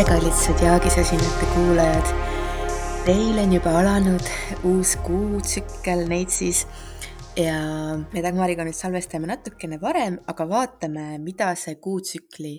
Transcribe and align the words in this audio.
tere, 0.00 0.16
kallid 0.16 0.32
Zodiaagi-sõsinate 0.32 1.46
kuulajad. 1.50 2.10
Teil 3.04 3.36
on 3.42 3.50
juba 3.52 3.72
alanud 3.82 4.28
uus 4.64 4.94
kuutsükkel 5.04 6.06
Neitsis 6.08 6.62
ja 7.36 7.58
me 8.00 8.22
Dagmariga 8.24 8.64
nüüd 8.64 8.78
salvestame 8.78 9.28
natukene 9.28 9.76
varem, 9.82 10.16
aga 10.30 10.46
vaatame, 10.48 11.18
mida 11.20 11.50
see 11.52 11.76
kuutsükli 11.84 12.54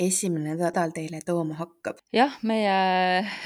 esimene 0.00 0.54
nädal 0.56 0.94
teile 0.96 1.20
tooma 1.26 1.58
hakkab. 1.58 2.00
jah, 2.16 2.38
meie 2.48 2.78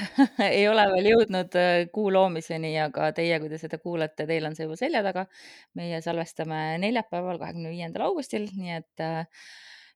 ei 0.53 0.69
ole 0.71 0.85
veel 0.93 1.09
jõudnud 1.11 1.59
äh, 1.59 1.73
kuu 1.91 2.13
loomiseni, 2.15 2.77
aga 2.85 3.09
teie, 3.17 3.41
kui 3.43 3.51
te 3.51 3.59
seda 3.59 3.81
kuulate, 3.83 4.29
teil 4.31 4.47
on 4.47 4.55
see 4.55 4.69
juba 4.69 4.79
selja 4.79 5.03
taga. 5.03 5.27
meie 5.81 5.99
salvestame 6.07 6.79
neljapäeval, 6.87 7.43
kahekümne 7.43 7.75
viiendal 7.75 8.13
augustil, 8.13 8.47
nii 8.55 8.79
et 8.79 9.07
äh, 9.09 9.27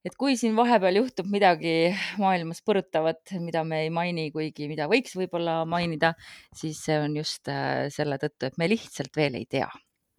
et 0.04 0.16
kui 0.20 0.36
siin 0.40 0.56
vahepeal 0.56 1.00
juhtub 1.00 1.30
midagi 1.32 1.94
maailmas 2.20 2.60
põrutavat, 2.66 3.36
mida 3.40 3.64
me 3.64 3.84
ei 3.86 3.92
maini, 3.94 4.28
kuigi 4.34 4.68
mida 4.70 4.88
võiks 4.90 5.16
võib-olla 5.16 5.62
mainida, 5.68 6.12
siis 6.56 6.82
see 6.84 6.98
on 7.00 7.16
just 7.16 7.48
äh, 7.52 7.86
selle 7.94 8.18
tõttu, 8.22 8.50
et 8.50 8.60
me 8.60 8.68
lihtsalt 8.70 9.16
veel 9.16 9.40
ei 9.40 9.48
tea 9.50 9.70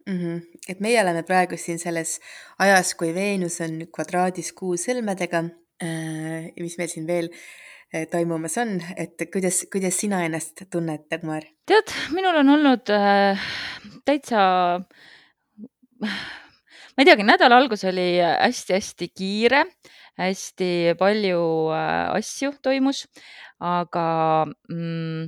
mm. 0.06 0.18
-hmm. 0.18 0.42
et 0.68 0.80
meie 0.80 1.02
oleme 1.02 1.22
praegu 1.22 1.58
siin 1.60 1.78
selles 1.82 2.18
ajas, 2.58 2.94
kui 2.94 3.14
Veenus 3.14 3.60
on 3.60 3.86
kvadraadis 3.92 4.52
kuu 4.52 4.76
sõlmedega 4.80 5.44
äh,. 5.82 6.50
mis 6.60 6.78
meil 6.78 6.90
siin 6.90 7.06
veel 7.06 7.30
äh, 7.94 8.06
toimumas 8.10 8.58
on, 8.58 8.80
et 8.96 9.28
kuidas, 9.32 9.66
kuidas 9.72 9.98
sina 10.00 10.24
ennast 10.24 10.66
tunned, 10.70 11.06
Dagmar? 11.10 11.46
tead, 11.66 11.94
minul 12.14 12.42
on 12.42 12.54
olnud 12.58 12.94
äh, 12.94 13.46
täitsa 14.04 14.42
ma 16.96 17.04
ei 17.04 17.08
teagi, 17.10 17.26
nädala 17.28 17.58
algus 17.60 17.82
oli 17.84 18.06
hästi-hästi 18.24 19.10
kiire, 19.12 19.66
hästi 20.16 20.68
palju 20.96 21.40
äh, 21.76 22.14
asju 22.16 22.54
toimus, 22.64 23.02
aga 23.60 24.06
mm, 24.72 25.26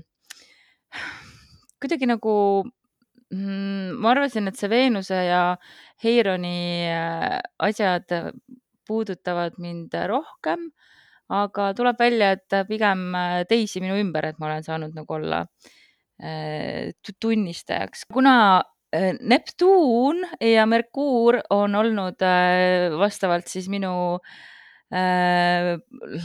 kuidagi 1.77 2.09
nagu 2.09 2.37
mm, 2.65 3.99
ma 4.01 4.15
arvasin, 4.15 4.49
et 4.49 4.57
see 4.57 4.73
Veenuse 4.73 5.19
ja 5.29 5.43
Heironi 6.05 6.89
äh, 6.89 7.37
asjad 7.69 8.17
puudutavad 8.89 9.61
mind 9.61 9.93
rohkem, 10.09 10.71
aga 11.29 11.69
tuleb 11.77 12.01
välja, 12.01 12.33
et 12.39 12.59
pigem 12.71 13.13
teisi 13.51 13.85
minu 13.85 14.01
ümber, 14.01 14.31
et 14.31 14.41
ma 14.41 14.49
olen 14.49 14.65
saanud 14.65 14.97
nagu 14.97 15.19
olla 15.21 15.45
äh, 16.17 16.97
tunnistajaks, 17.21 18.09
kuna 18.09 18.39
Äh, 18.57 18.78
Neptuun 19.21 20.23
ja 20.41 20.65
Merkuur 20.67 21.43
on 21.53 21.75
olnud 21.77 22.23
äh, 22.25 22.89
vastavalt 22.97 23.51
siis 23.51 23.67
minu 23.69 23.91
äh, 24.89 25.75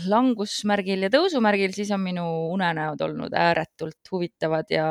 langusmärgil 0.07 1.03
ja 1.03 1.09
tõusumärgil, 1.11 1.73
siis 1.75 1.91
on 1.91 1.99
minu 2.05 2.23
unenäod 2.53 3.03
olnud 3.03 3.35
ääretult 3.35 4.11
huvitavad 4.11 4.71
ja, 4.71 4.87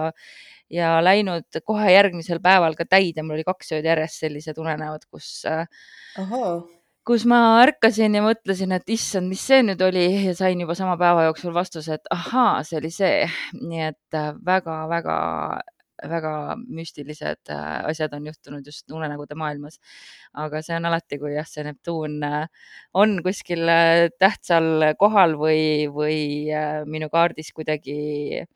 ja 0.69 0.99
läinud 1.01 1.63
kohe 1.65 1.95
järgmisel 1.95 2.43
päeval 2.45 2.77
ka 2.77 2.85
täide. 2.85 3.25
mul 3.25 3.39
oli 3.39 3.49
kaks 3.49 3.73
ööd 3.79 3.89
järjest 3.89 4.21
sellised 4.27 4.61
unenäod, 4.61 5.09
kus, 5.09 5.41
kus 7.09 7.25
ma 7.25 7.63
ärkasin 7.65 8.21
ja 8.21 8.23
mõtlesin, 8.23 8.77
et 8.77 8.93
issand, 8.93 9.33
mis 9.33 9.41
see 9.49 9.65
nüüd 9.65 9.81
oli 9.81 10.05
ja 10.29 10.37
sain 10.37 10.61
juba 10.61 10.77
sama 10.77 11.01
päeva 11.01 11.25
jooksul 11.31 11.57
vastuse, 11.57 11.97
et 11.97 12.13
ahaa, 12.13 12.61
see 12.69 12.83
oli 12.85 12.93
see. 12.93 13.25
nii 13.65 13.87
et 13.89 14.21
väga-väga 14.45 15.17
väga 16.09 16.57
müstilised 16.67 17.51
äh, 17.51 17.85
asjad 17.89 18.15
on 18.17 18.27
juhtunud 18.27 18.67
just 18.67 18.91
unenägude 18.91 19.37
maailmas. 19.39 19.79
aga 20.33 20.63
see 20.63 20.77
on 20.77 20.89
alati, 20.89 21.19
kui 21.21 21.35
jah, 21.35 21.49
see 21.49 21.65
Neptuun 21.67 22.21
äh, 22.27 22.47
on 22.95 23.19
kuskil 23.25 23.69
äh, 23.69 24.09
tähtsal 24.19 24.95
kohal 24.99 25.37
või, 25.39 25.89
või 25.93 26.21
minu 26.89 27.11
kaardis 27.13 27.53
kuidagi 27.53 28.47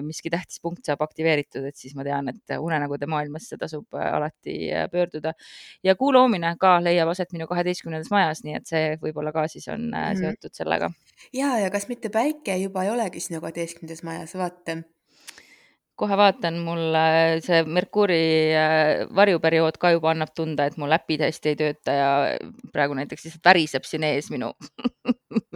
miski 0.00 0.30
tähtis 0.32 0.62
punkt 0.64 0.86
saab 0.88 1.02
aktiveeritud, 1.04 1.66
et 1.68 1.76
siis 1.76 1.92
ma 1.92 2.00
tean, 2.00 2.30
et 2.32 2.54
unenägude 2.56 3.04
maailmasse 3.04 3.58
tasub 3.60 3.98
alati 4.00 4.70
pöörduda. 4.88 5.34
ja 5.84 5.94
kuu 5.94 6.08
loomine 6.16 6.54
ka 6.56 6.78
leiab 6.80 7.12
aset 7.12 7.34
minu 7.36 7.44
kaheteistkümnendas 7.50 8.08
majas, 8.08 8.40
nii 8.46 8.56
et 8.56 8.70
see 8.70 8.96
võib-olla 9.02 9.28
ka 9.36 9.44
siis 9.44 9.68
on 9.68 9.90
mm 9.90 9.92
-hmm. 9.92 10.22
seotud 10.22 10.56
sellega. 10.56 10.90
ja, 11.36 11.58
ja 11.58 11.70
kas 11.70 11.88
mitte 11.88 12.08
päike 12.08 12.56
juba 12.56 12.84
ei 12.84 12.90
olegi 12.96 13.20
sinu 13.20 13.42
kaheteistkümnendas 13.44 14.02
majas, 14.08 14.34
vaata 14.34 14.78
kohe 15.98 16.16
vaatan, 16.18 16.60
mul 16.62 16.96
see 17.44 17.62
Merkuuri 17.66 18.22
äh, 18.54 19.04
varjuperiood 19.14 19.78
ka 19.80 19.92
juba 19.96 20.12
annab 20.12 20.32
tunda, 20.36 20.68
et 20.68 20.78
mu 20.78 20.88
äpid 20.94 21.24
hästi 21.26 21.52
ei 21.52 21.58
tööta 21.58 21.96
ja 21.96 22.10
praegu 22.74 22.96
näiteks 22.98 23.26
lihtsalt 23.26 23.50
väriseb 23.50 23.88
siin 23.88 24.06
ees 24.06 24.30
minu 24.34 24.52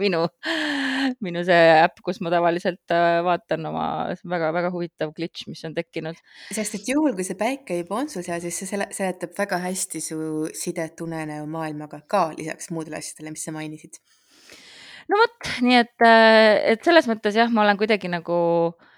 minu, 0.03 0.21
minu 1.23 1.43
see 1.47 1.61
äpp, 1.79 2.01
kus 2.05 2.19
ma 2.23 2.31
tavaliselt 2.33 2.93
äh, 2.93 3.21
vaatan 3.25 3.69
oma 3.71 3.87
väga-väga 4.35 4.71
huvitav 4.73 5.13
glitch, 5.17 5.47
mis 5.51 5.63
on 5.67 5.75
tekkinud. 5.77 6.19
sest 6.53 6.79
et 6.79 6.91
juhul, 6.91 7.15
kui 7.17 7.27
see 7.27 7.39
päike 7.39 7.79
juba 7.81 8.01
on 8.03 8.11
sul 8.11 8.25
seal, 8.25 8.41
siis 8.43 8.59
see 8.61 8.73
sele, 8.75 8.89
seletab 8.95 9.35
väga 9.37 9.61
hästi 9.63 10.03
su 10.03 10.17
sidet 10.57 11.01
unenäo 11.05 11.45
maailmaga 11.49 12.03
ka 12.07 12.29
lisaks 12.37 12.71
muudele 12.75 12.99
asjadele, 12.99 13.35
mis 13.35 13.45
sa 13.47 13.55
mainisid. 13.55 14.01
no 15.07 15.19
vot, 15.19 15.53
nii 15.65 15.83
et, 15.85 15.95
äh, 16.07 16.73
et 16.75 16.83
selles 16.83 17.07
mõttes 17.11 17.37
jah, 17.39 17.51
ma 17.53 17.63
olen 17.63 17.79
kuidagi 17.79 18.11
nagu 18.11 18.41
äh, 18.73 18.81
Äh, 18.83 18.91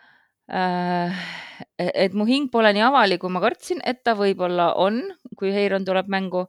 et 0.50 2.14
mu 2.14 2.26
hing 2.30 2.50
pole 2.52 2.72
nii 2.76 2.86
avalik, 2.86 3.22
kui 3.22 3.32
ma 3.34 3.42
kartsin, 3.44 3.82
et 3.86 4.04
ta 4.04 4.16
võib-olla 4.18 4.74
on, 4.82 5.02
kui 5.38 5.54
Heiron 5.56 5.86
tuleb 5.86 6.10
mängu. 6.12 6.48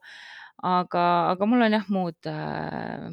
aga, 0.67 1.03
aga 1.35 1.47
mul 1.47 1.63
on 1.67 1.75
jah, 1.77 1.89
muud, 1.93 2.17
äh, 2.27 3.11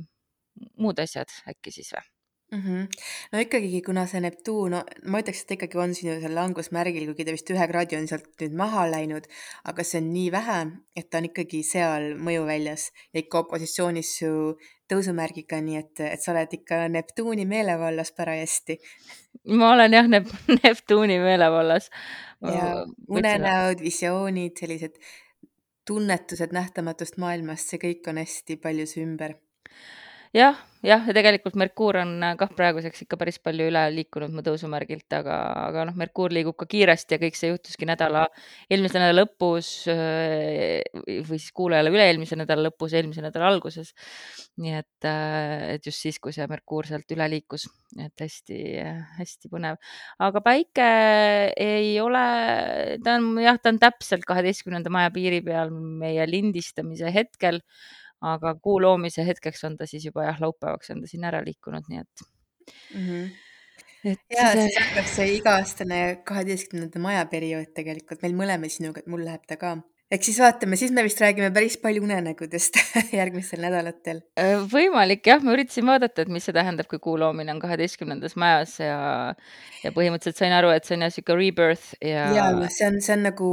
muud 0.80 1.00
asjad 1.04 1.30
äkki 1.52 1.74
siis 1.76 1.92
või? 1.94 2.13
-hmm. 2.60 2.88
no 3.32 3.40
ikkagi, 3.46 3.82
kuna 3.86 4.06
see 4.08 4.22
Neptuun 4.24 4.76
no,, 4.76 4.84
ma 5.06 5.22
ütleks, 5.24 5.44
et 5.44 5.56
ikkagi 5.58 5.80
on 5.80 5.96
sinu 5.98 6.20
seal 6.22 6.36
langusmärgil, 6.38 7.08
kuigi 7.10 7.26
ta 7.26 7.36
vist 7.36 7.50
ühe 7.54 7.68
kraadi 7.72 7.98
on 7.98 8.08
sealt 8.08 8.30
nüüd 8.42 8.56
maha 8.62 8.86
läinud, 8.92 9.28
aga 9.70 9.84
see 9.84 10.02
on 10.02 10.12
nii 10.14 10.30
vähe, 10.38 10.60
et 10.96 11.10
ta 11.10 11.22
on 11.22 11.30
ikkagi 11.32 11.64
seal 11.64 12.14
mõjuväljas 12.28 12.92
ja 13.14 13.24
ikka 13.24 13.44
opositsioonis 13.46 14.14
su 14.20 14.32
tõusumärgiga, 14.92 15.62
nii 15.64 15.80
et, 15.80 16.06
et 16.14 16.22
sa 16.22 16.34
oled 16.36 16.54
ikka 16.60 16.88
Neptuuni 16.94 17.46
meelevallas 17.50 18.12
parajasti 18.18 18.80
ma 19.58 19.74
olen 19.74 19.94
jah 19.94 20.08
Nep 20.08 20.30
Neptuuni 20.64 21.20
meelevallas. 21.20 21.90
ja 22.42 22.86
unenäod, 23.10 23.82
visioonid, 23.82 24.58
sellised 24.60 25.00
tunnetused 25.88 26.54
nähtamatust 26.56 27.18
maailmast, 27.20 27.72
see 27.72 27.82
kõik 27.82 28.08
on 28.08 28.22
hästi 28.22 28.58
palju 28.64 28.88
su 28.88 29.02
ümber 29.04 29.36
jah, 30.34 30.58
jah, 30.82 31.04
ja 31.06 31.14
tegelikult 31.16 31.56
Merkuur 31.60 32.00
on 32.02 32.14
äh, 32.26 32.34
kah 32.40 32.50
praeguseks 32.58 33.04
ikka 33.06 33.18
päris 33.22 33.38
palju 33.44 33.68
üle 33.70 33.84
liikunud 33.94 34.34
mu 34.34 34.42
tõusumärgilt, 34.46 35.06
aga, 35.14 35.38
aga 35.68 35.86
noh, 35.90 35.98
Merkuur 36.00 36.34
liigub 36.34 36.58
ka 36.58 36.66
kiiresti 36.70 37.16
ja 37.16 37.20
kõik 37.22 37.38
see 37.38 37.52
juhtuski 37.52 37.88
nädala, 37.88 38.26
eelmise 38.66 38.98
nädala 38.98 39.24
lõpus 39.24 39.70
äh, 39.94 40.82
või 41.06 41.38
siis 41.38 41.54
kuulajale 41.56 41.94
üle-eelmise 41.94 42.40
nädala 42.40 42.68
lõpus, 42.70 42.98
eelmise 42.98 43.24
nädala 43.26 43.52
alguses. 43.54 43.94
nii 44.58 44.76
et, 44.82 45.08
äh, 45.10 45.78
et 45.78 45.86
just 45.86 46.02
siis, 46.02 46.20
kui 46.24 46.34
see 46.34 46.50
Merkuur 46.50 46.90
sealt 46.90 47.14
üle 47.14 47.30
liikus, 47.30 47.70
et 48.02 48.26
hästi-hästi 48.26 49.54
põnev, 49.54 49.78
aga 50.18 50.42
päike 50.46 50.92
ei 51.62 51.94
ole, 52.02 52.28
ta 53.06 53.20
on 53.20 53.36
jah, 53.42 53.62
ta 53.62 53.70
on 53.70 53.82
täpselt 53.82 54.26
kaheteistkümnenda 54.26 54.90
maja 54.94 55.14
piiri 55.14 55.44
peal 55.46 55.70
meie 55.74 56.26
lindistamise 56.30 57.14
hetkel 57.14 57.62
aga 58.24 58.54
kuu 58.56 58.80
loomise 58.82 59.26
hetkeks 59.28 59.64
on 59.68 59.78
ta 59.80 59.88
siis 59.90 60.06
juba 60.08 60.28
jah, 60.30 60.42
laupäevaks 60.42 60.94
on 60.94 61.02
ta 61.04 61.10
sinna 61.12 61.32
ära 61.32 61.42
liikunud, 61.46 61.90
nii 61.90 62.04
et 62.04 62.26
mm. 62.96 63.08
-hmm. 63.08 63.32
et 64.12 64.38
ja 64.38 64.52
see... 64.52 64.68
siis 64.68 64.80
hakkab 64.80 65.10
see 65.16 65.32
iga-aastane 65.38 66.00
kaheteistkümnenda 66.30 67.04
maja 67.04 67.26
periood 67.32 67.74
tegelikult 67.76 68.24
meil 68.24 68.38
mõlemal 68.44 68.72
sinuga, 68.72 69.04
et 69.04 69.12
mul 69.12 69.26
läheb 69.28 69.44
ta 69.48 69.60
ka 69.60 69.76
eks 70.14 70.30
siis 70.30 70.40
vaatame, 70.42 70.78
siis 70.78 70.92
me 70.94 71.04
vist 71.06 71.22
räägime 71.22 71.50
päris 71.54 71.76
palju 71.82 72.04
unenägudest 72.06 72.78
järgmistel 73.20 73.64
nädalatel. 73.64 74.22
Võimalik 74.72 75.26
jah, 75.28 75.42
ma 75.44 75.56
üritasin 75.56 75.88
vaadata, 75.90 76.26
et 76.26 76.32
mis 76.34 76.46
see 76.46 76.56
tähendab, 76.56 76.88
kui 76.92 77.02
kuu 77.04 77.16
loomine 77.20 77.54
on 77.54 77.62
kaheteistkümnendas 77.64 78.38
majas 78.40 78.76
ja, 78.82 79.00
ja 79.82 79.94
põhimõtteliselt 79.96 80.44
sain 80.44 80.54
aru, 80.56 80.72
et 80.76 80.86
see 80.88 80.98
on 80.98 81.08
jah 81.08 81.14
sihuke 81.16 81.38
rebirth 81.40 81.90
ja. 82.00 82.28
ja 82.38 82.48
see 82.68 82.88
on, 82.92 83.02
see 83.04 83.18
on 83.18 83.28
nagu 83.30 83.50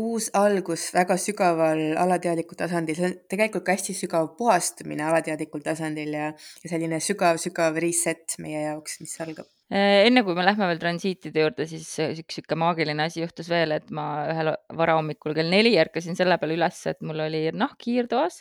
uus 0.00 0.30
algus 0.40 0.88
väga 0.96 1.18
sügaval 1.20 1.84
alateadlikul 2.00 2.58
tasandil, 2.64 2.98
see 2.98 3.12
on 3.12 3.16
tegelikult 3.30 3.68
ka 3.68 3.76
hästi 3.76 3.96
sügav 4.00 4.32
puhastumine 4.40 5.04
alateadlikul 5.10 5.64
tasandil 5.66 6.16
ja, 6.16 6.32
ja 6.64 6.74
selline 6.74 7.02
sügav-sügav 7.04 7.80
reset 7.82 8.40
meie 8.40 8.70
jaoks, 8.70 9.00
mis 9.04 9.18
algab 9.20 9.48
enne 9.70 10.24
kui 10.26 10.34
me 10.34 10.42
lähme 10.42 10.66
veel 10.66 10.80
transiitide 10.82 11.44
juurde, 11.44 11.64
siis 11.70 11.86
üks 12.18 12.40
sihuke 12.40 12.56
maagiline 12.58 13.04
asi 13.04 13.20
juhtus 13.22 13.46
veel, 13.50 13.70
et 13.76 13.92
ma 13.94 14.06
ühel 14.32 14.50
varahommikul 14.74 15.36
kell 15.36 15.52
neli 15.52 15.76
ärkasin 15.78 16.18
selle 16.18 16.40
peale 16.42 16.56
üles, 16.56 16.80
et 16.90 16.98
mul 17.06 17.22
oli 17.22 17.44
nahk 17.54 17.78
kiirtoas. 17.84 18.40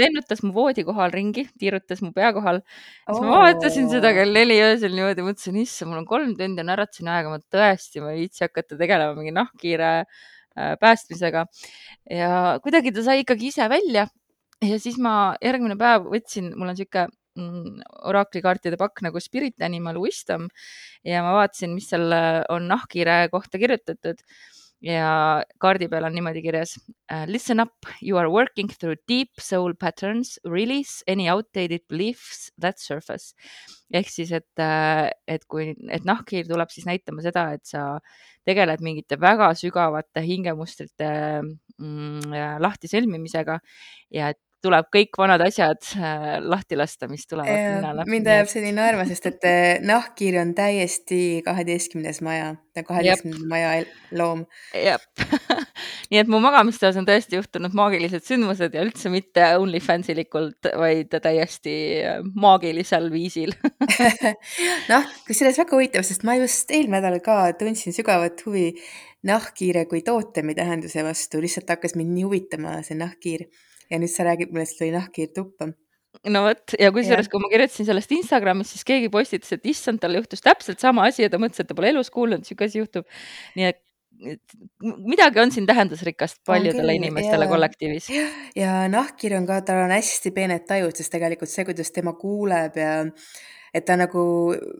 lennutas 0.00 0.40
mu 0.42 0.54
voodi 0.56 0.86
kohal 0.88 1.12
ringi, 1.12 1.44
tiirutas 1.60 2.00
mu 2.00 2.14
pea 2.16 2.32
kohal. 2.32 2.62
siis 3.04 3.20
ma 3.20 3.44
vaatasin 3.44 3.92
seda 3.92 4.14
kell 4.16 4.32
neli 4.32 4.56
öösel 4.64 4.96
niimoodi, 4.96 5.26
mõtlesin, 5.28 5.60
issand, 5.60 5.92
mul 5.92 6.00
on 6.00 6.08
kolm 6.08 6.34
tundi 6.38 6.64
on 6.64 6.74
äratuseni 6.78 7.12
aega, 7.12 7.36
ma 7.36 7.40
tõesti, 7.52 8.00
ma 8.00 8.16
ei 8.16 8.24
viitsi 8.24 8.46
hakata 8.46 8.80
tegelema 8.80 9.12
mingi 9.18 9.36
nahkhiire 9.36 9.94
äh, 10.00 10.74
päästmisega. 10.80 11.44
ja 12.08 12.58
kuidagi 12.64 12.96
ta 12.96 13.04
sai 13.04 13.20
ikkagi 13.20 13.52
ise 13.52 13.68
välja. 13.68 14.08
ja 14.64 14.78
siis 14.80 14.96
ma 14.96 15.34
järgmine 15.44 15.76
päev 15.76 16.08
võtsin, 16.08 16.54
mul 16.56 16.72
on 16.72 16.80
sihuke 16.80 17.10
mm, 17.38 17.82
oraklikaartide 18.08 18.78
pakk 18.80 19.04
nagu 19.06 19.20
Spirit 19.22 19.62
Animal 19.62 20.00
Wisdom 20.02 20.48
ja 21.06 21.22
ma 21.24 21.36
vaatasin, 21.40 21.76
mis 21.76 21.90
seal 21.92 22.12
äh, 22.16 22.42
on 22.52 22.68
nahkhiire 22.70 23.26
kohta 23.32 23.60
kirjutatud 23.62 24.22
ja 24.82 25.42
kaardi 25.62 25.86
peal 25.90 26.06
on 26.08 26.14
niimoodi 26.16 26.42
kirjas 26.44 26.76
uh,. 26.78 27.24
Listen 27.30 27.62
up, 27.62 27.86
you 28.02 28.18
are 28.18 28.30
working 28.30 28.68
through 28.68 28.98
deep 29.08 29.40
soul 29.40 29.74
patterns, 29.78 30.38
release 30.44 31.04
any 31.06 31.28
outdated 31.30 31.86
beliefs 31.88 32.50
that 32.58 32.78
surface. 32.82 33.34
ehk 33.92 34.08
siis, 34.08 34.30
et, 34.32 34.48
äh, 34.58 35.10
et 35.28 35.42
kui, 35.44 35.74
et 35.92 36.04
nahkhiir 36.08 36.46
tuleb 36.48 36.70
siis 36.72 36.86
näitama 36.88 37.20
seda, 37.20 37.50
et 37.52 37.66
sa 37.68 38.00
tegeled 38.48 38.80
mingite 38.80 39.18
väga 39.20 39.50
sügavate 39.58 40.22
hingemustrite 40.24 41.10
mm, 41.42 42.32
lahtisõlmimisega 42.64 43.58
ja 44.16 44.32
et 44.32 44.40
tuleb 44.62 44.88
kõik 44.94 45.18
vanad 45.18 45.42
asjad 45.44 45.80
äh, 45.98 46.26
lahti 46.40 46.78
lasta, 46.78 47.08
mis 47.10 47.26
tulevad 47.30 47.52
pinnale. 47.52 48.06
mind 48.10 48.30
ajab 48.34 48.50
see 48.50 48.64
nii 48.64 48.74
naerma, 48.76 49.06
sest 49.08 49.28
et 49.32 49.48
äh, 49.48 49.62
nahkhiir 49.86 50.40
on 50.42 50.54
täiesti 50.58 51.20
kaheteistkümnes 51.46 52.22
maja, 52.24 52.54
ta 52.72 52.84
on 52.84 52.88
kaheteistkümnenda 52.90 53.48
maja 53.50 53.74
loom. 54.18 54.46
jah 54.76 55.02
nii 56.12 56.20
et 56.20 56.30
mu 56.30 56.40
magamistoas 56.44 56.98
on 57.00 57.06
tõesti 57.08 57.38
juhtunud 57.38 57.74
maagilised 57.76 58.24
sündmused 58.26 58.74
ja 58.76 58.84
üldse 58.84 59.12
mitte 59.12 59.46
OnlyFansi 59.60 60.16
likult, 60.16 60.70
vaid 60.78 61.12
täiesti 61.12 61.76
äh, 62.04 62.20
maagilisel 62.34 63.10
viisil. 63.12 63.54
Noh, 64.92 65.08
kusjuures 65.26 65.58
väga 65.62 65.76
huvitav, 65.76 66.06
sest 66.06 66.26
ma 66.28 66.36
just 66.40 66.70
eelmine 66.70 67.00
nädal 67.02 67.22
ka 67.24 67.38
tundsin 67.58 67.94
sügavat 67.96 68.44
huvi 68.46 68.70
nahkhiire 69.26 69.86
kui 69.90 70.02
tootemi 70.04 70.54
tähenduse 70.58 71.04
vastu, 71.06 71.40
lihtsalt 71.42 71.70
hakkas 71.72 71.96
mind 71.98 72.12
nii 72.16 72.26
huvitama 72.26 72.80
see 72.86 72.98
nahkhiir 72.98 73.46
ja 73.92 74.00
nüüd 74.00 74.12
sa 74.12 74.26
räägid 74.26 74.52
mulle, 74.52 74.66
et 74.66 74.72
sul 74.72 74.86
oli 74.88 74.96
nahkhiir 74.96 75.32
tuppa. 75.36 75.70
no 76.28 76.42
vot 76.46 76.74
ja 76.80 76.90
kusjuures, 76.94 77.28
kui 77.32 77.40
ma 77.42 77.52
kirjutasin 77.52 77.88
sellest 77.88 78.12
Instagramis, 78.16 78.72
siis 78.74 78.84
keegi 78.88 79.12
postitas, 79.12 79.54
et 79.56 79.70
issand, 79.72 80.00
talle 80.02 80.20
juhtus 80.20 80.44
täpselt 80.44 80.82
sama 80.82 81.06
asi 81.08 81.26
ja 81.26 81.32
ta 81.32 81.40
mõtles, 81.42 81.62
et 81.62 81.70
ta 81.70 81.76
pole 81.78 81.92
elus 81.92 82.12
kuulnud, 82.12 82.44
sihuke 82.48 82.68
asi 82.68 82.82
juhtub. 82.82 83.08
nii 83.56 83.70
et 83.70 83.80
midagi 84.82 85.40
on 85.42 85.52
siin 85.54 85.66
tähendusrikast 85.66 86.42
paljudele 86.46 86.94
inimestele 86.98 87.46
ja, 87.46 87.50
kollektiivis. 87.50 88.10
ja 88.56 88.74
nahkhiir 88.92 89.36
on 89.38 89.48
ka, 89.48 89.60
tal 89.66 89.84
on 89.86 89.94
hästi 89.94 90.34
peened 90.34 90.66
tajud, 90.68 90.94
sest 90.96 91.12
tegelikult 91.14 91.50
see, 91.52 91.66
kuidas 91.68 91.90
tema 91.94 92.14
kuuleb 92.18 92.78
ja 92.78 92.92
et 93.72 93.86
ta 93.88 93.96
nagu 93.96 94.22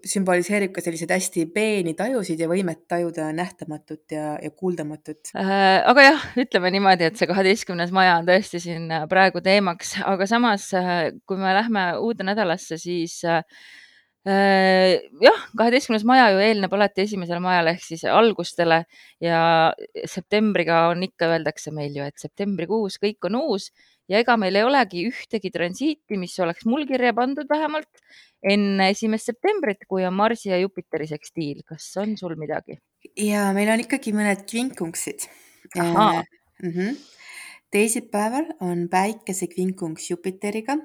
sümboliseerib 0.05 0.75
ka 0.77 0.83
selliseid 0.85 1.15
hästi 1.15 1.47
peeni 1.55 1.95
tajusid 1.97 2.41
ja 2.43 2.49
võimet 2.51 2.83
tajuda 2.93 3.31
nähtamatut 3.33 4.13
ja, 4.13 4.35
ja 4.37 4.51
kuuldamatut 4.53 5.33
äh,. 5.33 5.81
aga 5.89 6.09
jah, 6.11 6.27
ütleme 6.45 6.73
niimoodi, 6.77 7.09
et 7.09 7.21
see 7.21 7.31
kaheteistkümnes 7.31 7.93
maja 7.95 8.19
on 8.21 8.29
tõesti 8.29 8.61
siin 8.63 8.91
äh, 8.93 9.07
praegu 9.09 9.41
teemaks, 9.45 9.97
aga 10.05 10.29
samas, 10.29 10.69
äh, 10.77 11.09
kui 11.27 11.41
me 11.41 11.55
lähme 11.57 11.87
uude 12.05 12.27
nädalasse, 12.29 12.77
siis 12.81 13.23
äh, 13.25 13.41
äh, 13.41 13.82
jah, 14.23 15.41
kaheteistkümnes 15.59 16.05
maja 16.07 16.29
ju 16.31 16.43
eelneb 16.45 16.75
alati 16.77 17.03
esimesele 17.03 17.41
majale 17.43 17.73
ehk 17.75 17.83
siis 17.83 18.05
algustele 18.07 18.85
ja 19.23 19.41
septembriga 20.07 20.85
on 20.93 21.03
ikka, 21.03 21.33
öeldakse 21.35 21.73
meil 21.75 21.97
ju, 21.97 22.07
et 22.07 22.23
septembrikuus 22.23 23.01
kõik 23.03 23.27
on 23.27 23.41
uus 23.41 23.73
ja 24.11 24.21
ega 24.23 24.37
meil 24.39 24.59
ei 24.59 24.67
olegi 24.67 25.03
ühtegi 25.09 25.51
transiiti, 25.55 26.19
mis 26.21 26.37
oleks 26.43 26.67
mul 26.71 26.87
kirja 26.87 27.11
pandud 27.17 27.51
vähemalt 27.51 27.91
enne 28.43 28.91
esimest 28.95 29.31
septembrit, 29.31 29.83
kui 29.91 30.07
on 30.07 30.15
Marsi 30.15 30.51
ja 30.51 30.59
Jupiteri 30.61 31.09
sekstiil. 31.11 31.63
kas 31.67 31.91
on 32.03 32.17
sul 32.19 32.37
midagi? 32.39 32.79
ja 33.19 33.51
meil 33.57 33.71
on 33.75 33.83
ikkagi 33.83 34.15
mõned 34.15 34.47
kvinkungsid. 34.47 35.27
Mm 35.75 36.71
-hmm. 36.71 36.97
teisipäeval 37.71 38.55
on 38.61 38.89
päikese 38.89 39.47
kvinkungs 39.47 40.11
Jupiteriga. 40.11 40.79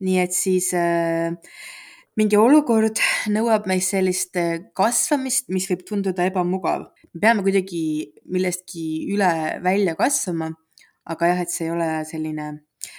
nii 0.00 0.18
et 0.20 0.32
siis 0.32 0.74
äh, 0.74 1.32
mingi 2.18 2.36
olukord 2.36 2.98
nõuab 3.30 3.68
meist 3.70 3.94
sellist 3.94 4.36
äh, 4.36 4.58
kasvamist, 4.74 5.48
mis 5.54 5.68
võib 5.70 5.84
tunduda 5.86 6.26
ebamugav. 6.26 6.88
me 7.14 7.20
peame 7.20 7.44
kuidagi 7.46 7.82
millestki 8.26 9.12
üle 9.14 9.30
välja 9.62 9.94
kasvama 9.98 10.52
aga 11.08 11.32
jah, 11.32 11.44
et 11.44 11.52
see 11.52 11.68
ei 11.68 11.74
ole 11.74 11.92
selline 12.08 12.48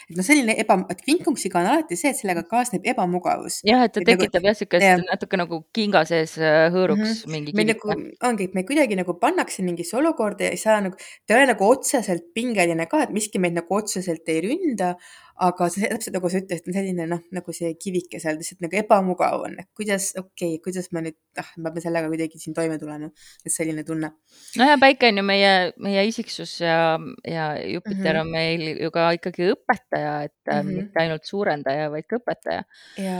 et 0.09 0.17
noh, 0.17 0.25
selline 0.25 0.53
eba, 0.59 0.75
et 0.91 1.01
kvinkungsiga 1.05 1.61
on 1.61 1.69
alati 1.71 1.97
see, 1.97 2.11
et 2.11 2.17
sellega 2.17 2.43
kaasneb 2.49 2.85
ebamugavus. 2.91 3.59
jah, 3.67 3.85
et 3.85 3.93
ta 3.93 4.01
nagu 4.01 4.09
tekitab 4.09 4.47
jah, 4.47 4.57
niisugust 4.57 5.05
natuke 5.07 5.39
nagu 5.39 5.61
kinga 5.75 6.03
sees 6.09 6.35
äh, 6.41 6.67
hõõruks 6.73 7.05
mm 7.05 7.13
-hmm. 7.13 7.35
mingi 7.35 7.55
meil 7.57 7.71
nagu 7.71 7.93
ongi, 8.29 8.49
et 8.49 8.57
me 8.57 8.65
kuidagi 8.67 8.97
nagu 8.99 9.15
pannakse 9.21 9.65
mingisse 9.65 9.97
olukorda 10.01 10.49
ja 10.49 10.57
ei 10.57 10.61
saa 10.61 10.79
nagu, 10.85 10.97
ta 11.25 11.35
ei 11.35 11.39
ole 11.39 11.53
nagu 11.53 11.69
otseselt 11.69 12.29
pingeline 12.35 12.89
ka, 12.91 13.03
et 13.05 13.15
miski 13.15 13.41
meid 13.41 13.57
nagu 13.57 13.79
otseselt 13.79 14.33
ei 14.33 14.41
ründa, 14.45 14.95
aga 15.39 15.67
see 15.71 15.87
täpselt 15.87 16.15
nagu 16.17 16.29
sa 16.31 16.41
ütlesid, 16.41 16.67
on 16.67 16.75
selline 16.75 17.05
noh, 17.09 17.21
nagu 17.35 17.53
see 17.55 17.71
kivike 17.79 18.19
seal 18.21 18.37
lihtsalt 18.39 18.63
nagu 18.65 18.79
ebamugav 18.81 19.45
on, 19.47 19.55
et 19.61 19.69
kuidas, 19.77 20.09
okei 20.19 20.55
okay,, 20.55 20.61
kuidas 20.65 20.89
ma 20.95 21.03
nüüd, 21.05 21.15
ah, 21.39 21.53
ma 21.63 21.71
pean 21.75 21.85
sellega 21.85 22.11
kuidagi 22.11 22.41
siin 22.41 22.57
toime 22.57 22.75
tulema, 22.81 23.09
et 23.45 23.53
selline 23.53 23.85
tunne. 23.87 24.11
no 24.59 24.69
ja 24.69 24.75
päike 24.81 25.13
on 25.13 25.21
ju 25.21 25.25
meie, 25.29 25.53
meie 25.79 26.03
isiksus 26.09 26.57
ja, 26.63 26.97
ja 27.23 27.47
Jupiter 27.63 28.19
mm 28.19 28.19
-hmm. 28.19 28.21
on 28.21 28.31
meil 28.35 28.83
ju 28.83 28.91
ka 28.91 29.07
ikkagi 29.17 29.49
õpetaja, 29.55 30.13
et 30.27 30.37
mm 30.45 30.59
-hmm. 30.59 30.75
mitte 30.83 31.03
ainult 31.03 31.25
suurendaja, 31.25 31.89
vaid 31.91 32.09
ka 32.09 32.19
õpetaja. 32.19 32.63
ja, 32.97 33.17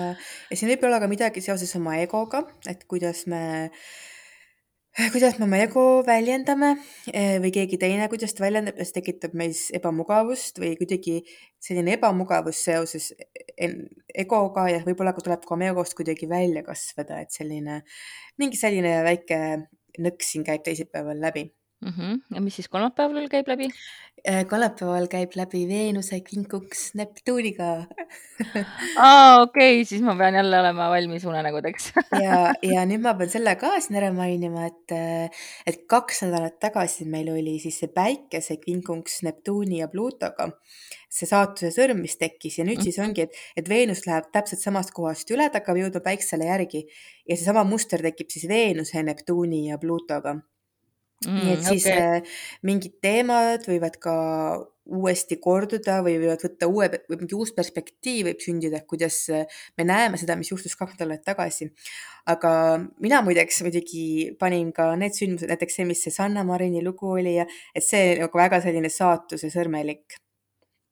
ja 0.52 0.56
siin 0.56 0.72
võib 0.74 0.86
olla 0.90 1.00
ka 1.00 1.08
midagi 1.08 1.42
seoses 1.42 1.76
oma 1.76 1.98
egoga, 2.04 2.44
et 2.68 2.84
kuidas 2.88 3.28
me 3.28 3.44
äh, 3.66 3.90
kuidas 5.14 5.38
me 5.40 5.46
oma 5.46 5.60
ego 5.62 5.84
väljendame? 6.06 6.72
Eh, 7.14 7.38
või 7.44 7.52
keegi 7.56 7.78
teine, 7.82 8.08
kuidas 8.12 8.34
ta 8.36 8.44
väljendab 8.46 8.80
ja 8.80 8.88
see 8.88 8.98
tekitab 9.00 9.36
meis 9.38 9.68
ebamugavust 9.76 10.60
või 10.62 10.74
kuidagi 10.80 11.20
selline 11.62 11.96
ebamugavus 11.98 12.64
seoses 12.66 13.12
egoga 13.60 14.66
ja 14.72 14.82
võib-olla 14.86 15.14
ka 15.14 15.24
tuleb 15.26 15.46
ka 15.46 15.56
oma 15.56 15.70
egost 15.70 15.98
kuidagi 16.00 16.30
välja 16.32 16.64
kasvada, 16.66 17.22
et 17.22 17.36
selline, 17.36 17.84
mingi 18.42 18.60
selline 18.60 19.00
väike 19.06 19.40
nõks 20.00 20.34
siin 20.34 20.46
käib 20.48 20.66
teisipäeval 20.66 21.20
läbi 21.22 21.50
-hmm. 21.86 22.22
ja 22.36 22.42
mis 22.42 22.56
siis 22.56 22.68
kolmapäeval 22.68 23.30
käib 23.32 23.48
läbi? 23.48 23.70
Äh, 24.28 24.46
kolmapäeval 24.48 25.08
käib 25.08 25.32
läbi 25.36 25.68
Veenuse 25.68 26.20
kinkuks 26.20 26.94
Neptuuniga 27.00 27.70
aa, 28.98 29.42
okei 29.42 29.80
okay,, 29.80 29.86
siis 29.86 30.02
ma 30.02 30.16
pean 30.20 30.36
jälle 30.36 30.60
olema 30.60 30.90
valmis 30.90 31.26
unenägudeks. 31.26 31.94
Ja, 32.26 32.54
ja 32.64 32.84
nüüd 32.90 33.04
ma 33.04 33.14
pean 33.16 33.32
selle 33.32 33.56
ka 33.56 33.72
siin 33.80 33.96
ära 34.02 34.12
mainima, 34.14 34.66
et, 34.68 34.96
et 35.68 35.86
kaks 35.88 36.24
nädalat 36.26 36.60
tagasi 36.60 37.08
meil 37.08 37.32
oli 37.32 37.56
siis 37.64 37.80
see 37.80 37.92
päikese 37.96 38.60
kinkuks 38.60 39.22
Neptuuni 39.24 39.80
ja 39.80 39.88
Pluutoga, 39.88 40.50
see 41.08 41.30
saatuse 41.30 41.72
sõrm, 41.72 42.04
mis 42.04 42.20
tekkis. 42.20 42.60
Ja 42.60 42.68
nüüd 42.68 42.82
mm. 42.82 42.90
siis 42.90 43.00
ongi, 43.00 43.30
et, 43.30 43.42
et 43.56 43.72
Veenus 43.72 44.04
läheb 44.08 44.28
täpselt 44.36 44.60
samast 44.60 44.92
kohast 44.92 45.32
üle, 45.32 45.48
ta 45.48 45.62
hakkab 45.62 45.80
jõudma 45.80 46.04
päiksele 46.12 46.52
järgi. 46.52 46.84
Ja 47.24 47.40
seesama 47.40 47.64
muster 47.64 48.04
tekib 48.04 48.36
siis 48.36 48.50
Veenuse, 48.52 49.04
Neptuuni 49.04 49.70
ja 49.70 49.80
Pluutoga 49.80 50.42
Mm, 51.28 51.40
nii 51.44 51.54
et 51.58 51.66
siis 51.68 51.86
okay. 51.90 52.20
äh, 52.22 52.44
mingid 52.64 52.94
teemad 53.04 53.66
võivad 53.68 53.98
ka 54.00 54.14
uuesti 54.90 55.38
korduda 55.42 56.00
või 56.06 56.16
võivad 56.22 56.44
võtta 56.46 56.70
uue 56.72 56.88
või 57.10 57.18
mingi 57.20 57.36
uus 57.38 57.52
perspektiiv 57.56 58.30
võib 58.30 58.40
sündida, 58.44 58.80
kuidas 58.90 59.18
me 59.78 59.86
näeme 59.86 60.18
seda, 60.22 60.38
mis 60.40 60.50
juhtus 60.52 60.78
kaks 60.80 60.96
nädalat 60.96 61.26
tagasi. 61.28 61.70
aga 62.30 62.52
mina 63.04 63.22
muideks 63.26 63.62
muidugi 63.66 64.32
panin 64.40 64.72
ka 64.74 64.94
need 65.02 65.18
sündmused, 65.18 65.52
näiteks 65.52 65.80
see, 65.80 65.86
mis 65.90 66.02
see 66.06 66.14
Sanna 66.14 66.44
Marini 66.48 66.84
lugu 66.86 67.12
oli 67.18 67.36
ja 67.36 67.46
et 67.76 67.86
see 67.86 68.16
nagu 68.20 68.38
väga 68.38 68.62
selline 68.64 68.90
saatuse 68.90 69.52
sõrmelik 69.54 70.18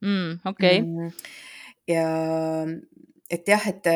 mm,. 0.01 0.39
okei 0.45 0.81
okay. 0.81 0.83
mm,. 0.83 1.11
ja 1.87 2.07
et 3.31 3.47
jah, 3.47 3.67
et 3.71 3.91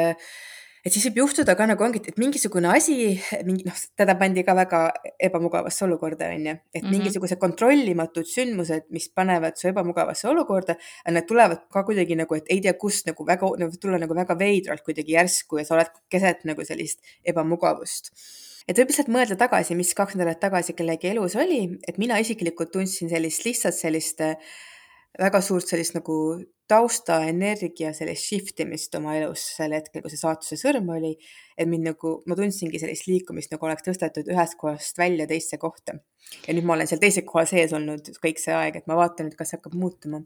et 0.86 0.94
siis 0.94 1.06
võib 1.08 1.22
juhtuda 1.22 1.56
ka 1.58 1.68
nagu 1.70 1.86
ongi, 1.86 2.02
et 2.10 2.18
mingisugune 2.22 2.70
asi, 2.72 2.96
mingi 3.48 3.68
noh, 3.68 3.78
teda 4.00 4.16
pandi 4.20 4.44
ka 4.48 4.56
väga 4.58 4.82
ebamugavasse 5.30 5.86
olukorda, 5.86 6.32
onju, 6.36 6.56
et 6.58 6.82
mm 6.82 6.88
-hmm. 6.88 6.92
mingisugused 6.98 7.40
kontrollimatud 7.42 8.26
sündmused, 8.26 8.90
mis 8.90 9.10
panevad 9.10 9.58
su 9.58 9.68
ebamugavasse 9.68 10.28
olukorda, 10.28 10.76
need 11.10 11.28
tulevad 11.28 11.68
ka 11.72 11.84
kuidagi 11.84 12.16
nagu, 12.16 12.36
et 12.36 12.46
ei 12.50 12.62
tea 12.62 12.74
kust 12.74 13.08
nagu 13.08 13.26
väga, 13.26 13.48
nagu 13.58 13.78
tulla 13.82 13.98
nagu 13.98 14.16
väga 14.16 14.38
veidralt 14.40 14.84
kuidagi 14.84 15.18
järsku 15.18 15.58
ja 15.58 15.66
sa 15.66 15.76
oled 15.76 15.92
keset 16.10 16.46
nagu 16.46 16.66
sellist 16.66 17.00
ebamugavust 17.24 18.12
et 18.68 18.78
võib 18.78 18.92
lihtsalt 18.92 19.10
mõelda 19.12 19.38
tagasi, 19.40 19.76
mis 19.76 19.94
kaks 19.98 20.16
nädalat 20.16 20.40
tagasi 20.40 20.74
kellegi 20.78 21.10
elus 21.12 21.36
oli, 21.36 21.62
et 21.88 21.98
mina 21.98 22.20
isiklikult 22.22 22.72
tundsin 22.72 23.10
sellist 23.10 23.46
lihtsalt 23.46 23.76
sellist 23.76 24.22
äh, 24.22 24.36
väga 25.20 25.42
suurt 25.44 25.68
sellist 25.68 25.96
nagu 25.98 26.16
taustaenergia 26.72 27.92
sellist 27.96 28.30
shift 28.30 28.62
imist 28.64 28.94
oma 28.96 29.18
elus 29.20 29.44
sel 29.58 29.74
hetkel, 29.76 30.04
kui 30.04 30.12
see 30.14 30.22
saatuse 30.22 30.56
sõrm 30.60 30.88
oli. 30.96 31.18
et 31.58 31.68
mind 31.70 31.90
nagu, 31.90 32.14
ma 32.26 32.36
tundsingi 32.38 32.80
sellist 32.82 33.06
liikumist, 33.10 33.52
nagu 33.52 33.68
oleks 33.68 33.84
tõstetud 33.86 34.30
ühest 34.32 34.56
kohast 34.58 34.98
välja 34.98 35.28
teise 35.28 35.60
kohta. 35.62 35.98
ja 36.48 36.56
nüüd 36.56 36.66
ma 36.68 36.78
olen 36.78 36.88
seal 36.88 37.02
teise 37.02 37.26
koha 37.28 37.44
sees 37.50 37.74
olnud 37.76 38.08
kõik 38.24 38.40
see 38.40 38.56
aeg, 38.56 38.80
et 38.80 38.88
ma 38.88 38.96
vaatan 39.00 39.28
nüüd, 39.28 39.36
kas 39.40 39.52
hakkab 39.58 39.76
muutuma. 39.76 40.22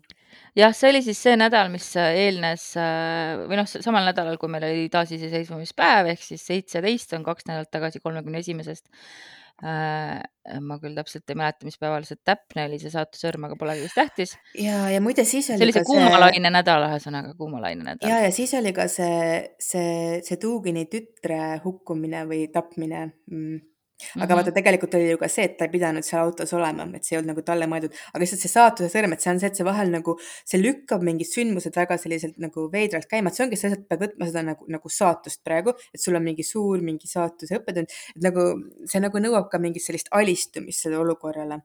jah, 0.56 0.76
see 0.78 0.92
oli 0.94 1.02
siis 1.08 1.24
see 1.26 1.34
nädal, 1.40 1.72
mis 1.74 1.90
eelnes 2.02 2.68
või 2.78 3.58
noh, 3.58 3.72
samal 3.74 4.06
nädalal, 4.06 4.38
kui 4.38 4.54
meil 4.54 4.70
oli 4.70 4.86
taasiseseisvumispäev 4.94 6.14
ehk 6.14 6.30
siis 6.30 6.46
seitseteist 6.46 7.18
on 7.18 7.26
kaks 7.26 7.50
nädalat 7.50 7.74
tagasi, 7.74 8.04
kolmekümne 8.06 8.46
esimesest 8.46 8.86
Äh, 8.86 9.45
ma 9.64 10.76
küll 10.82 10.98
täpselt 10.98 11.32
ei 11.32 11.38
mäleta, 11.40 11.66
mis 11.68 11.78
päeval 11.80 12.04
see 12.08 12.20
täpne 12.28 12.66
oli, 12.68 12.80
see 12.82 12.92
saatusõrm, 12.94 13.48
aga 13.48 13.56
polegi 13.60 13.86
vist 13.86 13.96
tähtis. 13.96 14.36
ja, 14.60 14.82
ja 14.92 15.04
muide 15.04 15.24
siis 15.28 15.48
see 15.48 15.56
oli 15.56 15.70
oli 15.70 15.76
see 15.78 15.86
ka 15.86 15.92
kuuma 15.92 16.20
laine 16.20 16.52
nädal, 16.52 16.88
ühesõnaga 16.90 17.32
kuuma 17.40 17.62
laine 17.64 17.88
nädal. 17.88 18.10
ja, 18.10 18.20
ja 18.26 18.34
siis 18.36 18.54
oli 18.60 18.74
ka 18.76 18.90
see, 18.92 19.56
see, 19.60 20.20
see 20.28 20.42
Dugini 20.42 20.86
tütre 20.92 21.62
hukkumine 21.64 22.26
või 22.30 22.50
tapmine 22.54 23.08
mm 23.32 23.64
aga 23.96 24.26
mm 24.26 24.30
-hmm. 24.30 24.36
vaata, 24.36 24.52
tegelikult 24.52 24.96
oli 24.98 25.12
ju 25.12 25.18
ka 25.18 25.28
see, 25.32 25.46
et 25.48 25.58
ta 25.58 25.66
ei 25.66 25.72
pidanud 25.72 26.04
seal 26.04 26.26
autos 26.26 26.54
olema, 26.54 26.88
et 26.96 27.04
see 27.04 27.16
ei 27.16 27.20
olnud 27.20 27.32
nagu 27.32 27.44
talle 27.50 27.68
mõeldud, 27.72 27.94
aga 28.12 28.22
lihtsalt 28.24 28.42
see 28.44 28.52
saatuse 28.52 28.90
sõrm, 28.92 29.14
et 29.14 29.22
see 29.22 29.32
on 29.32 29.40
see, 29.40 29.52
et 29.52 29.60
see 29.60 29.68
vahel 29.68 29.92
nagu, 29.94 30.18
see 30.52 30.60
lükkab 30.62 31.06
mingid 31.10 31.30
sündmused 31.32 31.76
väga 31.82 31.98
selliselt 32.02 32.38
nagu 32.46 32.68
veidralt 32.72 33.08
käima, 33.12 33.32
et 33.32 33.40
see 33.40 33.46
ongi 33.46 33.60
see, 33.62 33.72
et 33.72 33.88
pead 33.88 34.04
võtma 34.04 34.28
seda 34.32 34.44
nagu, 34.52 34.68
nagu 34.68 34.90
saatust 34.90 35.44
praegu, 35.48 35.76
et 35.94 36.02
sul 36.02 36.20
on 36.20 36.24
mingi 36.28 36.44
suur 36.44 36.84
mingi 36.84 37.08
saatuse 37.08 37.56
õppetund, 37.60 37.96
et 38.16 38.28
nagu 38.28 38.50
see 38.92 39.00
nagu 39.00 39.24
nõuab 39.28 39.48
ka 39.52 39.62
mingit 39.64 39.86
sellist 39.86 40.12
alistumist 40.12 40.84
sellele 40.84 41.02
olukorrale 41.06 41.62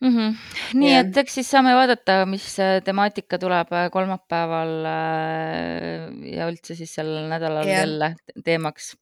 mm. 0.00 0.16
-hmm. 0.16 0.36
nii 0.74 0.90
yeah. 0.90 1.06
et 1.06 1.16
eks 1.22 1.34
siis 1.38 1.50
saame 1.50 1.74
vaadata, 1.76 2.24
mis 2.26 2.46
temaatika 2.84 3.38
tuleb 3.38 3.72
äh, 3.72 3.90
kolmapäeval 3.94 4.72
äh, 4.94 6.08
ja 6.36 6.48
üldse 6.50 6.74
siis 6.74 6.94
sellel 6.94 7.28
nädalal 7.30 7.68
jälle 7.68 8.14
teemaks 8.44 8.96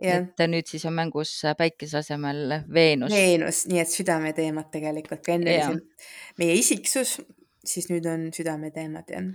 et 0.00 0.44
nüüd 0.50 0.68
siis 0.70 0.84
on 0.88 0.96
mängus 0.96 1.36
äh, 1.44 1.56
päikese 1.58 2.00
asemel 2.02 2.60
Veenus. 2.72 3.12
Veenus, 3.12 3.64
nii 3.70 3.82
et 3.82 3.92
südameteemad 3.92 4.70
tegelikult, 4.74 5.28
enne 5.28 5.58
oli 5.58 5.80
see 5.80 6.06
meie 6.42 6.56
isiksus, 6.58 7.18
siis 7.64 7.90
nüüd 7.92 8.06
on 8.10 8.30
südameteemad 8.34 9.12
jah 9.14 9.34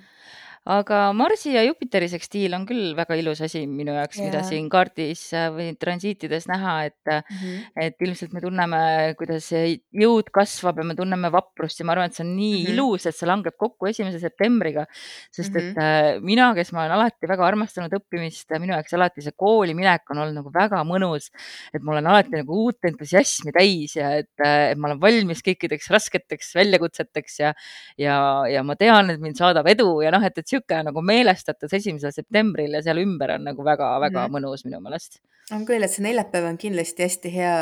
aga 0.65 0.99
Marsi 1.15 1.53
ja 1.53 1.63
Jupiteri 1.63 2.09
sekstiil 2.11 2.53
on 2.57 2.65
küll 2.69 2.93
väga 2.97 3.15
ilus 3.19 3.41
asi 3.45 3.65
minu 3.67 3.93
jaoks, 3.95 4.19
mida 4.23 4.41
siin 4.47 4.67
kaardis 4.71 5.21
äh, 5.37 5.47
või 5.53 5.71
transiitides 5.79 6.47
näha, 6.51 6.73
et 6.89 7.11
mm, 7.11 7.37
-hmm. 7.39 7.63
et 7.85 8.05
ilmselt 8.05 8.33
me 8.35 8.43
tunneme, 8.43 8.81
kuidas 9.19 9.49
jõud 9.51 10.29
kasvab 10.33 10.81
ja 10.81 10.87
me 10.91 10.95
tunneme 10.95 11.31
vaprust 11.31 11.79
ja 11.79 11.87
ma 11.87 11.95
arvan, 11.95 12.11
et 12.11 12.17
see 12.17 12.25
on 12.25 12.35
nii 12.35 12.59
mm 12.59 12.65
-hmm. 12.65 12.73
ilus, 12.73 13.05
et 13.05 13.15
see 13.15 13.29
langeb 13.29 13.55
kokku 13.57 13.87
esimese 13.87 14.19
septembriga. 14.19 14.85
sest 15.31 15.53
mm 15.53 15.59
-hmm. 15.59 16.17
et 16.17 16.23
mina, 16.23 16.53
kes 16.55 16.71
ma 16.73 16.83
olen 16.83 16.97
alati 16.97 17.27
väga 17.27 17.45
armastanud 17.45 17.93
õppimist, 17.93 18.51
minu 18.59 18.73
jaoks 18.73 18.93
alati 18.93 19.21
see 19.21 19.35
kooli 19.35 19.73
minek 19.73 20.09
on 20.11 20.17
olnud 20.17 20.35
nagu 20.35 20.51
väga 20.53 20.83
mõnus. 20.83 21.29
et 21.73 21.81
ma 21.81 21.91
olen 21.91 22.07
alati 22.07 22.35
nagu 22.35 22.63
uut 22.65 22.77
entusiasmi 22.83 23.51
täis 23.51 23.95
ja 23.95 24.11
et, 24.21 24.31
et 24.39 24.77
ma 24.77 24.89
olen 24.89 25.01
valmis 25.01 25.41
kõikideks 25.45 25.89
rasketeks 25.89 26.55
väljakutseteks 26.55 27.39
ja, 27.39 27.53
ja, 27.97 28.17
ja 28.49 28.63
ma 28.63 28.75
tean, 28.79 29.09
et 29.13 29.21
mind 29.21 29.39
saadab 29.39 29.67
edu 29.71 30.01
ja 30.03 30.11
noh, 30.11 30.23
et, 30.25 30.37
et 30.37 30.47
niisugune 30.49 30.85
nagu 30.89 31.03
meelestatus 31.05 31.73
esimesel 31.77 32.13
septembril 32.15 32.77
ja 32.77 32.81
seal 32.85 33.01
ümber 33.03 33.35
on 33.37 33.49
nagu 33.51 33.65
väga-väga 33.65 34.25
mm 34.25 34.29
mõnus 34.29 34.65
minu 34.65 34.79
meelest. 34.83 35.19
on 35.51 35.63
küll, 35.65 35.81
et 35.81 35.89
see 35.89 36.03
neljapäev 36.05 36.45
on 36.45 36.57
kindlasti 36.61 37.01
hästi 37.01 37.29
hea 37.33 37.53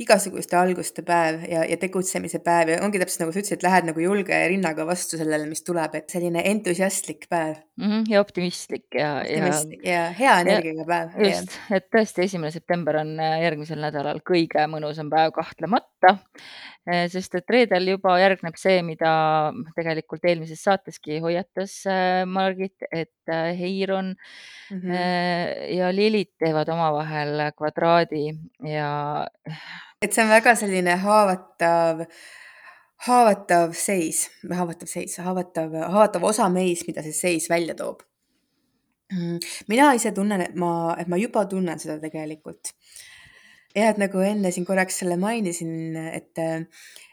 igasuguste 0.00 0.56
alguste 0.56 1.02
päev 1.04 1.42
ja, 1.50 1.64
ja 1.68 1.76
tegutsemise 1.76 2.40
päev 2.44 2.70
ja 2.72 2.78
ongi 2.84 3.00
täpselt 3.02 3.24
nagu 3.24 3.34
sa 3.34 3.42
ütlesid, 3.42 3.64
lähed 3.66 3.88
nagu 3.90 4.00
julge 4.00 4.38
rinnaga 4.48 4.86
vastu 4.88 5.20
sellele, 5.20 5.44
mis 5.50 5.60
tuleb, 5.66 5.98
et 5.98 6.08
selline 6.10 6.42
entusiastlik 6.48 7.26
päev 7.28 7.58
mm. 7.76 7.84
-hmm, 7.90 8.06
ja 8.08 8.20
optimistlik 8.20 8.86
ja, 8.94 9.10
ja, 9.28 9.50
ja 9.84 10.06
hea 10.20 10.38
energiaga 10.46 10.86
päev. 10.88 11.18
just, 11.26 11.58
et 11.70 11.90
tõesti, 11.92 12.24
esimene 12.24 12.50
september 12.50 13.02
on 13.02 13.18
äh, 13.20 13.42
järgmisel 13.44 13.84
nädalal 13.84 14.22
kõige 14.24 14.64
mõnusam 14.72 15.12
päev 15.12 15.36
kahtlemata 15.36 16.16
Eh, 16.86 17.08
sest 17.10 17.32
et 17.34 17.48
reedel 17.50 17.88
juba 17.90 18.12
järgneb 18.20 18.54
see, 18.60 18.76
mida 18.86 19.10
tegelikult 19.74 20.22
eelmises 20.30 20.60
saateski 20.62 21.18
hoiatas 21.24 21.80
eh, 21.90 22.20
Margit, 22.28 22.74
et 22.90 23.32
eh, 23.32 23.58
Heiron 23.58 24.14
mm 24.70 24.80
-hmm. 24.80 25.76
ja 25.76 25.92
Lilith 25.92 26.34
teevad 26.38 26.68
omavahel 26.68 27.52
kvadraadi 27.56 28.24
ja. 28.72 29.26
et 30.02 30.12
see 30.12 30.24
on 30.24 30.30
väga 30.30 30.54
selline 30.54 30.96
haavatav, 30.96 32.04
haavatav 33.06 33.72
seis, 33.72 34.30
haavatav 34.50 34.88
seis, 34.88 35.18
haavatav, 35.18 35.72
haavatav 35.72 36.24
osa 36.24 36.48
meis, 36.48 36.86
mida 36.86 37.02
see 37.02 37.12
seis 37.12 37.50
välja 37.50 37.74
toob. 37.74 38.02
Mm, 39.12 39.38
mina 39.68 39.92
ise 39.94 40.12
tunnen, 40.12 40.40
et 40.40 40.54
ma, 40.54 40.96
et 40.98 41.06
ma 41.06 41.16
juba 41.16 41.44
tunnen 41.46 41.78
seda 41.78 42.00
tegelikult 42.00 42.74
jah, 43.76 43.92
et 43.92 44.00
nagu 44.00 44.22
enne 44.24 44.52
siin 44.54 44.66
korraks 44.68 45.02
selle 45.02 45.18
mainisin, 45.20 45.96
et, 46.08 46.40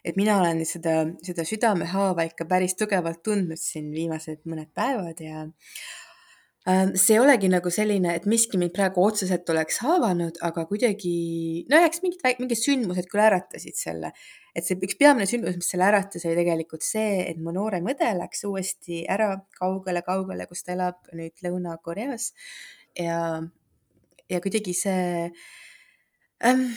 et 0.06 0.20
mina 0.20 0.38
olen 0.40 0.64
seda, 0.68 1.02
seda 1.26 1.46
südamehaava 1.48 2.28
ikka 2.30 2.48
päris 2.50 2.78
tugevalt 2.80 3.24
tundnud 3.26 3.60
siin 3.60 3.92
viimased 3.94 4.44
mõned 4.50 4.72
päevad 4.76 5.20
ja 5.24 5.44
äh, 5.44 6.94
see 6.96 7.18
ei 7.18 7.22
olegi 7.24 7.50
nagu 7.52 7.72
selline, 7.74 8.14
et 8.16 8.28
miski 8.30 8.60
mind 8.62 8.76
praegu 8.76 9.04
otseselt 9.04 9.50
oleks 9.52 9.82
haavanud, 9.84 10.40
aga 10.48 10.64
kuidagi, 10.70 11.18
no 11.72 11.82
eks 11.84 12.04
mingid, 12.06 12.24
mingid 12.40 12.62
sündmused 12.62 13.12
küll 13.12 13.26
äratasid 13.26 13.80
selle. 13.80 14.14
et 14.54 14.62
see 14.62 14.78
üks 14.86 14.96
peamine 15.00 15.26
sündmus, 15.26 15.58
mis 15.58 15.72
selle 15.74 15.88
äratas, 15.88 16.24
oli 16.30 16.38
tegelikult 16.38 16.86
see, 16.86 17.24
et 17.26 17.40
mu 17.42 17.52
noorem 17.56 17.88
õde 17.90 18.12
läks 18.20 18.46
uuesti 18.46 19.02
ära 19.10 19.32
kaugele-kaugele, 19.58 20.46
kus 20.46 20.62
ta 20.62 20.76
elab 20.76 21.10
nüüd 21.18 21.42
Lõuna-Koreas 21.42 22.30
ja, 23.02 23.42
ja 24.30 24.42
kuidagi 24.46 24.76
see 24.78 25.32
ähm,. 26.46 26.68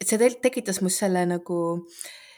et 0.00 0.08
see 0.08 0.18
tegelikult 0.18 0.42
tekitas 0.42 0.80
must 0.84 1.00
selle 1.00 1.22
nagu, 1.28 1.58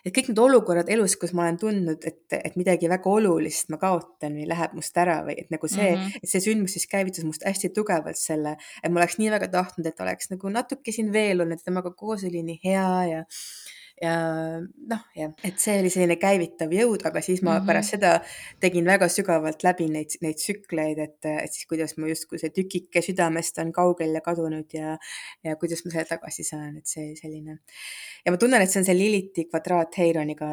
et 0.04 0.14
kõik 0.14 0.31
need 0.31 0.40
olukorrad 0.42 0.90
elus, 0.92 1.14
kus 1.19 1.33
ma 1.37 1.47
olen 1.47 1.59
tundnud, 1.59 2.04
et, 2.09 2.37
et 2.37 2.59
midagi 2.61 2.90
väga 2.90 3.11
olulist 3.11 3.71
ma 3.73 3.78
kaotan 3.81 4.37
või 4.38 4.47
läheb 4.50 4.75
must 4.76 4.99
ära 5.00 5.21
või 5.26 5.38
et 5.40 5.52
nagu 5.54 5.71
see 5.71 5.90
mm, 5.95 6.00
-hmm. 6.02 6.23
et 6.23 6.33
see 6.33 6.45
sündmus 6.45 6.76
siis 6.76 6.88
käivitas 6.90 7.25
must 7.25 7.47
hästi 7.47 7.73
tugevalt 7.75 8.21
selle, 8.21 8.57
et 8.83 8.92
ma 8.92 9.00
oleks 9.00 9.19
nii 9.19 9.31
väga 9.33 9.49
tahtnud, 9.54 9.87
et 9.88 10.04
oleks 10.07 10.31
nagu 10.35 10.52
natuke 10.52 10.95
siin 10.95 11.12
veel 11.14 11.45
olnud, 11.47 11.64
temaga 11.64 11.95
koos 11.97 12.26
oli 12.28 12.45
nii 12.47 12.61
hea 12.64 12.90
ja 13.12 13.25
ja 14.02 14.14
noh, 14.61 15.02
jah, 15.14 15.30
et 15.47 15.61
see 15.62 15.76
oli 15.78 15.90
selline 15.92 16.16
käivitav 16.21 16.73
jõud, 16.75 17.04
aga 17.06 17.23
siis 17.23 17.42
ma 17.42 17.52
mm 17.52 17.61
-hmm. 17.61 17.66
pärast 17.71 17.94
seda 17.94 18.12
tegin 18.61 18.87
väga 18.87 19.09
sügavalt 19.09 19.62
läbi 19.62 19.87
neid, 19.92 20.16
neid 20.25 20.40
tsükleid, 20.40 20.99
et, 20.99 21.18
et 21.44 21.52
siis 21.52 21.68
kuidas 21.71 21.94
ma 21.99 22.09
justkui 22.11 22.40
see 22.42 22.50
tükike 22.50 23.02
südamest 23.02 23.59
on 23.62 23.73
kaugel 23.73 24.14
ja 24.14 24.21
kadunud 24.21 24.75
ja, 24.75 24.97
ja 25.44 25.56
kuidas 25.56 25.85
ma 25.85 25.94
selle 25.94 26.09
tagasi 26.11 26.44
saan, 26.44 26.76
et 26.78 26.87
see 26.87 27.14
selline. 27.16 27.59
ja 28.25 28.32
ma 28.32 28.38
tunnen, 28.38 28.62
et 28.62 28.71
see 28.71 28.80
on 28.82 28.88
see 28.90 28.99
Liliti 28.99 29.44
kvadraat 29.44 29.99
Heironiga 29.99 30.50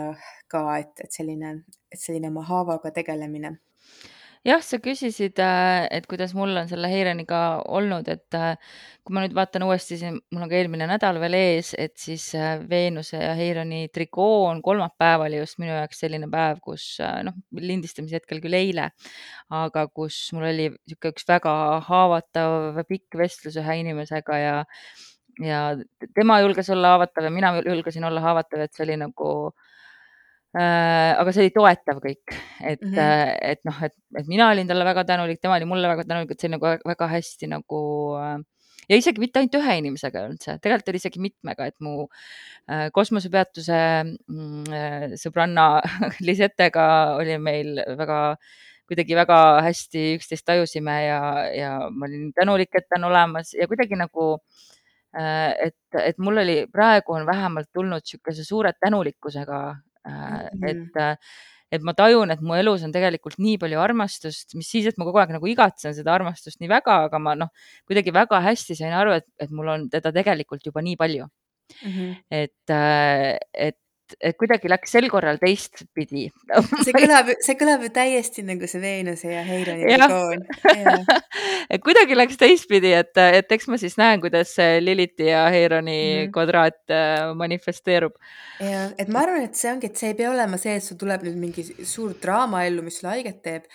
ka, 0.47 0.77
et, 0.77 0.93
et 1.03 1.11
selline, 1.11 1.63
et 1.91 1.99
selline 1.99 2.29
oma 2.29 2.45
haavaga 2.45 2.91
tegelemine 2.91 3.57
jah, 4.47 4.61
sa 4.63 4.79
küsisid, 4.81 5.39
äh, 5.43 5.87
et 5.91 6.05
kuidas 6.09 6.33
mul 6.37 6.55
on 6.57 6.67
selle 6.69 6.89
Heironiga 6.91 7.39
olnud, 7.67 8.07
et 8.11 8.37
äh, 8.37 8.55
kui 9.03 9.15
ma 9.15 9.23
nüüd 9.23 9.35
vaatan 9.35 9.65
uuesti 9.67 9.97
siin, 9.99 10.19
mul 10.31 10.45
on 10.45 10.51
ka 10.51 10.57
eelmine 10.59 10.87
nädal 10.89 11.19
veel 11.21 11.35
ees, 11.37 11.73
et 11.79 11.95
siis 11.99 12.29
äh, 12.39 12.55
Veenuse 12.69 13.19
ja 13.19 13.33
Heironi 13.37 13.87
trikoo 13.95 14.45
on 14.47 14.61
kolmapäev 14.65 15.25
oli 15.27 15.41
just 15.41 15.59
minu 15.61 15.73
jaoks 15.75 16.01
selline 16.05 16.29
päev, 16.31 16.61
kus 16.63 16.87
noh, 17.27 17.35
lindistamise 17.59 18.19
hetkel 18.19 18.41
küll 18.43 18.55
eile, 18.59 18.89
aga 19.61 19.87
kus 19.91 20.21
mul 20.35 20.47
oli 20.51 20.69
niisugune 20.71 21.13
üks 21.15 21.27
väga 21.27 21.53
haavatav 21.89 22.83
pikk 22.87 23.19
vestlus 23.19 23.59
ühe 23.59 23.79
inimesega 23.83 24.39
ja 24.39 24.57
ja 25.39 25.59
tema 26.15 26.39
julges 26.43 26.69
olla 26.73 26.95
haavatav 26.95 27.27
ja 27.27 27.31
mina 27.31 27.53
julgesin 27.63 28.03
olla 28.07 28.23
haavatav, 28.23 28.63
et 28.65 28.75
see 28.75 28.87
oli 28.87 28.97
nagu 28.99 29.29
Äh, 29.51 29.68
aga 30.49 31.29
see 31.29 31.43
oli 31.45 31.51
toetav 31.53 31.99
kõik, 32.01 32.33
et 32.65 32.81
mm, 32.81 32.93
-hmm. 32.93 33.33
et 33.51 33.59
noh, 33.69 33.81
et, 33.85 33.93
et 34.17 34.27
mina 34.27 34.47
olin 34.49 34.67
talle 34.67 34.85
väga 34.85 35.03
tänulik, 35.05 35.41
tema 35.41 35.59
oli 35.59 35.67
mulle 35.69 35.87
väga 35.87 36.07
tänulik, 36.09 36.31
et 36.31 36.41
see 36.41 36.49
nagu 36.49 36.71
väga 36.89 37.07
hästi 37.11 37.51
nagu 37.51 37.81
äh, 38.17 38.39
ja 38.89 38.97
isegi 38.97 39.21
mitte 39.21 39.41
ainult 39.41 39.57
ühe 39.59 39.75
inimesega 39.81 40.23
üldse, 40.29 40.55
tegelikult 40.63 40.91
oli 40.91 41.01
isegi 41.01 41.21
mitmega, 41.23 41.67
et 41.69 41.77
mu 41.85 42.07
äh, 42.07 42.87
kosmosepeatuse 42.95 43.77
äh, 43.77 45.05
sõbranna 45.21 45.67
Lisetega 46.27 46.87
oli 47.19 47.37
meil 47.41 47.77
väga 47.99 48.19
kuidagi 48.89 49.13
väga 49.13 49.37
hästi 49.61 50.05
üksteist 50.17 50.47
tajusime 50.49 50.95
ja, 51.05 51.21
ja 51.53 51.73
ma 51.93 52.07
olin 52.09 52.31
tänulik, 52.33 52.73
et 52.73 52.87
ta 52.89 52.97
on 52.97 53.05
olemas 53.11 53.53
ja 53.53 53.67
kuidagi 53.69 53.99
nagu 53.99 54.31
äh, 55.13 55.53
et, 55.69 55.77
et 56.01 56.17
mul 56.17 56.41
oli, 56.41 56.63
praegu 56.73 57.13
on 57.19 57.29
vähemalt 57.29 57.69
tulnud 57.73 58.01
niisuguse 58.01 58.47
suure 58.47 58.73
tänulikkusega 58.81 59.61
mm. 60.09 60.59
-hmm. 60.59 60.69
et, 60.69 61.01
äh, 61.01 61.15
et 61.71 61.85
ma 61.85 61.93
tajun, 61.93 62.31
et 62.33 62.41
mu 62.41 62.55
elus 62.57 62.83
on 62.83 62.93
tegelikult 62.93 63.37
nii 63.37 63.57
palju 63.61 63.79
armastust, 63.79 64.55
mis 64.57 64.69
siis, 64.69 64.87
et 64.89 64.97
ma 64.97 65.05
kogu 65.05 65.21
aeg 65.21 65.35
nagu 65.35 65.47
igatsen 65.47 65.93
seda 65.97 66.13
armastust 66.13 66.59
nii 66.61 66.69
väga, 66.69 67.03
aga 67.09 67.19
ma 67.19 67.35
noh, 67.35 67.51
kuidagi 67.87 68.13
väga 68.13 68.41
hästi 68.47 68.75
sain 68.79 68.93
aru, 68.93 69.13
et, 69.19 69.27
et 69.39 69.51
mul 69.51 69.67
on 69.75 69.89
teda 69.89 70.13
tegelikult 70.15 70.65
juba 70.65 70.81
nii 70.81 70.97
palju 70.97 71.27
mm. 71.27 71.91
-hmm. 71.91 72.15
et, 72.31 72.73
äh, 72.73 73.37
et 73.53 73.77
et 74.19 74.37
kuidagi 74.39 74.71
läks 74.71 74.95
sel 74.95 75.09
korral 75.11 75.39
teistpidi. 75.41 76.27
See 76.83 76.95
kõlab, 76.95 77.33
see 77.45 77.57
kõlab 77.59 77.85
ju 77.85 77.91
täiesti 77.93 78.43
nagu 78.47 78.69
see 78.69 78.81
Veenuse 78.83 79.31
ja 79.31 79.43
Heironi 79.45 79.85
et 81.73 81.83
kuidagi 81.85 82.17
läks 82.17 82.39
teistpidi, 82.41 82.93
et, 82.97 83.13
et 83.19 83.57
eks 83.57 83.69
ma 83.69 83.79
siis 83.81 83.97
näen, 83.99 84.21
kuidas 84.23 84.55
Liliti 84.81 85.29
ja 85.31 85.45
Heironi 85.53 85.99
mm 85.99 86.37
kvadraat 86.39 86.91
äh, 86.93 87.33
manifesteerub. 87.35 88.15
ja, 88.63 88.89
et 88.97 89.09
ma 89.11 89.23
arvan, 89.25 89.45
et 89.47 89.57
see 89.57 89.71
ongi, 89.71 89.89
et 89.89 89.99
see 89.99 90.11
ei 90.13 90.17
pea 90.17 90.31
olema 90.31 90.59
see, 90.61 90.75
et 90.77 90.85
sul 90.85 90.99
tuleb 90.99 91.23
nüüd 91.27 91.39
mingi 91.39 91.65
suur 91.87 92.13
draama 92.21 92.65
ellu, 92.67 92.83
mis 92.85 92.99
sulle 92.99 93.15
haiget 93.15 93.41
teeb 93.45 93.65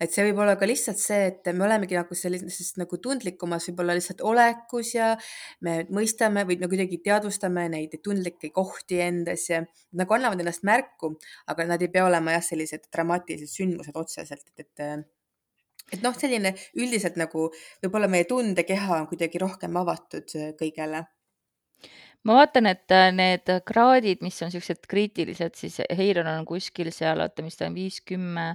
et 0.00 0.12
see 0.12 0.26
võib 0.28 0.42
olla 0.44 0.56
ka 0.60 0.68
lihtsalt 0.68 1.00
see, 1.00 1.30
et 1.30 1.50
me 1.52 1.66
olemegi 1.66 1.98
nagu 1.98 2.18
sellises 2.18 2.74
nagu 2.80 2.98
tundlikumas 3.02 3.68
võib-olla 3.70 3.96
lihtsalt 3.98 4.22
olekus 4.26 4.94
ja 4.96 5.12
me 5.66 5.80
mõistame 5.94 6.46
või 6.48 6.58
me 6.60 6.70
kuidagi 6.70 7.00
teadvustame 7.04 7.66
neid 7.72 7.98
tundlikke 8.04 8.50
kohti 8.54 9.00
endas 9.04 9.48
ja 9.50 9.62
nagu 9.98 10.16
annavad 10.16 10.40
ennast 10.42 10.64
märku, 10.66 11.14
aga 11.50 11.68
nad 11.68 11.82
ei 11.82 11.92
pea 11.92 12.06
olema 12.06 12.36
jah, 12.36 12.44
sellised 12.44 12.88
dramaatilised 12.92 13.50
sündmused 13.50 13.96
otseselt, 13.98 14.46
et, 14.56 14.70
et 14.78 15.04
et 15.92 16.00
noh, 16.02 16.14
selline 16.16 16.54
üldiselt 16.80 17.18
nagu 17.20 17.50
võib-olla 17.84 18.08
meie 18.10 18.24
tundekeha 18.28 19.02
on 19.02 19.10
kuidagi 19.10 19.40
rohkem 19.42 19.76
avatud 19.76 20.32
kõigele. 20.58 21.04
Ma 22.24 22.38
vaatan, 22.38 22.70
et 22.70 22.92
äh, 22.94 23.10
need 23.12 23.50
kraadid, 23.68 24.22
mis 24.24 24.38
on 24.42 24.52
siuksed 24.52 24.86
kriitilised, 24.88 25.58
siis 25.60 25.76
Heiron 25.92 26.30
on 26.30 26.46
kuskil 26.48 26.88
seal, 26.94 27.20
oota, 27.20 27.44
mis 27.44 27.58
ta 27.60 27.68
on, 27.68 27.76
viis, 27.76 27.98
kümme, 28.08 28.54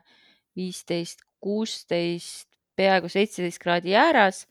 viisteist, 0.58 1.22
kuusteist, 1.43 2.48
peaaegu 2.79 3.10
seitseteist 3.12 3.62
kraadi 3.62 3.96
ääras. 3.96 4.46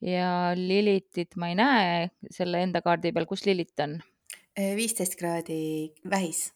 ja 0.00 0.52
Lilitit 0.56 1.36
ma 1.36 1.50
ei 1.50 1.58
näe 1.58 2.08
selle 2.32 2.62
enda 2.64 2.80
kaardi 2.80 3.12
peal, 3.12 3.26
kus 3.28 3.44
Lilit 3.46 3.80
on? 3.84 4.00
viisteist 4.56 5.14
kraadi 5.16 5.92
vähis 6.10 6.50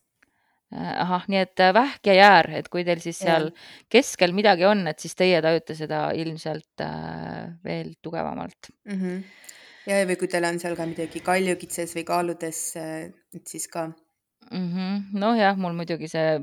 äh, 0.74 0.94
ahah, 1.04 1.26
nii 1.28 1.42
et 1.44 1.60
äh, 1.60 1.74
vähk 1.76 2.08
ja 2.08 2.14
jäär, 2.14 2.50
et 2.58 2.68
kui 2.68 2.84
teil 2.84 3.00
siis 3.04 3.20
seal 3.20 3.50
ja. 3.50 3.66
keskel 3.92 4.32
midagi 4.36 4.64
on, 4.68 4.86
et 4.88 4.98
siis 4.98 5.14
teie 5.16 5.40
tajute 5.44 5.76
seda 5.76 6.06
ilmselt 6.16 6.84
veel 7.64 7.94
tugevamalt 8.02 8.72
mm. 8.84 9.00
-hmm 9.00 9.22
ja, 9.86 10.00
või 10.08 10.16
kui 10.20 10.30
teil 10.30 10.46
on 10.48 10.60
seal 10.62 10.76
ka 10.78 10.86
midagi 10.88 11.22
kaljukitses 11.24 11.94
või 11.96 12.04
kaaludes, 12.08 12.60
et 12.80 13.46
siis 13.50 13.68
ka 13.68 13.88
mm. 13.88 14.68
-hmm. 14.70 15.02
noh, 15.20 15.36
jah, 15.38 15.56
mul 15.60 15.76
muidugi 15.76 16.08
see 16.10 16.38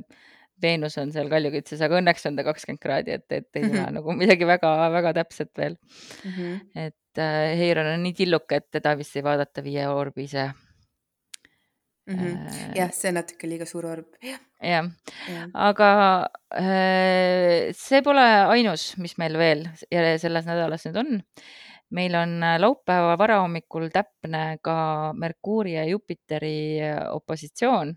Veenus 0.61 0.97
on 1.01 1.11
seal 1.13 1.29
kaljukitses, 1.31 1.81
aga 1.81 1.99
õnneks 1.99 2.27
on 2.29 2.39
ta 2.39 2.45
kakskümmend 2.47 2.81
kraadi, 2.81 3.17
et, 3.19 3.27
et 3.29 3.47
ei 3.55 3.63
tule 3.63 3.73
mm 3.73 3.85
-hmm. 3.85 3.93
nagu 3.99 4.17
midagi 4.17 4.47
väga-väga 4.47 5.13
täpset 5.21 5.51
veel 5.57 5.77
mm. 5.77 6.31
-hmm. 6.31 6.59
et 6.87 7.17
äh, 7.17 7.57
Heiron 7.59 7.93
on 7.93 8.03
nii 8.03 8.13
tilluke, 8.13 8.55
et 8.55 8.71
teda 8.71 8.97
vist 8.97 9.15
ei 9.15 9.23
vaadata 9.23 9.63
viie 9.63 9.87
orbi 9.87 10.23
ise 10.23 10.51
mm. 12.07 12.15
-hmm. 12.15 12.75
jah, 12.75 12.91
see 12.93 13.09
on 13.09 13.19
natuke 13.21 13.49
liiga 13.49 13.65
suur 13.65 13.85
orb. 13.85 14.07
jah 14.21 14.39
ja., 14.61 14.83
aga 15.53 15.89
äh, 16.55 17.73
see 17.73 18.01
pole 18.01 18.27
ainus, 18.55 18.97
mis 18.97 19.17
meil 19.17 19.37
veel 19.37 19.67
selles 20.17 20.45
nädalas 20.45 20.85
nüüd 20.85 20.97
on 20.97 21.21
meil 21.91 22.15
on 22.15 22.43
äh, 22.43 22.57
laupäeva 22.59 23.17
varahommikul 23.19 23.89
täpne 23.93 24.57
ka 24.63 24.75
Merkuuri 25.17 25.75
ja 25.75 25.85
Jupiteri 25.85 26.81
äh, 26.81 26.99
opositsioon 27.11 27.87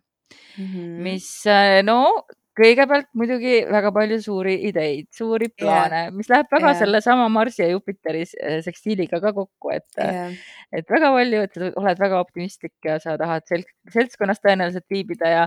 mm, 0.59 0.65
-hmm. 0.65 1.03
mis 1.03 1.47
äh, 1.47 1.83
no 1.83 2.27
kõigepealt 2.55 3.09
muidugi 3.19 3.57
väga 3.67 3.91
palju 3.95 4.19
suuri 4.23 4.55
ideid, 4.69 5.09
suuri 5.15 5.49
plaane 5.51 6.05
yeah., 6.05 6.13
mis 6.15 6.29
läheb 6.31 6.51
väga 6.53 6.71
yeah. 6.71 6.79
sellesama 6.83 7.27
Marsi 7.33 7.65
ja 7.65 7.69
Jupiteri 7.73 8.23
eh, 8.23 8.61
sekstiiliga 8.65 9.19
ka 9.23 9.33
kokku, 9.35 9.73
et 9.75 9.99
yeah., 9.99 10.37
et 10.75 10.91
väga 10.91 11.11
palju, 11.15 11.43
et 11.47 11.59
sa 11.59 11.71
oled 11.83 12.01
väga 12.03 12.21
optimistlik 12.23 12.87
ja 12.87 12.97
sa 13.03 13.17
tahad 13.19 13.47
selts, 13.51 13.71
seltskonnas 13.95 14.43
tõenäoliselt 14.43 14.87
viibida 14.91 15.31
ja, 15.31 15.43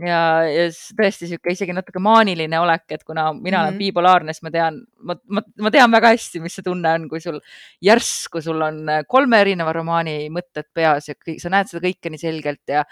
ja, 0.00 0.20
ja 0.48 0.66
tõesti 0.98 1.28
sihuke 1.30 1.52
isegi 1.52 1.76
natuke 1.76 2.00
maaniline 2.02 2.60
olek, 2.60 2.86
et 2.96 3.04
kuna 3.04 3.28
mina 3.34 3.62
olen 3.62 3.76
mhm. 3.76 3.80
bipolaarne, 3.80 4.36
siis 4.36 4.44
ma 4.46 4.52
tean, 4.54 4.80
ma, 5.04 5.16
ma, 5.28 5.44
ma 5.66 5.72
tean 5.74 5.92
väga 5.92 6.14
hästi, 6.14 6.42
mis 6.44 6.56
see 6.56 6.66
tunne 6.66 6.96
on, 6.98 7.06
kui 7.12 7.22
sul 7.24 7.40
järsku 7.84 8.42
sul 8.44 8.64
on 8.64 8.82
kolme 9.08 9.40
erineva 9.44 9.76
romaani 9.76 10.18
mõtted 10.32 10.68
peas 10.76 11.10
ja 11.10 11.16
kõik, 11.20 11.40
sa 11.42 11.52
näed 11.52 11.70
seda 11.70 11.84
kõike 11.84 12.12
nii 12.12 12.24
selgelt 12.24 12.72
ja, 12.72 12.84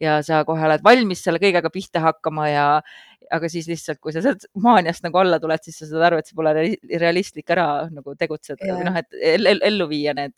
ja 0.00 0.18
sa 0.26 0.42
kohe 0.48 0.68
oled 0.68 0.84
valmis 0.84 1.24
selle 1.24 1.40
kõigega 1.42 1.72
pihta 1.72 2.04
hakkama 2.04 2.48
ja 2.50 2.66
aga 3.30 3.50
siis 3.52 3.68
lihtsalt, 3.70 4.00
kui 4.02 4.14
sa 4.14 4.22
sealt 4.24 4.46
maaniast 4.58 5.04
nagu 5.06 5.20
alla 5.20 5.40
tuled, 5.42 5.62
siis 5.64 5.80
sa 5.80 5.88
saad 5.90 6.06
aru, 6.10 6.20
et 6.20 6.30
see 6.30 6.38
pole 6.38 6.54
realistlik 7.02 7.50
ära 7.54 7.66
nagu 7.92 8.14
tegutseda 8.18 8.66
yeah. 8.66 8.78
või 8.78 8.88
noh, 8.88 9.00
et 9.00 9.66
ellu 9.70 9.88
viia 9.90 10.14
need, 10.18 10.36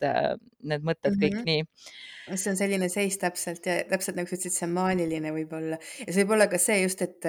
need 0.63 0.85
mõtted 0.85 1.15
mm 1.15 1.19
-hmm. 1.19 1.23
kõik 1.23 1.45
nii 1.49 2.11
see 2.31 2.51
on 2.53 2.57
selline 2.57 2.87
seis 2.91 3.17
täpselt 3.19 3.65
ja 3.67 3.81
täpselt 3.87 4.15
nagu 4.15 4.29
sa 4.29 4.37
ütlesid, 4.37 4.55
see 4.55 4.67
on 4.67 4.75
maaniline 4.77 5.33
võib-olla 5.35 5.79
ja 5.81 6.07
see 6.07 6.23
võib 6.23 6.35
olla 6.37 6.47
ka 6.51 6.59
see 6.61 6.77
just, 6.79 7.03
et, 7.03 7.27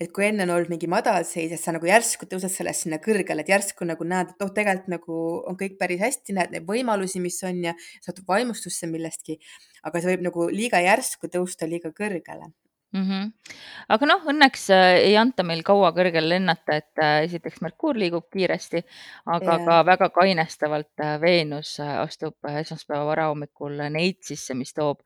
et 0.00 0.10
kui 0.14 0.26
enne 0.26 0.42
on 0.46 0.54
olnud 0.56 0.72
mingi 0.72 0.88
madalseis, 0.90 1.54
et 1.54 1.62
sa 1.62 1.74
nagu 1.76 1.86
järsku 1.86 2.26
tõused 2.30 2.50
sellest 2.50 2.86
sinna 2.86 2.98
kõrgele, 3.04 3.44
et 3.44 3.52
järsku 3.54 3.86
nagu 3.86 4.08
näed, 4.08 4.34
et 4.34 4.42
oh, 4.42 4.50
tegelikult 4.56 4.90
nagu 4.96 5.20
on 5.50 5.60
kõik 5.60 5.78
päris 5.78 6.02
hästi, 6.02 6.34
näed 6.40 6.56
neid 6.56 6.66
võimalusi, 6.66 7.22
mis 7.22 7.38
on 7.46 7.62
ja 7.68 7.76
satud 8.00 8.26
vaimustusse 8.28 8.90
millestki. 8.90 9.38
aga 9.84 10.00
see 10.00 10.14
võib 10.14 10.26
nagu 10.26 10.48
liiga 10.50 10.82
järsku 10.82 11.30
tõusta 11.30 11.70
liiga 11.70 11.94
kõrgele 11.94 12.50
mm. 12.94 13.02
-hmm. 13.02 13.54
aga 13.88 14.06
noh, 14.06 14.22
õnneks 14.30 14.68
äh, 14.74 14.96
ei 15.08 15.16
anta 15.18 15.44
meil 15.46 15.62
kaua 15.66 15.90
kõrgel 15.96 16.28
lennata, 16.30 16.78
et 16.80 17.02
äh, 17.02 17.24
esiteks 17.26 17.60
Merkuur 17.64 17.98
liigub 17.98 18.28
kiiresti, 18.32 18.84
aga 19.26 19.56
yeah. 19.58 19.66
ka 19.66 19.80
väga 19.86 20.08
kainestavalt 20.14 21.04
äh, 21.04 21.16
Veenus 21.20 21.76
astub 21.80 22.50
esmaspäeva 22.60 23.04
varahommikul 23.10 23.82
Neitsisse, 23.96 24.54
mis 24.58 24.72
toob 24.76 25.02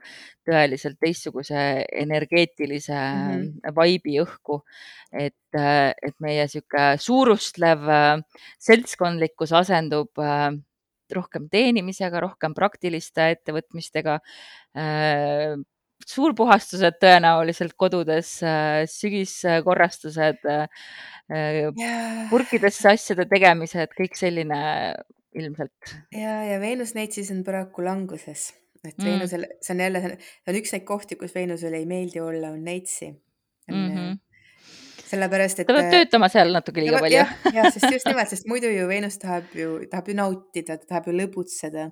tõeliselt 0.49 1.01
teistsuguse 1.01 1.65
energeetilise 2.05 2.95
mm 2.95 3.33
-hmm. 3.33 3.75
vaibi 3.75 4.21
õhku. 4.23 4.63
et, 5.13 5.57
et 6.03 6.15
meie 6.21 6.45
sihuke 6.49 6.99
suurustlev 7.01 7.81
seltskondlikkus 8.61 9.53
asendub 9.53 10.21
rohkem 11.15 11.49
teenimisega, 11.49 12.21
rohkem 12.21 12.55
praktiliste 12.55 13.31
ettevõtmistega 13.31 14.19
suurpuhastused 16.07 16.99
tõenäoliselt 17.03 17.75
kodudes, 17.79 18.37
äh, 18.47 18.85
sügiskorrastused, 18.91 20.45
äh, 20.49 20.69
purkidesse 22.31 22.93
asjade 22.95 23.27
tegemised, 23.31 23.93
kõik 23.99 24.17
selline 24.19 24.61
ilmselt. 25.39 25.97
ja, 26.15 26.43
ja 26.49 26.61
Veenus 26.61 26.95
Neitsis 26.97 27.33
on 27.35 27.43
paraku 27.47 27.85
languses, 27.85 28.53
et 28.85 28.97
mm. 28.97 29.05
Veenusel, 29.05 29.45
see 29.61 29.75
on 29.75 29.85
jälle, 29.85 30.05
see 30.21 30.55
on 30.55 30.61
üks 30.63 30.73
neid 30.75 30.87
kohti, 30.89 31.19
kus 31.21 31.35
Veenusele 31.35 31.83
ei 31.83 31.91
meeldi 31.91 32.23
olla, 32.25 32.55
on 32.55 32.65
Neitsi. 32.65 33.13
Mm 33.69 33.91
-hmm 33.91 34.17
sellepärast, 35.09 35.63
et. 35.63 35.69
ta 35.69 35.73
peab 35.77 35.91
töötama 35.93 36.29
seal 36.33 36.53
natuke 36.53 36.83
liiga 36.85 37.01
palju. 37.01 37.17
jah, 37.17 37.31
jah, 37.55 37.71
sest 37.73 37.89
just 37.95 38.09
nimelt, 38.11 38.29
sest 38.29 38.49
muidu 38.51 38.71
ju 38.73 38.89
Veenus 38.91 39.19
tahab 39.23 39.55
ju, 39.57 39.79
tahab 39.91 40.11
ju 40.11 40.17
nautida, 40.19 40.77
ta 40.77 40.91
tahab 40.93 41.09
ju 41.09 41.17
lõbutseda 41.17 41.89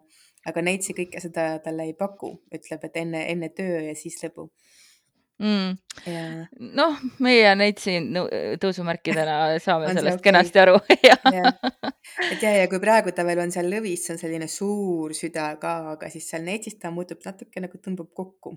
aga 0.47 0.63
Neitsi 0.65 0.95
kõike 0.97 1.21
seda 1.23 1.57
talle 1.65 1.89
ei 1.89 1.95
paku, 1.99 2.33
ütleb, 2.55 2.87
et 2.89 2.99
enne, 3.03 3.27
enne 3.33 3.51
töö 3.55 3.83
ja 3.89 3.95
siis 3.99 4.19
lõbu 4.23 4.49
mm.. 5.43 5.75
Ja... 6.07 6.23
noh, 6.79 7.01
meie 7.25 7.53
Neitsi 7.59 7.97
tõusumärkidena 8.63 9.57
saame 9.63 9.91
sellest 9.93 10.21
okay. 10.21 10.25
kenasti 10.29 10.63
aru 10.63 10.79
ja. 11.09 11.17
ja. 11.35 11.53
et 12.31 12.43
ja, 12.43 12.55
ja 12.63 12.71
kui 12.73 12.81
praegu 12.83 13.15
ta 13.17 13.27
veel 13.27 13.43
on 13.45 13.55
seal 13.55 13.69
lõvis, 13.73 14.07
see 14.07 14.17
on 14.17 14.23
selline 14.23 14.49
suur 14.51 15.15
süda 15.17 15.53
ka, 15.63 15.77
aga 15.97 16.11
siis 16.13 16.29
seal 16.31 16.47
Neitsis 16.47 16.79
ta 16.81 16.93
muutub 16.95 17.25
natuke 17.27 17.63
nagu 17.65 17.83
tõmbab 17.83 18.13
kokku 18.17 18.57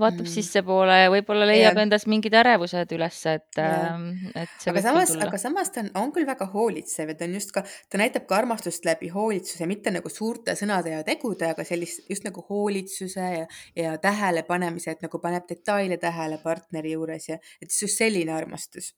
vaatab 0.00 0.24
mm. 0.24 0.32
sissepoole 0.32 0.96
ja 1.02 1.10
võib-olla 1.12 1.48
leiab 1.48 1.74
yeah. 1.74 1.82
endas 1.84 2.06
mingid 2.10 2.34
ärevused 2.40 2.94
üles, 2.96 3.18
et 3.30 3.60
yeah., 3.60 3.90
ähm, 3.94 4.06
et 4.34 4.54
see 4.62 4.72
aga 4.72 4.84
samas, 4.84 5.14
aga 5.28 5.40
samas 5.40 5.72
ta 5.74 5.84
on, 5.84 5.90
on 6.02 6.14
küll 6.14 6.28
väga 6.28 6.48
hoolitsev 6.52 7.12
ja 7.12 7.18
ta 7.18 7.28
on 7.28 7.36
just 7.38 7.52
ka, 7.56 7.64
ta 7.90 8.00
näitab 8.00 8.26
ka 8.30 8.38
armastust 8.40 8.88
läbi 8.88 9.10
hoolitsuse, 9.14 9.68
mitte 9.70 9.92
nagu 9.94 10.12
suurte 10.12 10.56
sõnade 10.58 10.94
ja 10.94 11.02
tegude, 11.06 11.50
aga 11.54 11.66
sellist 11.66 12.08
just 12.10 12.26
nagu 12.28 12.44
hoolitsuse 12.48 13.28
ja, 13.36 13.44
ja 13.78 13.98
tähelepanemise, 14.02 14.96
et 14.96 15.04
nagu 15.06 15.22
paneb 15.22 15.46
detaile 15.50 16.00
tähele 16.00 16.40
partneri 16.42 16.96
juures 16.96 17.30
ja 17.32 17.38
et 17.60 17.70
just 17.70 18.00
selline 18.00 18.34
armastus 18.36 18.94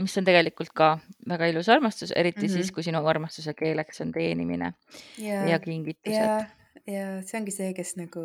mis 0.00 0.14
on 0.16 0.24
tegelikult 0.24 0.72
ka 0.72 0.94
väga 1.28 1.50
ilus 1.52 1.68
armastus, 1.68 2.14
eriti 2.16 2.46
mm 2.46 2.46
-hmm. 2.46 2.56
siis, 2.56 2.72
kui 2.72 2.82
sinu 2.82 3.04
armastuse 3.06 3.54
keeleks 3.54 4.00
on 4.00 4.12
teenimine 4.12 4.72
ja, 5.18 5.44
ja 5.46 5.58
kingitused 5.58 6.61
ja 6.90 7.06
see 7.26 7.38
ongi 7.38 7.54
see, 7.54 7.70
kes 7.76 7.90
nagu 8.00 8.22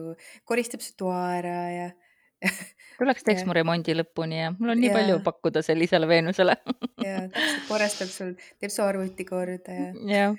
koristab 0.48 0.82
su 0.86 0.96
toa 0.98 1.22
ära 1.38 1.60
ja 1.74 1.88
tuleks 3.00 3.24
teeks 3.26 3.44
mu 3.48 3.54
remondi 3.58 3.96
lõpuni 3.98 4.38
ja 4.40 4.50
mul 4.54 4.70
on 4.74 4.80
nii 4.82 4.92
ja. 4.92 4.96
palju 4.98 5.16
pakkuda 5.26 5.60
sellisele 5.66 6.06
Veenusele. 6.10 6.54
Ja 7.02 7.16
täpselt, 7.34 7.64
korrastab 7.70 8.10
sul, 8.12 8.32
teeb 8.62 8.72
su 8.74 8.82
arvuti 8.86 9.24
korda 9.26 9.74
ja. 9.74 9.88
jah 10.14 10.32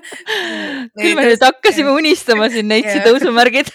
küll 1.00 1.16
me 1.18 1.22
nüüd 1.28 1.42
hakkasime 1.44 1.92
unistama 1.96 2.48
siin 2.52 2.68
neitsi 2.70 2.98
tõusumärgid 3.04 3.68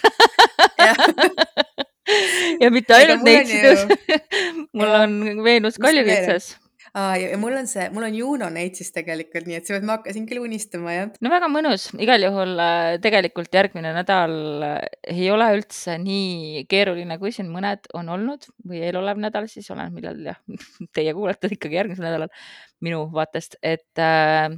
ja 2.62 2.68
mitte 2.74 2.92
ainult 2.98 3.22
neitsi 3.26 3.56
tõus, 3.62 3.82
mul 4.74 4.90
on 5.02 5.12
Veenus 5.46 5.76
kaljukitsas 5.82 6.44
Aa, 6.96 7.16
ja, 7.20 7.36
mul 7.36 7.52
on 7.58 7.66
see, 7.68 7.90
mul 7.92 8.06
on 8.06 8.14
Juno 8.16 8.46
Neitsis 8.48 8.88
tegelikult, 8.94 9.44
nii 9.44 9.58
et 9.58 9.66
seepärast 9.68 9.84
ma 9.84 9.98
hakkasin 9.98 10.24
küll 10.30 10.40
unistama, 10.40 10.94
jah. 10.94 11.10
no 11.20 11.32
väga 11.32 11.50
mõnus, 11.52 11.90
igal 12.00 12.24
juhul 12.24 12.54
äh, 12.62 12.94
tegelikult 13.04 13.52
järgmine 13.52 13.92
nädal 13.92 14.32
äh, 14.64 14.78
ei 15.12 15.28
ole 15.34 15.50
üldse 15.58 15.98
nii 16.00 16.64
keeruline, 16.70 17.18
kui 17.20 17.34
siin 17.36 17.52
mõned 17.52 17.84
on 18.00 18.08
olnud 18.16 18.48
või 18.64 18.80
eelolev 18.88 19.20
nädal 19.20 19.50
siis, 19.52 19.68
oleneb 19.74 19.92
millal 19.98 20.24
jah, 20.30 20.40
teie 20.96 21.12
kuulete 21.18 21.52
ikkagi 21.52 21.82
järgmisel 21.82 22.08
nädalal 22.08 22.32
minu 22.86 23.04
vaatest, 23.12 23.60
et 23.60 24.00
äh, 24.00 24.56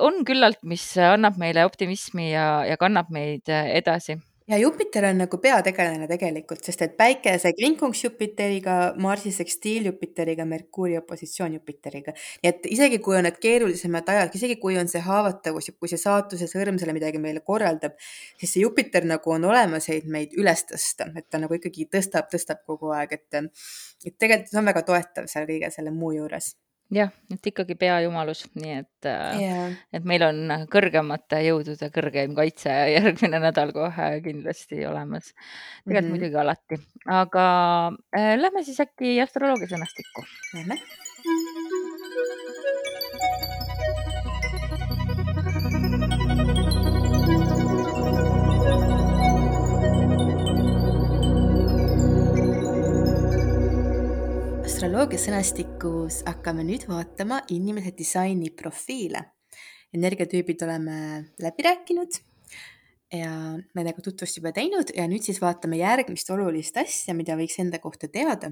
on 0.00 0.22
küllalt, 0.24 0.62
mis 0.64 0.86
annab 0.96 1.36
meile 1.42 1.66
optimismi 1.68 2.30
ja, 2.30 2.62
ja 2.64 2.80
kannab 2.80 3.12
meid 3.12 3.50
edasi 3.50 4.16
ja 4.48 4.58
Jupiter 4.58 5.04
on 5.04 5.18
nagu 5.22 5.38
peategelane 5.38 6.08
tegelikult, 6.10 6.62
sest 6.64 6.82
et 6.86 6.96
Päike 6.96 7.34
seeg 7.42 7.58
vinkunks 7.60 8.04
Jupiteriga, 8.04 8.76
Marsi 9.02 9.32
sekstiil 9.34 9.86
Jupiteriga, 9.90 10.44
Merkuuri 10.48 10.96
opositsioon 10.98 11.54
Jupiteriga. 11.58 12.14
nii 12.42 12.50
et 12.50 12.66
isegi 12.70 12.98
kui 13.04 13.16
on 13.18 13.26
need 13.28 13.38
keerulisemad 13.42 14.08
ajad, 14.14 14.34
isegi 14.38 14.56
kui 14.62 14.78
on 14.78 14.88
see 14.88 15.02
haavatavus 15.04 15.70
ja 15.70 15.76
kui 15.78 15.92
see 15.92 16.00
saatuse 16.00 16.48
sõrm 16.50 16.80
selle 16.80 16.96
midagi 16.96 17.20
meile 17.22 17.44
korraldab, 17.46 17.98
siis 18.40 18.56
see 18.56 18.64
Jupiter 18.64 19.06
nagu 19.08 19.36
on 19.36 19.46
olemas, 19.50 19.88
et 19.92 20.08
meid 20.08 20.34
üles 20.38 20.66
tõsta, 20.70 21.10
et 21.16 21.28
ta 21.30 21.42
nagu 21.42 21.58
ikkagi 21.58 21.88
tõstab, 21.92 22.30
tõstab 22.32 22.64
kogu 22.66 22.92
aeg, 22.96 23.18
et, 23.18 23.42
et 24.06 24.18
tegelikult 24.18 24.50
see 24.52 24.60
on 24.62 24.72
väga 24.72 24.86
toetav 24.88 25.30
seal 25.30 25.48
kõige 25.48 25.70
selle 25.74 25.94
muu 25.94 26.14
juures 26.16 26.54
jah, 26.92 27.12
et 27.32 27.48
ikkagi 27.52 27.76
peajumalus, 27.80 28.44
nii 28.58 28.74
et 28.80 29.08
yeah., 29.08 29.76
et 29.94 30.08
meil 30.08 30.24
on 30.26 30.66
kõrgemate 30.72 31.40
jõudude 31.46 31.88
kõrgeim 31.94 32.34
kaitse 32.36 32.72
järgmine 32.92 33.40
nädal 33.42 33.72
kohe 33.76 34.08
kindlasti 34.24 34.82
olemas. 34.86 35.32
tegelikult 35.32 35.86
mm 35.86 35.96
-hmm. 35.96 36.10
muidugi 36.10 36.42
alati, 36.44 36.80
aga 37.06 37.46
äh, 38.16 38.34
lähme 38.40 38.64
siis 38.64 38.80
äkki 38.80 39.20
astroloogia 39.24 39.72
sõnastikku. 39.72 40.26
Lähme 40.54 40.78
astroloogia 54.82 55.20
sõnastikus 55.22 56.16
hakkame 56.26 56.64
nüüd 56.66 56.88
vaatama 56.90 57.36
inimese 57.54 57.92
disaini 57.94 58.48
profiile. 58.50 59.20
energiatüübid 59.94 60.64
oleme 60.66 60.96
läbi 61.38 61.62
rääkinud 61.62 62.18
ja 63.14 63.30
nendega 63.78 64.02
tutvust 64.02 64.40
juba 64.40 64.50
teinud 64.50 64.90
ja 64.96 65.06
nüüd 65.06 65.22
siis 65.22 65.38
vaatame 65.38 65.78
järgmist 65.78 66.34
olulist 66.34 66.82
asja, 66.82 67.14
mida 67.14 67.38
võiks 67.38 67.60
enda 67.62 67.78
kohta 67.78 68.10
teada. 68.10 68.50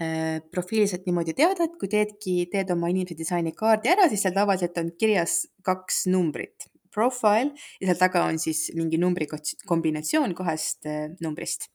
Äh, 0.00 0.40
profiililiselt 0.56 1.04
niimoodi 1.04 1.36
teada, 1.36 1.68
et 1.68 1.76
kui 1.76 1.92
teedki, 1.92 2.48
teed 2.48 2.72
oma 2.72 2.88
inimese 2.88 3.20
disaini 3.20 3.52
kaardi 3.52 3.92
ära, 3.92 4.08
siis 4.08 4.24
seal 4.24 4.32
tavaliselt 4.40 4.80
on 4.80 4.94
kirjas 4.96 5.42
kaks 5.60 6.06
numbrit, 6.16 6.70
profile 6.88 7.52
ja 7.76 7.90
seal 7.92 8.00
taga 8.06 8.24
on 8.24 8.40
siis 8.40 8.70
mingi 8.72 8.96
numbri 8.96 9.28
kombinatsioon 9.68 10.32
kahest 10.40 10.88
äh, 10.88 11.10
numbrist 11.20 11.68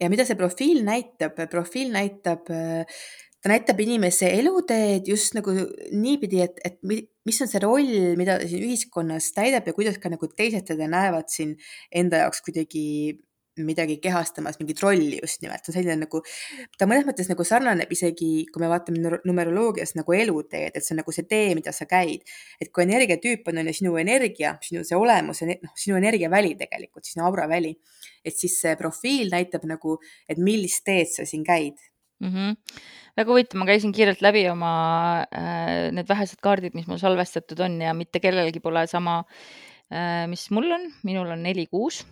ja 0.00 0.10
mida 0.12 0.26
see 0.28 0.38
profiil 0.38 0.82
näitab, 0.86 1.38
profiil 1.52 1.92
näitab, 1.94 2.48
ta 2.48 3.52
näitab 3.52 3.80
inimese 3.84 4.28
eluteed 4.38 5.08
just 5.08 5.36
nagu 5.36 5.54
niipidi, 5.92 6.42
et, 6.44 6.60
et 6.66 6.80
mis 6.86 7.40
on 7.42 7.50
see 7.50 7.62
roll, 7.62 7.92
mida 8.18 8.38
ta 8.40 8.48
siin 8.48 8.64
ühiskonnas 8.66 9.30
täidab 9.36 9.68
ja 9.68 9.76
kuidas 9.76 10.00
ka 10.02 10.12
nagu 10.12 10.28
teised 10.32 10.66
teda 10.68 10.88
näevad 10.90 11.30
siin 11.32 11.56
enda 11.94 12.24
jaoks 12.24 12.44
kuidagi 12.46 12.86
midagi 13.56 13.98
kehastamas, 14.02 14.58
mingit 14.60 14.82
rolli 14.84 15.20
just 15.20 15.42
nimelt, 15.42 15.64
see 15.64 15.72
on 15.72 15.76
selline 15.78 15.96
nagu, 16.04 16.22
ta 16.78 16.88
mõnes 16.88 17.06
mõttes 17.08 17.30
nagu 17.30 17.46
sarnaneb 17.46 17.92
isegi, 17.92 18.30
kui 18.52 18.62
me 18.62 18.70
vaatame 18.72 19.20
numeroloogias 19.24 19.96
nagu 19.96 20.16
eluteed, 20.16 20.76
et 20.76 20.84
see 20.84 20.94
on 20.94 21.02
nagu 21.02 21.14
see 21.14 21.28
tee, 21.28 21.54
mida 21.58 21.72
sa 21.72 21.88
käid. 21.90 22.26
et 22.60 22.72
kui 22.72 22.84
energiatüüp 22.84 23.48
on, 23.48 23.62
on 23.62 23.70
ju 23.70 23.78
sinu 23.80 23.96
energia, 24.00 24.56
sinu 24.62 24.84
see 24.84 24.96
olemus, 24.96 25.42
noh, 25.46 25.74
sinu 25.76 25.96
energiaväli 25.96 26.56
tegelikult, 26.60 27.04
sinu 27.04 27.24
auraväli 27.26 27.76
et 28.26 28.36
siis 28.36 28.56
see 28.62 28.74
profiil 28.78 29.30
näitab 29.32 29.66
nagu, 29.68 29.98
et 30.28 30.40
millist 30.42 30.84
teed 30.86 31.10
sa 31.12 31.26
siin 31.28 31.44
käid 31.46 31.78
mm. 32.20 32.32
-hmm. 32.32 32.56
väga 33.16 33.32
huvitav, 33.32 33.60
ma 33.60 33.68
käisin 33.70 33.94
kiirelt 33.94 34.22
läbi 34.24 34.46
oma 34.50 34.72
äh, 35.30 35.92
need 35.92 36.08
vähesed 36.08 36.42
kaardid, 36.42 36.74
mis 36.74 36.88
mul 36.90 37.00
salvestatud 37.02 37.60
on 37.60 37.80
ja 37.80 37.94
mitte 37.94 38.20
kellelgi 38.20 38.60
pole 38.60 38.86
sama 38.86 39.22
äh,, 39.92 40.26
mis 40.26 40.50
mul 40.50 40.70
on, 40.78 40.92
minul 41.04 41.30
on 41.30 41.42
neli 41.42 41.66
kuus 41.66 42.04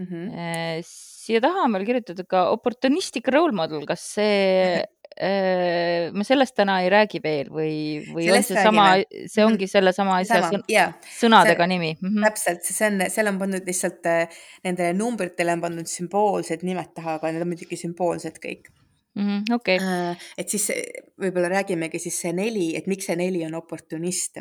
Äh, 0.00 0.80
siia 0.86 1.42
taha 1.44 1.66
on 1.66 1.76
veel 1.76 1.84
kirjutatud 1.90 2.26
ka 2.30 2.48
opportunistic 2.54 3.28
role 3.28 3.52
model, 3.52 3.84
kas 3.86 4.06
see 4.16 4.80
Äh, 5.20 6.08
me 6.16 6.24
sellest 6.24 6.54
täna 6.56 6.78
ei 6.80 6.88
räägi 6.92 7.20
veel 7.20 7.50
või, 7.52 7.72
või 8.14 8.24
sellest 8.30 8.54
on 8.54 8.56
see 8.56 8.64
sama, 8.64 8.84
see 9.28 9.44
ongi 9.44 9.66
mhm. 9.66 9.72
sellesama 9.74 10.14
asja 10.22 10.38
sama, 10.46 10.60
yeah. 10.72 10.94
sõnadega 11.18 11.66
see, 11.66 11.72
nimi 11.74 11.90
mm? 11.98 12.06
-hmm. 12.08 12.24
täpselt, 12.24 12.64
see 12.64 12.88
on, 12.88 13.02
seal 13.12 13.28
on 13.28 13.40
pandud 13.42 13.68
lihtsalt 13.68 14.08
äh, 14.08 14.38
nendele 14.64 14.96
numbritele 14.96 15.52
on 15.52 15.64
pandud 15.66 15.90
sümboolsed 15.90 16.64
nimed 16.64 16.94
taha, 16.96 17.18
aga 17.18 17.32
need 17.32 17.44
on 17.44 17.52
muidugi 17.52 17.76
sümboolsed 17.82 18.40
kõik 18.40 18.72
mm. 19.14 19.22
-hmm, 19.22 19.54
okay. 19.54 19.76
Äh, 19.76 20.28
et 20.38 20.48
siis 20.48 20.68
võib-olla 21.20 21.48
räägimegi 21.52 21.98
siis 21.98 22.20
see 22.24 22.32
neli, 22.36 22.76
et 22.76 22.86
miks 22.86 23.06
see 23.10 23.16
neli 23.16 23.44
on 23.46 23.54
oportunist. 23.54 24.38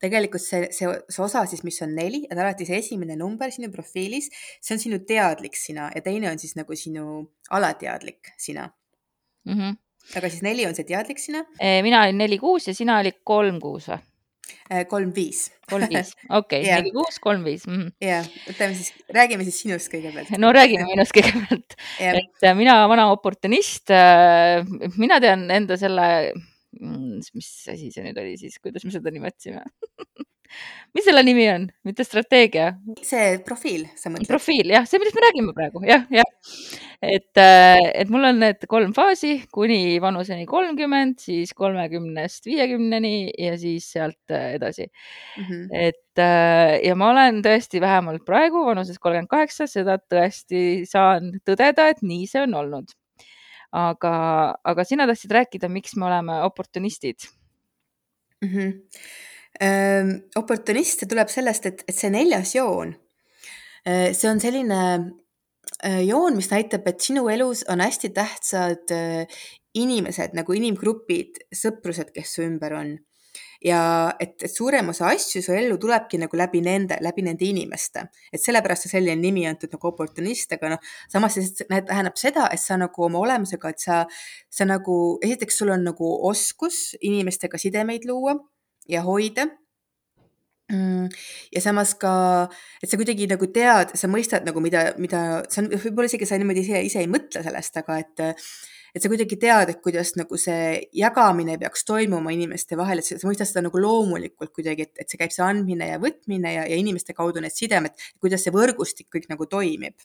tegelikult 0.00 0.42
see, 0.42 0.68
see, 0.70 0.88
see 1.08 1.24
osa 1.24 1.44
siis, 1.46 1.62
mis 1.64 1.82
on 1.82 1.94
neli, 1.94 2.24
on 2.32 2.38
alati 2.38 2.66
see 2.66 2.78
esimene 2.78 3.16
number 3.16 3.50
sinu 3.50 3.70
profiilis, 3.70 4.30
see 4.60 4.74
on 4.74 4.82
sinu 4.82 4.98
teadlik 5.06 5.56
sina 5.56 5.90
ja 5.94 6.02
teine 6.02 6.30
on 6.30 6.38
siis 6.38 6.56
nagu 6.56 6.76
sinu 6.76 7.30
alateadlik 7.50 8.34
sina 8.38 8.70
mm. 9.44 9.54
-hmm 9.54 9.78
aga 10.16 10.28
siis 10.28 10.42
neli 10.42 10.66
on 10.66 10.74
see 10.74 10.84
teadlik 10.84 11.18
sina? 11.18 11.44
mina 11.82 12.02
olin 12.02 12.18
neli 12.18 12.38
kuus 12.38 12.66
ja 12.68 12.74
sina 12.74 12.98
olid 12.98 13.20
kolm 13.24 13.60
kuus 13.60 13.88
või? 13.88 14.09
Kolm 14.90 15.12
viis. 15.16 15.48
kolm 15.70 15.88
viis, 15.90 16.12
okei, 16.40 16.62
neli 16.66 16.92
kuus, 16.94 17.18
kolm 17.22 17.44
viis. 17.46 17.66
Mhm. 17.68 17.92
ja, 18.04 18.20
võtame 18.48 18.76
siis, 18.78 18.92
räägime 19.16 19.46
siis 19.48 19.60
sinust 19.64 19.92
kõigepealt. 19.92 20.32
no 20.40 20.52
räägime 20.56 20.86
minust 20.88 21.14
kõigepealt. 21.16 21.76
et 21.98 22.46
äh, 22.46 22.56
mina, 22.58 22.80
vana 22.90 23.10
oportunist, 23.14 23.90
äh, 23.94 24.64
mina 24.96 25.20
tean 25.22 25.48
enda 25.54 25.78
selle, 25.80 26.08
mis 26.78 27.50
asi 27.72 27.90
see 27.90 28.04
nüüd 28.06 28.18
oli 28.22 28.36
siis, 28.40 28.58
kuidas 28.62 28.86
me 28.86 28.94
seda 28.94 29.12
nimetasime 29.14 29.64
mis 30.96 31.06
selle 31.06 31.22
nimi 31.26 31.46
on, 31.50 31.66
mitte 31.86 32.04
strateegia? 32.06 32.72
see 33.06 33.38
profiil, 33.46 33.86
sa 33.98 34.10
mõtled? 34.10 34.28
profiil 34.30 34.72
jah, 34.74 34.86
see, 34.88 35.00
millest 35.00 35.18
me 35.18 35.24
räägime 35.26 35.54
praegu 35.56 35.82
jah, 35.86 36.06
jah. 36.14 36.30
et, 37.00 37.30
äh, 37.40 37.78
et 38.02 38.10
mul 38.12 38.26
on 38.30 38.40
need 38.42 38.66
kolm 38.70 38.94
faasi 38.96 39.36
kuni 39.54 39.98
vanuseni 40.02 40.46
kolmkümmend, 40.50 41.18
siis 41.22 41.54
kolmekümnest 41.58 42.48
viiekümneni 42.50 43.14
ja 43.30 43.56
siis 43.60 43.90
sealt 43.94 44.34
äh, 44.34 44.54
edasi 44.58 44.88
mm. 44.88 45.44
-hmm. 45.44 45.66
et 45.88 46.22
äh, 46.22 46.78
ja 46.86 46.96
ma 46.98 47.12
olen 47.14 47.42
tõesti 47.46 47.82
vähemalt 47.82 48.26
praegu 48.26 48.64
vanuses 48.66 48.98
kolmkümmend 48.98 49.30
kaheksa, 49.30 49.68
seda 49.70 49.98
tõesti 49.98 50.86
saan 50.90 51.36
tõdeda, 51.46 51.90
et 51.94 52.02
nii 52.02 52.26
see 52.30 52.42
on 52.46 52.58
olnud. 52.64 52.96
Aga, 53.76 54.14
aga 54.64 54.84
sina 54.84 55.06
tahtsid 55.10 55.32
rääkida, 55.36 55.70
miks 55.72 55.96
me 55.96 56.08
oleme 56.10 56.42
oportunistid 56.46 57.28
mm? 58.42 58.48
-hmm 58.48 58.78
oportunist, 60.38 61.00
see 61.02 61.08
tuleb 61.10 61.28
sellest, 61.28 61.66
et, 61.66 61.82
et 61.90 61.94
see 61.94 62.08
neljas 62.08 62.54
joon, 62.54 62.94
see 63.84 64.28
on 64.30 64.38
selline 64.40 64.78
joon, 66.06 66.36
mis 66.38 66.48
näitab, 66.52 66.86
et 66.86 67.00
sinu 67.02 67.26
elus 67.28 67.64
on 67.68 67.82
hästi 67.82 68.12
tähtsad 68.14 68.94
inimesed 69.74 70.34
nagu 70.38 70.54
inimgrupid, 70.56 71.42
sõprused, 71.54 72.14
kes 72.14 72.36
su 72.36 72.46
ümber 72.46 72.74
on. 72.78 72.94
Ja 73.64 73.80
et, 74.20 74.36
et 74.42 74.52
suurem 74.52 74.88
osa 74.92 75.10
asju 75.12 75.42
su 75.44 75.54
ellu 75.56 75.76
tulebki 75.80 76.18
nagu 76.20 76.38
läbi 76.38 76.62
nende, 76.64 76.96
läbi 77.04 77.24
nende 77.26 77.44
inimeste, 77.44 78.06
et 78.32 78.42
sellepärast 78.42 78.88
on 78.88 78.94
selline 78.94 79.16
nimi 79.20 79.44
antud 79.48 79.72
nagu 79.74 79.90
oportunist, 79.90 80.52
aga 80.56 80.74
noh, 80.74 80.92
samas 81.12 81.36
see 81.36 81.66
tähendab 81.68 82.16
seda, 82.20 82.48
et 82.54 82.62
sa 82.62 82.78
nagu 82.80 83.06
oma 83.06 83.20
olemusega, 83.20 83.74
et 83.74 83.84
sa, 83.84 84.02
sa 84.50 84.68
nagu, 84.68 84.96
esiteks 85.24 85.60
sul 85.60 85.72
on 85.74 85.84
nagu 85.90 86.12
oskus 86.30 86.94
inimestega 87.00 87.60
sidemeid 87.60 88.08
luua 88.08 88.38
ja 88.88 89.04
hoida. 89.06 89.48
Mm, 90.70 91.08
ja 91.50 91.60
samas 91.64 91.96
ka, 91.98 92.12
et 92.78 92.90
sa 92.90 92.98
kuidagi 92.98 93.26
nagu 93.26 93.48
tead, 93.50 93.96
sa 93.98 94.06
mõistad 94.06 94.44
nagu 94.46 94.62
mida, 94.62 94.92
mida 95.02 95.40
sa 95.50 95.64
võib-olla 95.66 96.06
isegi 96.06 96.28
sa 96.30 96.38
niimoodi 96.38 96.62
ise, 96.62 96.82
ise 96.86 97.02
ei 97.02 97.10
mõtle 97.10 97.42
sellest, 97.42 97.80
aga 97.82 97.96
et, 97.98 98.22
et 98.94 99.02
sa 99.02 99.10
kuidagi 99.12 99.38
tead, 99.40 99.72
et 99.72 99.82
kuidas 99.84 100.14
nagu 100.18 100.38
see 100.40 100.78
jagamine 100.96 101.58
peaks 101.60 101.84
toimuma 101.88 102.34
inimeste 102.34 102.78
vahel, 102.80 103.02
et 103.02 103.08
sa, 103.08 103.18
mõistad 103.26 103.50
seda 103.50 103.64
nagu 103.66 103.82
loomulikult 103.82 104.54
kuidagi, 104.56 104.88
et, 104.88 104.94
et 105.04 105.10
see 105.10 105.20
käib 105.20 105.34
see 105.34 105.44
andmine 105.46 105.92
ja 105.92 106.00
võtmine 106.02 106.54
ja, 106.56 106.64
ja 106.70 106.80
inimeste 106.80 107.16
kaudu 107.16 107.42
need 107.44 107.56
sidemed, 107.56 107.96
kuidas 108.22 108.46
see 108.46 108.54
võrgustik 108.54 109.10
kõik 109.12 109.30
nagu 109.32 109.48
toimib 109.50 109.96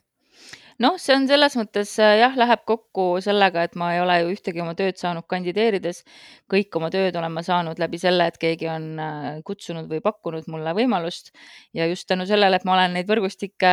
noh, 0.83 0.97
see 1.01 1.15
on 1.15 1.27
selles 1.29 1.55
mõttes 1.59 1.93
äh, 2.03 2.17
jah, 2.19 2.35
läheb 2.39 2.63
kokku 2.67 3.05
sellega, 3.23 3.63
et 3.67 3.77
ma 3.79 3.91
ei 3.95 4.01
ole 4.03 4.17
ju 4.21 4.33
ühtegi 4.33 4.63
oma 4.63 4.75
tööd 4.77 4.99
saanud 4.99 5.27
kandideerides. 5.31 6.03
kõik 6.51 6.75
oma 6.79 6.89
tööd 6.93 7.15
olen 7.15 7.31
ma 7.35 7.43
saanud 7.45 7.79
läbi 7.81 7.99
selle, 8.01 8.27
et 8.27 8.39
keegi 8.41 8.69
on 8.71 8.89
äh, 8.99 9.29
kutsunud 9.47 9.87
või 9.91 10.01
pakkunud 10.05 10.49
mulle 10.51 10.75
võimalust 10.77 11.31
ja 11.73 11.87
just 11.87 12.07
tänu 12.07 12.27
sellele, 12.27 12.59
et 12.59 12.67
ma 12.67 12.75
olen 12.75 12.97
neid 12.97 13.09
võrgustikke 13.09 13.71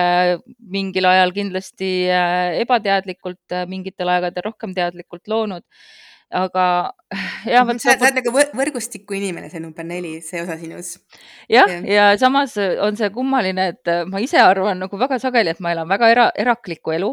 mingil 0.59 1.11
ajal 1.11 1.35
kindlasti 1.35 1.93
äh, 2.11 2.61
ebateadlikult, 2.63 3.59
mingitel 3.69 4.13
aegadel 4.15 4.51
rohkem 4.51 4.75
teadlikult 4.77 5.29
loonud 5.29 5.67
aga 6.33 6.67
ja 7.53 7.63
vot 7.69 7.81
sa 7.83 7.95
oled 7.95 8.19
nagu 8.19 8.33
võrgustiku 8.33 9.17
inimene, 9.17 9.51
see 9.53 9.61
number 9.63 9.87
neli, 9.87 10.17
see 10.25 10.41
osa 10.43 10.57
sinus. 10.61 10.95
jah, 11.53 11.71
ja, 11.87 12.09
samas 12.21 12.57
on 12.57 12.97
see 12.99 13.13
kummaline, 13.15 13.69
et 13.75 13.93
ma 14.09 14.23
ise 14.25 14.41
arvan 14.41 14.81
nagu 14.83 15.01
väga 15.01 15.21
sageli, 15.23 15.53
et 15.53 15.63
ma 15.65 15.75
elan 15.77 15.91
väga 15.91 16.11
era, 16.15 16.27
eraklikku 16.47 16.97
elu, 16.97 17.13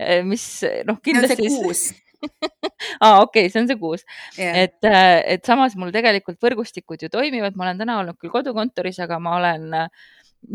eh, 0.00 0.20
mis 0.26 0.48
noh, 0.88 1.00
kindlasti. 1.04 1.48
kuus 1.52 1.88
aa, 3.04 3.20
okei 3.20 3.50
see 3.52 3.60
on 3.60 3.68
see 3.68 3.78
kuus 3.78 4.02
yeah.. 4.38 4.64
et, 4.64 4.78
eh, 4.88 5.20
et 5.36 5.44
samas 5.46 5.76
mul 5.78 5.92
tegelikult 5.94 6.40
võrgustikud 6.42 7.04
ju 7.04 7.12
toimivad, 7.12 7.56
ma 7.56 7.68
olen 7.68 7.82
täna 7.84 8.00
olnud 8.00 8.16
küll 8.20 8.32
kodukontoris, 8.32 9.02
aga 9.04 9.20
ma 9.22 9.36
olen 9.36 9.68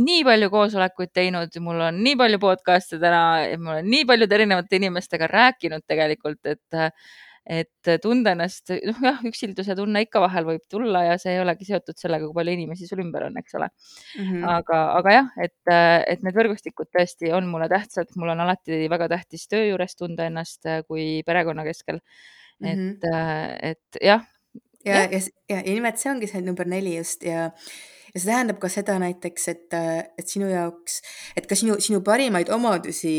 nii 0.02 0.24
palju 0.26 0.50
koosolekuid 0.54 1.12
teinud, 1.14 1.56
mul 1.64 1.82
on 1.88 1.98
nii 2.04 2.16
palju 2.20 2.40
podcast'e 2.42 3.00
täna, 3.02 3.24
ma 3.60 3.76
olen 3.76 3.90
nii 3.92 4.06
paljude 4.10 4.38
erinevate 4.38 4.80
inimestega 4.80 5.28
rääkinud 5.32 5.84
tegelikult, 5.90 6.40
et 6.48 6.82
et 7.52 7.90
tunda 8.04 8.32
ennast, 8.36 8.72
noh 8.88 9.00
jah, 9.04 9.20
üksilduse 9.28 9.76
tunne 9.76 10.04
ikka 10.06 10.22
vahel 10.24 10.48
võib 10.48 10.64
tulla 10.72 11.04
ja 11.10 11.18
see 11.22 11.34
ei 11.36 11.42
olegi 11.44 11.68
seotud 11.68 12.00
sellega, 12.00 12.28
kui 12.28 12.38
palju 12.38 12.56
inimesi 12.56 12.88
sul 12.88 13.04
ümber 13.04 13.28
on, 13.28 13.40
eks 13.42 13.58
ole 13.60 13.68
mm. 13.68 14.24
-hmm. 14.24 14.46
aga, 14.56 14.82
aga 15.00 15.16
jah, 15.18 15.32
et, 15.48 15.74
et 16.14 16.24
need 16.24 16.38
võrgustikud 16.38 16.92
tõesti 16.96 17.34
on 17.36 17.50
mulle 17.52 17.68
tähtsad, 17.72 18.14
mul 18.16 18.32
on 18.36 18.46
alati 18.46 18.86
väga 18.92 19.10
tähtis 19.16 19.48
töö 19.52 19.66
juures 19.68 19.98
tunda 20.00 20.30
ennast 20.32 20.70
kui 20.88 21.24
perekonna 21.28 21.68
keskel. 21.68 22.00
et 22.64 22.78
mm, 22.78 23.00
-hmm. 23.04 23.58
et 23.72 24.02
jah. 24.02 24.26
ja, 24.86 24.96
ja, 24.96 25.04
ja, 25.12 25.20
ja, 25.50 25.58
ja 25.58 25.74
nimelt 25.74 25.98
see 25.98 26.12
ongi 26.12 26.28
see 26.28 26.42
number 26.42 26.68
neli 26.68 26.98
just 26.98 27.24
ja 27.24 27.50
ja 28.14 28.20
see 28.20 28.28
tähendab 28.28 28.60
ka 28.62 28.70
seda 28.72 28.98
näiteks, 29.02 29.48
et, 29.52 29.78
et 30.20 30.28
sinu 30.28 30.50
jaoks, 30.52 31.00
et 31.38 31.48
ka 31.48 31.58
sinu, 31.58 31.78
sinu 31.84 32.02
parimaid 32.06 32.52
omadusi 32.54 33.14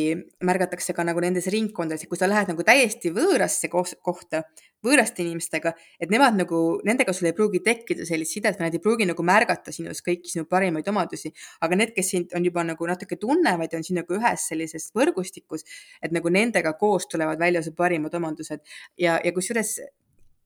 märgatakse 0.44 0.94
ka 0.96 1.07
nagu 1.07 1.22
nendes 1.24 1.48
ringkondades, 1.52 2.05
kui 2.11 2.20
sa 2.20 2.28
lähed 2.31 2.52
nagu 2.52 2.66
täiesti 2.66 3.12
võõrasse 3.14 3.70
kohta, 3.72 4.42
võõraste 4.83 5.22
inimestega, 5.22 5.72
et 6.02 6.11
nemad 6.11 6.37
nagu, 6.37 6.61
nendega 6.87 7.14
sul 7.14 7.31
ei 7.31 7.37
pruugi 7.37 7.62
tekkida 7.64 8.07
sellist 8.09 8.35
sidet 8.35 8.59
nad 8.61 8.74
ei 8.74 8.83
pruugi 8.83 9.07
nagu 9.09 9.24
märgata 9.26 9.72
sinus 9.74 10.02
kõiki 10.05 10.33
sinu 10.33 10.44
parimaid 10.50 10.88
omadusi. 10.90 11.33
aga 11.62 11.78
need, 11.78 11.94
kes 11.94 12.12
sind 12.16 12.37
on 12.37 12.44
juba 12.44 12.64
nagu 12.66 12.87
natuke 12.90 13.16
tunnevad 13.16 13.72
ja 13.72 13.78
on 13.78 13.87
sinuga 13.87 14.18
ühes 14.18 14.48
sellises 14.50 14.90
võrgustikus, 14.98 15.64
et 16.02 16.12
nagu 16.12 16.28
nendega 16.28 16.74
koos 16.78 17.07
tulevad 17.07 17.38
välja 17.38 17.62
su 17.62 17.72
parimad 17.78 18.14
omadused 18.14 18.61
ja, 18.98 19.20
ja 19.22 19.33
kusjuures 19.33 19.78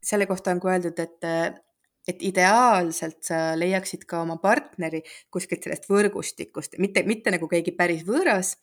selle 0.06 0.26
kohta 0.26 0.52
on 0.52 0.60
ka 0.60 0.70
öeldud, 0.74 1.00
et 1.00 1.64
et 2.08 2.22
ideaalselt 2.22 3.18
sa 3.26 3.40
leiaksid 3.58 4.06
ka 4.08 4.22
oma 4.22 4.38
partneri 4.42 5.02
kuskilt 5.30 5.66
sellest 5.66 5.88
võrgustikust, 5.90 6.78
mitte, 6.78 7.02
mitte 7.06 7.34
nagu 7.34 7.48
keegi 7.50 7.74
päris 7.76 8.04
võõras, 8.06 8.54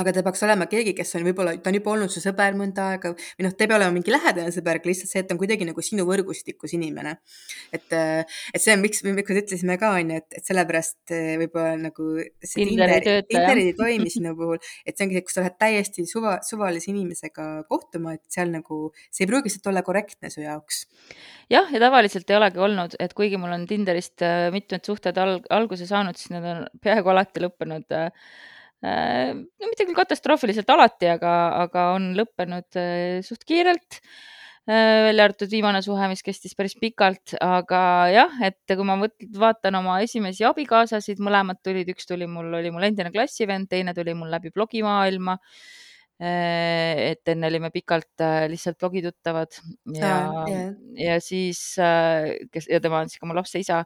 aga 0.00 0.12
ta 0.16 0.22
peaks 0.24 0.42
olema 0.46 0.64
keegi, 0.70 0.94
kes 0.96 1.10
on 1.18 1.26
võib-olla, 1.26 1.52
ta 1.60 1.68
on 1.68 1.76
juba 1.76 1.92
olnud 1.92 2.12
su 2.12 2.22
sõber 2.24 2.54
mõnda 2.56 2.86
aega 2.94 3.10
või 3.12 3.44
noh, 3.44 3.52
ta 3.52 3.66
ei 3.66 3.70
pea 3.70 3.76
olema 3.76 3.92
mingi 3.92 4.14
lähedane 4.14 4.52
sõber, 4.54 4.78
aga 4.80 4.88
lihtsalt 4.88 5.10
see, 5.10 5.20
et 5.20 5.28
ta 5.28 5.36
on 5.36 5.40
kuidagi 5.42 5.66
nagu 5.68 5.84
sinu 5.84 6.06
võrgustikus 6.08 6.72
inimene. 6.78 7.18
et, 7.76 7.92
et 7.92 8.62
see 8.62 8.72
on, 8.72 8.80
miks, 8.80 9.02
miks 9.04 9.34
me 9.34 9.42
ütlesime 9.42 9.76
ka 9.80 9.92
onju, 9.98 10.20
et, 10.22 10.38
et 10.38 10.48
sellepärast 10.48 11.12
eh, 11.12 11.34
võib-olla 11.42 11.74
nagu 11.82 12.08
see 12.40 12.64
Tinder, 12.70 12.94
Tinder 13.28 13.60
ei 13.60 13.74
toimi 13.76 14.12
sinu 14.12 14.32
puhul, 14.38 14.62
et 14.86 14.96
see 14.96 15.06
ongi 15.06 15.18
see, 15.18 15.26
kus 15.28 15.36
sa 15.36 15.44
lähed 15.44 15.58
täiesti 15.60 16.06
suva, 16.08 16.38
suvalise 16.46 16.88
inimesega 16.94 17.50
kohtuma, 17.68 18.16
et 18.16 18.24
seal 18.32 18.48
nagu, 18.54 18.86
see 19.12 19.26
ei 19.26 19.32
pruugi 19.32 19.52
lihtsalt 19.52 19.68
olla 19.74 19.84
korrektne 19.84 20.32
su 20.32 20.40
jaoks 20.40 20.86
jah, 21.52 21.68
ja 21.68 21.82
tavaliselt 21.82 22.30
ei 22.32 22.38
olegi 22.38 22.64
olnud, 22.64 22.96
et 23.02 23.12
kuigi 23.16 23.36
mul 23.40 23.52
on 23.58 23.68
Tinderist 23.68 24.24
äh, 24.24 24.48
mitmed 24.54 24.88
suhted 24.88 25.20
alg 25.20 25.44
alguse 25.52 25.84
saanud, 25.88 26.16
siis 26.16 26.32
need 26.32 26.48
on 26.48 26.64
peaaegu 26.80 27.12
alati 27.12 27.44
lõppenud 27.44 27.92
äh, 27.98 28.08
no 28.82 29.70
mitte 29.70 29.86
küll 29.86 29.94
katastroofiliselt 29.94 30.70
alati, 30.74 31.06
aga, 31.14 31.32
aga 31.64 31.88
on 31.96 32.12
lõppenud 32.18 32.78
suht 33.26 33.44
kiirelt. 33.46 34.00
välja 34.66 35.24
arvatud 35.26 35.50
viimane 35.50 35.80
suhe, 35.82 36.06
mis 36.10 36.22
kestis 36.22 36.54
päris 36.58 36.76
pikalt, 36.78 37.36
aga 37.42 37.82
jah, 38.14 38.34
et 38.46 38.74
kui 38.74 38.86
ma 38.86 38.94
võt, 39.00 39.14
vaatan 39.38 39.78
oma 39.80 40.00
esimesi 40.02 40.46
abikaasasid, 40.46 41.22
mõlemad 41.22 41.58
tulid, 41.66 41.90
üks 41.94 42.06
tuli 42.06 42.26
mul, 42.30 42.50
oli 42.58 42.70
mul 42.74 42.86
endine 42.86 43.10
klassivend, 43.14 43.70
teine 43.70 43.94
tuli 43.94 44.14
mul 44.14 44.30
läbi 44.30 44.54
blogimaailma 44.54 45.38
Äh, 46.22 47.16
et 47.16 47.30
enne 47.32 47.48
olime 47.48 47.72
pikalt 47.74 48.22
äh, 48.22 48.44
lihtsalt 48.50 48.76
blogituttavad 48.78 49.56
ja 49.96 50.10
ah,, 50.12 50.44
yeah. 50.46 50.68
ja 50.94 51.16
siis, 51.24 51.58
äh, 51.82 52.36
kes 52.52 52.68
ja 52.70 52.78
tema 52.84 53.00
on 53.02 53.10
siis 53.10 53.18
ka 53.18 53.26
mu 53.26 53.34
lapse 53.34 53.58
isa. 53.58 53.80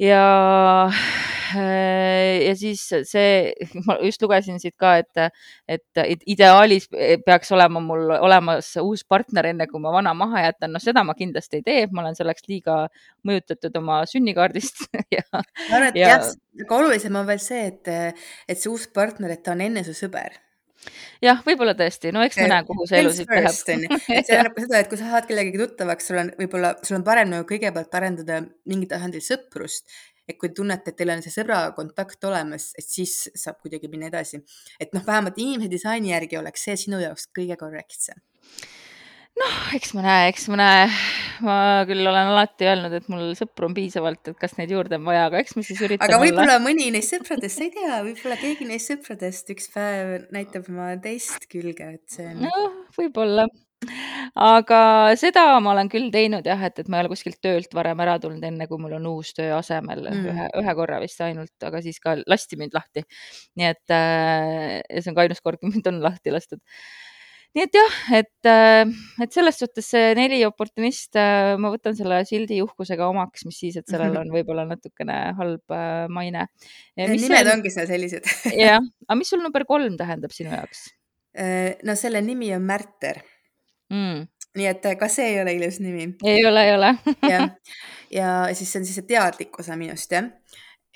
Ja, 0.00 0.90
ja 2.46 2.54
siis 2.56 2.84
see, 3.08 3.52
ma 3.86 3.96
just 4.04 4.22
lugesin 4.24 4.60
siit 4.62 4.76
ka, 4.80 4.94
et, 5.02 5.42
et 5.68 6.24
ideaalis 6.26 6.88
peaks 7.26 7.52
olema 7.52 7.82
mul 7.84 8.14
olemas 8.18 8.70
uus 8.82 9.04
partner, 9.08 9.50
enne 9.52 9.66
kui 9.70 9.82
ma 9.82 9.92
vana 9.94 10.14
maha 10.16 10.46
jätan. 10.46 10.72
noh, 10.72 10.82
seda 10.82 11.04
ma 11.04 11.16
kindlasti 11.18 11.60
ei 11.60 11.66
tee, 11.66 11.82
ma 11.92 12.04
olen 12.04 12.18
selleks 12.18 12.48
liiga 12.48 12.86
mõjutatud 13.28 13.76
oma 13.82 14.02
sünnikaardist 14.08 14.86
ja, 15.16 15.26
ma 15.32 15.42
arvan, 15.42 15.90
et 15.90 16.00
ja, 16.00 16.14
jah, 16.16 16.30
aga 16.64 16.80
olulisem 16.80 17.20
on 17.20 17.28
veel 17.28 17.42
see, 17.42 17.66
et, 17.72 17.92
et 18.48 18.58
see 18.58 18.72
uus 18.72 18.88
partner, 18.92 19.36
et 19.36 19.44
ta 19.44 19.56
on 19.56 19.64
enne 19.68 19.84
su 19.86 19.96
sõber 19.96 20.40
jah, 21.22 21.42
võib-olla 21.46 21.74
tõesti, 21.78 22.12
no 22.14 22.22
eks 22.26 22.38
me 22.40 22.48
näe, 22.52 22.64
kuhu 22.68 22.86
see 22.88 23.02
elu 23.02 23.12
siit 23.16 23.30
läheb. 23.32 23.54
see 23.54 24.22
tähendab 24.28 24.56
ka 24.56 24.64
seda, 24.66 24.80
et 24.82 24.90
kui 24.90 25.00
sa 25.00 25.10
saad 25.14 25.28
kellegagi 25.28 25.60
tuttavaks, 25.60 26.08
sul 26.10 26.20
on 26.22 26.32
võib-olla, 26.38 26.74
sul 26.86 26.98
on 26.98 27.06
parem 27.06 27.30
nagu 27.32 27.46
kõigepealt 27.48 28.00
arendada 28.00 28.42
mingil 28.68 28.90
tasandil 28.94 29.24
sõprust. 29.24 29.86
et 30.30 30.36
kui 30.38 30.52
tunnete, 30.54 30.92
et 30.92 30.96
teil 30.96 31.10
on 31.10 31.20
see 31.24 31.32
sõbra 31.34 31.64
kontakt 31.74 32.24
olemas, 32.24 32.68
et 32.78 32.86
siis 32.86 33.26
saab 33.34 33.58
kuidagi 33.64 33.90
minna 33.90 34.06
edasi. 34.12 34.42
et 34.80 34.94
noh, 34.94 35.04
vähemalt 35.06 35.38
inimese 35.38 35.70
disaini 35.70 36.14
järgi 36.14 36.38
oleks 36.38 36.68
see 36.68 36.78
sinu 36.86 37.02
jaoks 37.02 37.28
kõige 37.36 37.58
korrektsem 37.58 38.22
noh, 39.40 39.56
eks 39.76 39.94
me 39.96 40.04
näe, 40.04 40.28
eks 40.32 40.46
me 40.52 40.58
näe. 40.60 40.84
ma 41.42 41.56
küll 41.88 42.04
olen 42.06 42.32
alati 42.34 42.68
öelnud, 42.68 42.94
et 42.98 43.08
mul 43.12 43.32
sõpru 43.38 43.70
on 43.70 43.74
piisavalt, 43.76 44.30
et 44.30 44.38
kas 44.38 44.54
neid 44.58 44.70
juurde 44.74 44.98
on 45.00 45.08
vaja, 45.08 45.26
aga 45.30 45.40
eks 45.42 45.56
me 45.58 45.64
siis 45.66 45.80
üritame. 45.82 46.10
aga 46.10 46.20
võib-olla 46.22 46.60
mõni 46.62 46.90
neist 46.94 47.16
sõpradest, 47.16 47.58
sa 47.58 47.66
ei 47.66 47.74
tea, 47.74 47.98
võib-olla 48.06 48.38
keegi 48.40 48.68
neist 48.68 48.92
sõpradest 48.92 49.52
üks 49.54 49.68
päev 49.74 50.14
näitab 50.34 50.70
oma 50.70 50.92
teist 51.02 51.48
külge, 51.50 51.94
et 51.98 52.16
see 52.16 52.30
on. 52.30 52.46
noh, 52.46 52.80
võib-olla 52.98 53.48
aga 54.38 54.80
seda 55.18 55.44
ma 55.62 55.72
olen 55.72 55.88
küll 55.90 56.10
teinud 56.14 56.46
jah, 56.46 56.60
et, 56.68 56.78
et 56.78 56.90
ma 56.90 56.98
ei 56.98 57.04
ole 57.04 57.12
kuskilt 57.12 57.40
töölt 57.42 57.72
varem 57.74 58.00
ära 58.04 58.18
tulnud, 58.22 58.44
enne 58.46 58.68
kui 58.70 58.78
mul 58.80 58.94
on 58.98 59.08
uus 59.10 59.32
töö 59.36 59.56
asemel 59.56 60.04
mm. 60.06 60.28
ühe, 60.30 60.48
ühe 60.62 60.74
korra 60.78 61.00
vist 61.02 61.22
ainult, 61.24 61.54
aga 61.66 61.82
siis 61.84 61.98
ka 62.02 62.14
lasti 62.30 62.58
mind 62.60 62.76
lahti. 62.76 63.02
nii 63.58 63.70
et 63.72 63.96
äh, 63.96 64.78
see 65.00 65.10
on 65.10 65.18
ka 65.18 65.26
ainus 65.26 65.42
kord, 65.42 65.58
kui 65.58 65.72
mind 65.72 65.90
on 65.90 65.98
lahti 66.04 66.34
lastud 66.34 66.62
nii 67.56 67.64
et 67.66 67.76
jah, 67.76 67.96
et, 68.16 68.48
äh, 68.48 68.92
et 69.22 69.34
selles 69.34 69.58
suhtes 69.60 69.90
see 69.92 70.12
neli 70.16 70.40
oportunist, 70.46 71.12
äh, 71.20 71.52
ma 71.60 71.72
võtan 71.74 71.96
selle 71.98 72.22
sildi 72.28 72.62
uhkusega 72.64 73.08
omaks, 73.12 73.44
mis 73.48 73.58
siis, 73.64 73.76
et 73.80 73.88
sellel 73.92 74.16
on 74.22 74.32
võib-olla 74.32 74.64
natukene 74.68 75.18
halb 75.38 75.74
äh, 75.76 76.06
maine. 76.12 76.46
nimed 76.96 77.44
on... 77.44 77.52
ongi 77.58 77.72
seal 77.74 77.88
sellised 77.90 78.28
jah, 78.56 78.80
aga 78.80 79.18
mis 79.20 79.32
sul 79.32 79.44
number 79.44 79.66
kolm 79.68 79.98
tähendab 80.00 80.34
sinu 80.34 80.52
jaoks? 80.54 80.88
no 81.32 81.94
selle 81.96 82.20
nimi 82.20 82.50
on 82.52 82.64
Märter 82.68 83.22
mm. 83.88 84.18
nii 84.60 84.66
et 84.68 84.88
ka 85.00 85.06
see 85.08 85.30
ei 85.30 85.38
ole 85.40 85.54
ilus 85.56 85.78
nimi. 85.80 86.10
ei 86.28 86.42
ole, 86.44 86.64
ei 86.68 86.74
ole 86.76 86.90
jah, 87.32 87.46
ja 88.12 88.32
siis 88.52 88.68
see 88.68 88.82
on 88.82 88.88
siis 88.88 88.98
see 89.00 89.08
teadlik 89.08 89.56
osa 89.60 89.78
minust 89.80 90.12
jah. 90.12 90.28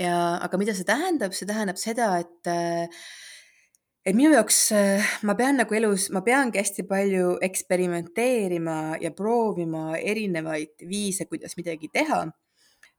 ja 0.00 0.18
aga 0.44 0.60
mida 0.60 0.76
see 0.76 0.88
tähendab, 0.88 1.32
see 1.36 1.48
tähendab 1.48 1.80
seda, 1.80 2.10
et 2.20 2.52
et 4.06 4.14
minu 4.14 4.30
jaoks 4.30 4.58
äh, 4.76 5.06
ma 5.26 5.34
pean 5.38 5.58
nagu 5.58 5.74
elus, 5.74 6.06
ma 6.14 6.22
peangi 6.26 6.60
hästi 6.60 6.84
palju 6.86 7.36
eksperimenteerima 7.42 9.00
ja 9.02 9.10
proovima 9.10 9.96
erinevaid 9.98 10.86
viise, 10.86 11.26
kuidas 11.26 11.56
midagi 11.58 11.90
teha. 11.90 12.22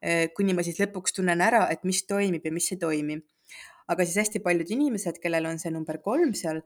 Äh, 0.03 0.27
kuni 0.35 0.55
ma 0.57 0.65
siis 0.67 0.81
lõpuks 0.81 1.15
tunnen 1.15 1.39
ära, 1.41 1.63
et 1.71 1.87
mis 1.87 2.03
toimib 2.09 2.43
ja 2.43 2.51
mis 2.53 2.69
ei 2.75 2.81
toimi. 2.81 3.21
aga 3.87 4.03
siis 4.03 4.17
hästi 4.19 4.41
paljud 4.43 4.67
inimesed, 4.67 5.15
kellel 5.23 5.45
on 5.47 5.61
see 5.61 5.71
number 5.71 6.01
kolm 6.03 6.33
seal, 6.35 6.57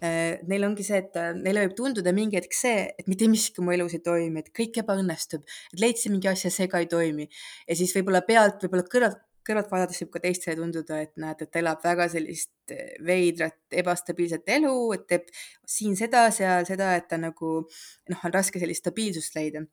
äh, 0.00 0.40
neil 0.48 0.64
ongi 0.64 0.86
see, 0.86 1.02
et 1.02 1.18
neile 1.36 1.66
võib 1.66 1.74
tunduda 1.76 2.14
mingi 2.16 2.38
hetk 2.38 2.56
see, 2.56 2.86
et 2.96 3.10
mitte 3.12 3.28
miski 3.28 3.60
mu 3.60 3.74
elus 3.76 3.98
ei 3.98 4.00
toimi, 4.00 4.40
et 4.40 4.48
kõik 4.56 4.80
ebaõnnestub, 4.80 5.44
et 5.74 5.84
leidsin 5.84 6.16
mingi 6.16 6.32
asja, 6.32 6.48
see 6.54 6.70
ka 6.72 6.80
ei 6.80 6.88
toimi. 6.88 7.28
ja 7.68 7.76
siis 7.76 7.92
võib-olla 7.98 8.24
pealt, 8.24 8.64
võib-olla 8.64 8.88
kõrvalt 8.88 9.20
kõrvalt 9.46 9.70
vaadates 9.72 10.00
võib 10.02 10.12
ka 10.14 10.22
teistele 10.24 10.56
tunduda, 10.60 11.00
et 11.02 11.12
näed, 11.20 11.44
et 11.44 11.60
elab 11.60 11.82
väga 11.84 12.08
sellist 12.12 12.74
eh, 12.74 12.96
veidrat, 13.06 13.58
ebastabiilset 13.82 14.48
elu, 14.56 14.74
et 14.96 15.06
teeb 15.10 15.30
siin 15.76 15.98
seda, 15.98 16.28
seal 16.34 16.66
seda, 16.68 16.94
et 16.98 17.08
ta 17.10 17.20
nagu 17.20 17.54
noh, 17.62 18.26
on 18.26 18.34
raske 18.34 18.62
sellist 18.62 18.84
stabiilsust 18.84 19.38
leida 19.38 19.66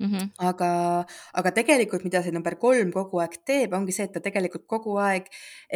Mm 0.00 0.06
-hmm. 0.06 0.28
aga, 0.48 0.68
aga 1.32 1.50
tegelikult, 1.52 2.04
mida 2.04 2.22
see 2.22 2.32
number 2.32 2.54
kolm 2.56 2.88
kogu 2.92 3.18
aeg 3.20 3.34
teeb, 3.44 3.74
ongi 3.76 3.92
see, 3.92 4.06
et 4.08 4.14
ta 4.14 4.20
tegelikult 4.24 4.64
kogu 4.66 4.94
aeg 4.96 5.26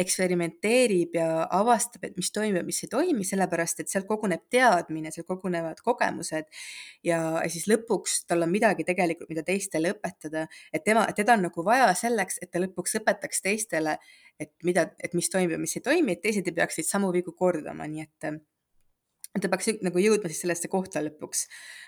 eksperimenteerib 0.03 1.13
ja 1.13 1.27
avastab, 1.59 2.07
et 2.07 2.17
mis 2.17 2.31
toimib 2.31 2.57
ja 2.57 2.63
mis 2.63 2.83
ei 2.83 2.89
toimi, 2.89 3.23
sellepärast 3.23 3.83
et 3.83 3.93
seal 3.93 4.07
koguneb 4.09 4.41
teadmine, 4.49 5.11
seal 5.11 5.27
kogunevad 5.29 5.83
kogemused 5.85 6.49
ja, 7.03 7.19
siis 7.53 7.67
lõpuks 7.69 8.25
tal 8.25 8.41
on 8.41 8.49
midagi 8.49 8.83
tegelikult, 8.83 9.29
mida 9.29 9.43
teistele 9.43 9.93
õpetada, 9.93 10.47
et 10.73 10.83
tema, 10.83 11.05
teda 11.13 11.37
on 11.37 11.45
nagu 11.45 11.65
vaja 11.69 11.93
selleks, 11.93 12.41
et 12.41 12.51
ta 12.51 12.63
lõpuks 12.65 12.97
õpetaks 13.01 13.45
teistele, 13.45 13.97
et 14.39 14.51
mida, 14.63 14.89
et 15.03 15.13
mis 15.13 15.29
toimib 15.29 15.51
ja 15.51 15.61
mis 15.61 15.77
ei 15.77 15.85
toimi, 15.85 16.17
et 16.17 16.25
teised 16.25 16.47
ei 16.47 16.57
peaks 16.63 16.81
neid 16.81 16.89
samu 16.89 17.13
vigu 17.13 17.37
kordama, 17.37 17.85
nii 17.85 18.09
et 18.09 18.33
ta 19.43 19.49
peaks 19.51 19.69
nagu 19.83 20.01
jõudma 20.01 20.29
siis 20.31 20.41
sellesse 20.45 20.69
kohta 20.71 21.01
lõpuks. 21.03 21.45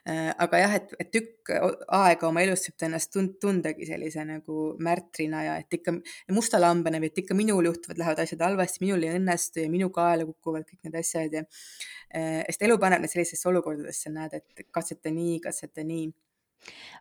Äh, 0.09 0.29
aga 0.43 0.61
jah, 0.61 0.75
et, 0.79 0.93
et 1.01 1.11
tükk 1.13 1.53
aega 1.53 2.27
oma 2.27 2.43
elust 2.43 2.69
võib 2.69 2.77
ta 2.79 2.87
ennast 2.89 3.11
tund, 3.13 3.37
tundagi 3.43 3.87
sellise 3.87 4.25
nagu 4.27 4.67
märtrina 4.83 5.43
ja 5.45 5.57
et 5.61 5.79
ikka 5.79 5.95
musta 6.35 6.59
lambena 6.61 7.01
või 7.03 7.11
et 7.11 7.23
ikka 7.23 7.37
minul 7.37 7.71
juhtuvad, 7.71 7.99
lähevad 8.01 8.23
asjad 8.23 8.43
halvasti, 8.45 8.83
minul 8.85 9.07
ei 9.07 9.15
õnnestu 9.17 9.63
ja 9.63 9.71
minu 9.71 9.89
kaela 9.95 10.27
kukuvad 10.27 10.67
kõik 10.67 10.87
need 10.87 10.99
asjad 10.99 11.39
ja 11.39 11.43
äh, 11.47 12.43
sest 12.47 12.67
elu 12.67 12.79
paneb 12.81 13.03
neid 13.03 13.13
sellisesse 13.13 13.49
olukordadesse, 13.51 14.11
näed, 14.13 14.39
et 14.41 14.67
katseta 14.71 15.13
nii, 15.13 15.39
katseta 15.43 15.85
nii 15.87 16.09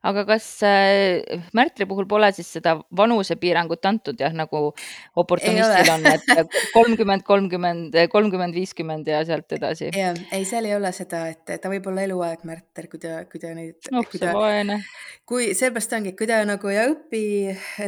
aga 0.07 0.25
kas 0.29 0.47
äh, 0.67 1.41
Märtri 1.57 1.87
puhul 1.89 2.07
pole 2.09 2.29
siis 2.37 2.49
seda 2.59 2.77
vanusepiirangut 2.97 3.87
antud 3.89 4.21
jah, 4.21 4.35
nagu 4.37 4.71
oportunistil 5.19 5.91
on, 5.95 6.07
et 6.11 6.59
kolmkümmend, 6.75 7.25
kolmkümmend, 7.27 7.97
kolmkümmend, 8.13 8.57
viiskümmend 8.57 9.09
ja 9.11 9.23
sealt 9.29 9.57
edasi? 9.57 9.91
jah, 9.97 10.19
ei, 10.35 10.47
seal 10.49 10.69
ei 10.69 10.77
ole 10.77 10.93
seda, 10.97 11.25
et 11.33 11.57
ta 11.63 11.73
võib 11.73 11.89
olla 11.91 12.07
eluaeg 12.07 12.45
Märter, 12.47 12.91
kui 12.93 13.03
ta, 13.03 13.19
kui 13.31 13.43
ta 13.43 13.53
neid, 13.57 13.79
oh, 13.93 14.07
kui 14.07 14.21
ta, 14.23 14.35
vaene. 14.37 14.79
kui 15.27 15.51
seepärast 15.59 15.97
ongi, 15.99 16.15
kui 16.19 16.29
ta 16.31 16.43
nagu 16.49 16.73
ei 16.73 16.83
õpi, 16.85 17.23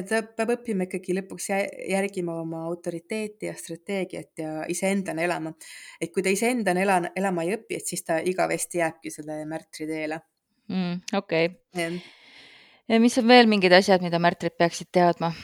ta 0.09 0.23
peab 0.27 0.57
õppima 0.59 0.89
ikkagi 0.89 1.17
lõpuks 1.21 1.51
jä- 1.53 1.67
järgima 1.93 2.39
oma 2.43 2.65
autoriteeti 2.71 3.51
ja 3.51 3.55
strateegiat 3.59 4.43
ja 4.45 4.65
iseendana 4.71 5.23
elama. 5.27 5.55
et 6.01 6.13
kui 6.15 6.25
ta 6.25 6.33
iseendana 6.35 6.83
ela, 6.83 6.99
elama 7.17 7.47
ei 7.47 7.55
õpi, 7.59 7.79
et 7.79 7.87
siis 7.87 8.05
ta 8.07 8.19
igavesti 8.25 8.83
jääbki 8.83 9.13
selle 9.15 9.45
Märtri 9.49 9.87
teele 9.87 10.21
mm,. 10.69 11.01
okei 11.17 11.51
okay. 11.51 12.01
Ja 12.89 12.97
mis 13.01 13.19
on 13.21 13.29
veel 13.29 13.49
mingid 13.51 13.73
asjad, 13.77 14.01
mida 14.01 14.21
märtrid 14.23 14.55
peaksid 14.57 14.89
teadma? 14.97 15.35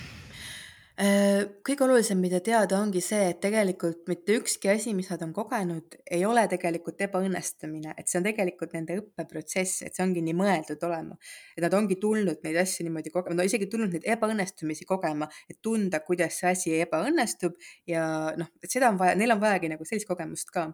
Äh, 0.95 1.41
kõige 1.67 1.83
olulisem, 1.89 2.21
mida 2.23 2.39
teada, 2.45 2.77
ongi 2.79 3.01
see, 3.03 3.33
et 3.33 3.41
tegelikult 3.43 4.07
mitte 4.07 4.37
ükski 4.39 4.71
asi, 4.71 4.93
mis 4.95 5.09
nad 5.11 5.25
on 5.27 5.33
kogenud, 5.35 5.97
ei 6.07 6.23
ole 6.23 6.45
tegelikult 6.49 7.03
ebaõnnestumine, 7.09 7.97
et 7.99 8.07
see 8.07 8.21
on 8.21 8.29
tegelikult 8.29 8.77
nende 8.77 9.01
õppeprotsess, 9.01 9.83
et 9.89 9.99
see 9.99 10.05
ongi 10.07 10.23
nii 10.23 10.37
mõeldud 10.39 10.87
olema. 10.87 11.19
et 11.57 11.67
nad 11.67 11.75
ongi 11.75 11.99
tulnud 11.99 12.47
neid 12.47 12.61
asju 12.63 12.87
niimoodi 12.87 13.11
kogema, 13.11 13.43
on 13.43 13.51
isegi 13.51 13.67
tulnud 13.73 13.91
neid 13.91 14.07
ebaõnnestumisi 14.15 14.87
kogema, 14.87 15.27
et 15.51 15.59
tunda, 15.61 15.99
kuidas 16.07 16.39
see 16.39 16.53
asi 16.53 16.79
ebaõnnestub 16.87 17.59
ja 17.91 18.07
noh, 18.39 18.55
et 18.63 18.71
seda 18.71 18.95
on 18.95 19.03
vaja, 19.03 19.19
neil 19.19 19.35
on 19.35 19.43
vajagi 19.43 19.75
nagu 19.75 19.85
sellist 19.85 20.07
kogemust 20.07 20.55
ka. 20.55 20.69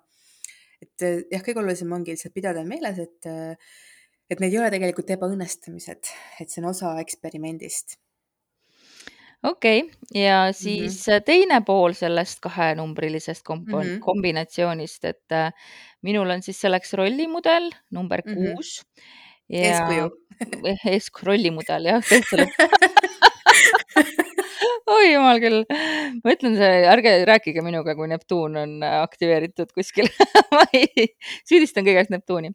et 0.84 1.00
äh, 1.00 1.24
jah, 1.32 1.40
kõige 1.40 1.64
olulisem 1.64 1.96
ongi 1.96 2.12
lihtsalt 2.12 2.36
pidada 2.36 2.60
meeles, 2.68 3.00
et 3.00 3.24
äh, 3.24 3.56
et 4.30 4.40
need 4.40 4.52
ei 4.54 4.58
ole 4.62 4.70
tegelikult 4.70 5.10
ebaõnnestumised, 5.16 6.12
et 6.40 6.48
see 6.50 6.62
on 6.62 6.68
osa 6.70 6.92
eksperimendist 7.02 7.96
okei 9.42 9.82
okay. 9.82 10.22
ja 10.22 10.44
Mhm. 10.46 10.52
siis 10.54 11.06
mm 11.06 11.12
-hmm. 11.12 11.24
teine 11.24 11.60
pool 11.66 11.92
sellest 11.92 12.40
kahenumbrilisest 12.40 13.42
kompo- 13.48 13.82
mm. 13.82 13.88
-hmm. 13.88 14.00
kombinatsioonist, 14.00 15.04
et 15.04 15.32
äh, 15.32 15.52
minul 16.02 16.30
on 16.30 16.42
siis 16.42 16.60
selleks 16.60 16.92
rollimudel 16.94 17.70
number 17.90 18.22
Mhm. 18.26 18.34
kuus 18.54 18.82
ja 19.48 19.60
eeskuju 19.60 20.10
eeskuju 20.92 21.26
rollimudel 21.26 21.84
jah, 21.84 22.02
lõpp 22.02 22.50
oi 24.90 25.10
jumal 25.12 25.38
küll, 25.42 25.60
ma 26.24 26.32
ütlen, 26.34 26.56
see, 26.58 26.70
ärge 26.90 27.12
rääkige 27.28 27.62
minuga, 27.64 27.94
kui 27.98 28.08
Neptuun 28.10 28.56
on 28.58 28.72
äh, 28.86 28.96
aktiveeritud 29.04 29.70
kuskil 29.76 30.08
ma 30.56 30.64
ei, 30.76 31.06
süüdistan 31.48 31.86
kõiges 31.86 32.10
Neptuuni. 32.12 32.50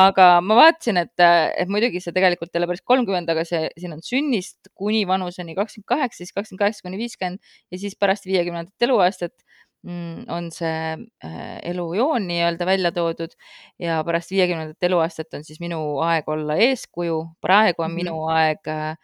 aga 0.00 0.28
ma 0.44 0.56
vaatasin, 0.62 1.00
et, 1.04 1.12
äh, 1.22 1.50
et 1.64 1.70
muidugi 1.72 2.00
see 2.04 2.14
tegelikult 2.16 2.54
ei 2.54 2.62
ole 2.62 2.70
päris 2.72 2.84
kolmkümmend, 2.88 3.30
aga 3.34 3.44
see, 3.48 3.66
siin 3.80 3.96
on 3.96 4.02
sünnist 4.04 4.70
kuni 4.78 5.04
vanuseni 5.10 5.56
kakskümmend 5.58 5.90
kaheksa, 5.94 6.22
siis 6.22 6.32
kakskümmend 6.36 6.64
kaheksa 6.64 6.86
kuni 6.88 7.00
viiskümmend 7.02 7.42
ja 7.74 7.82
siis 7.82 7.98
pärast 8.00 8.28
viiekümnendat 8.30 8.86
eluaastat 8.88 9.34
mm, 9.84 10.24
on 10.32 10.48
see 10.54 10.78
äh, 11.26 11.58
elujoon 11.72 12.24
nii-öelda 12.30 12.66
välja 12.68 12.94
toodud 12.96 13.36
ja 13.82 14.00
pärast 14.08 14.32
viiekümnendat 14.32 14.88
eluaastat 14.88 15.36
on 15.36 15.44
siis 15.44 15.60
minu 15.60 15.82
aeg 16.06 16.28
olla 16.32 16.56
eeskuju. 16.70 17.20
praegu 17.44 17.82
on 17.84 17.92
Mhm. 17.92 18.00
minu 18.02 18.24
aeg 18.32 18.64
Äh, 18.72 18.96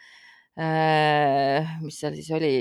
mis 0.61 2.01
seal 2.01 2.17
siis 2.19 2.31
oli, 2.37 2.55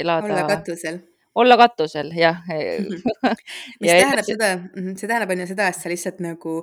elada. 0.00 0.26
olla 0.26 0.46
katusel. 0.48 0.98
olla 1.34 1.56
katusel, 1.60 2.10
jah 2.18 2.40
mis 2.48 3.90
ja 3.90 3.98
tähendab 4.00 4.26
seda, 4.26 4.48
see 4.74 5.06
tähendab 5.06 5.34
on 5.34 5.44
ju 5.44 5.48
seda, 5.50 5.68
et 5.70 5.78
sa 5.78 5.92
lihtsalt 5.92 6.22
nagu 6.24 6.56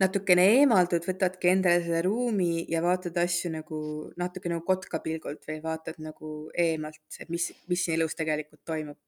natukene 0.00 0.46
eemaldud, 0.58 1.04
võtadki 1.08 1.52
endale 1.52 1.82
selle 1.84 2.00
ruumi 2.06 2.64
ja 2.72 2.82
vaatad 2.84 3.20
asju 3.24 3.52
nagu 3.58 3.82
natuke 4.20 4.52
nagu 4.52 4.64
kotkapilgult 4.68 5.44
või 5.50 5.60
vaatad 5.64 6.00
nagu 6.04 6.32
eemalt, 6.56 7.04
et 7.20 7.28
mis, 7.32 7.50
mis 7.68 7.84
siin 7.84 8.00
elus 8.00 8.16
tegelikult 8.16 8.64
toimub 8.68 8.98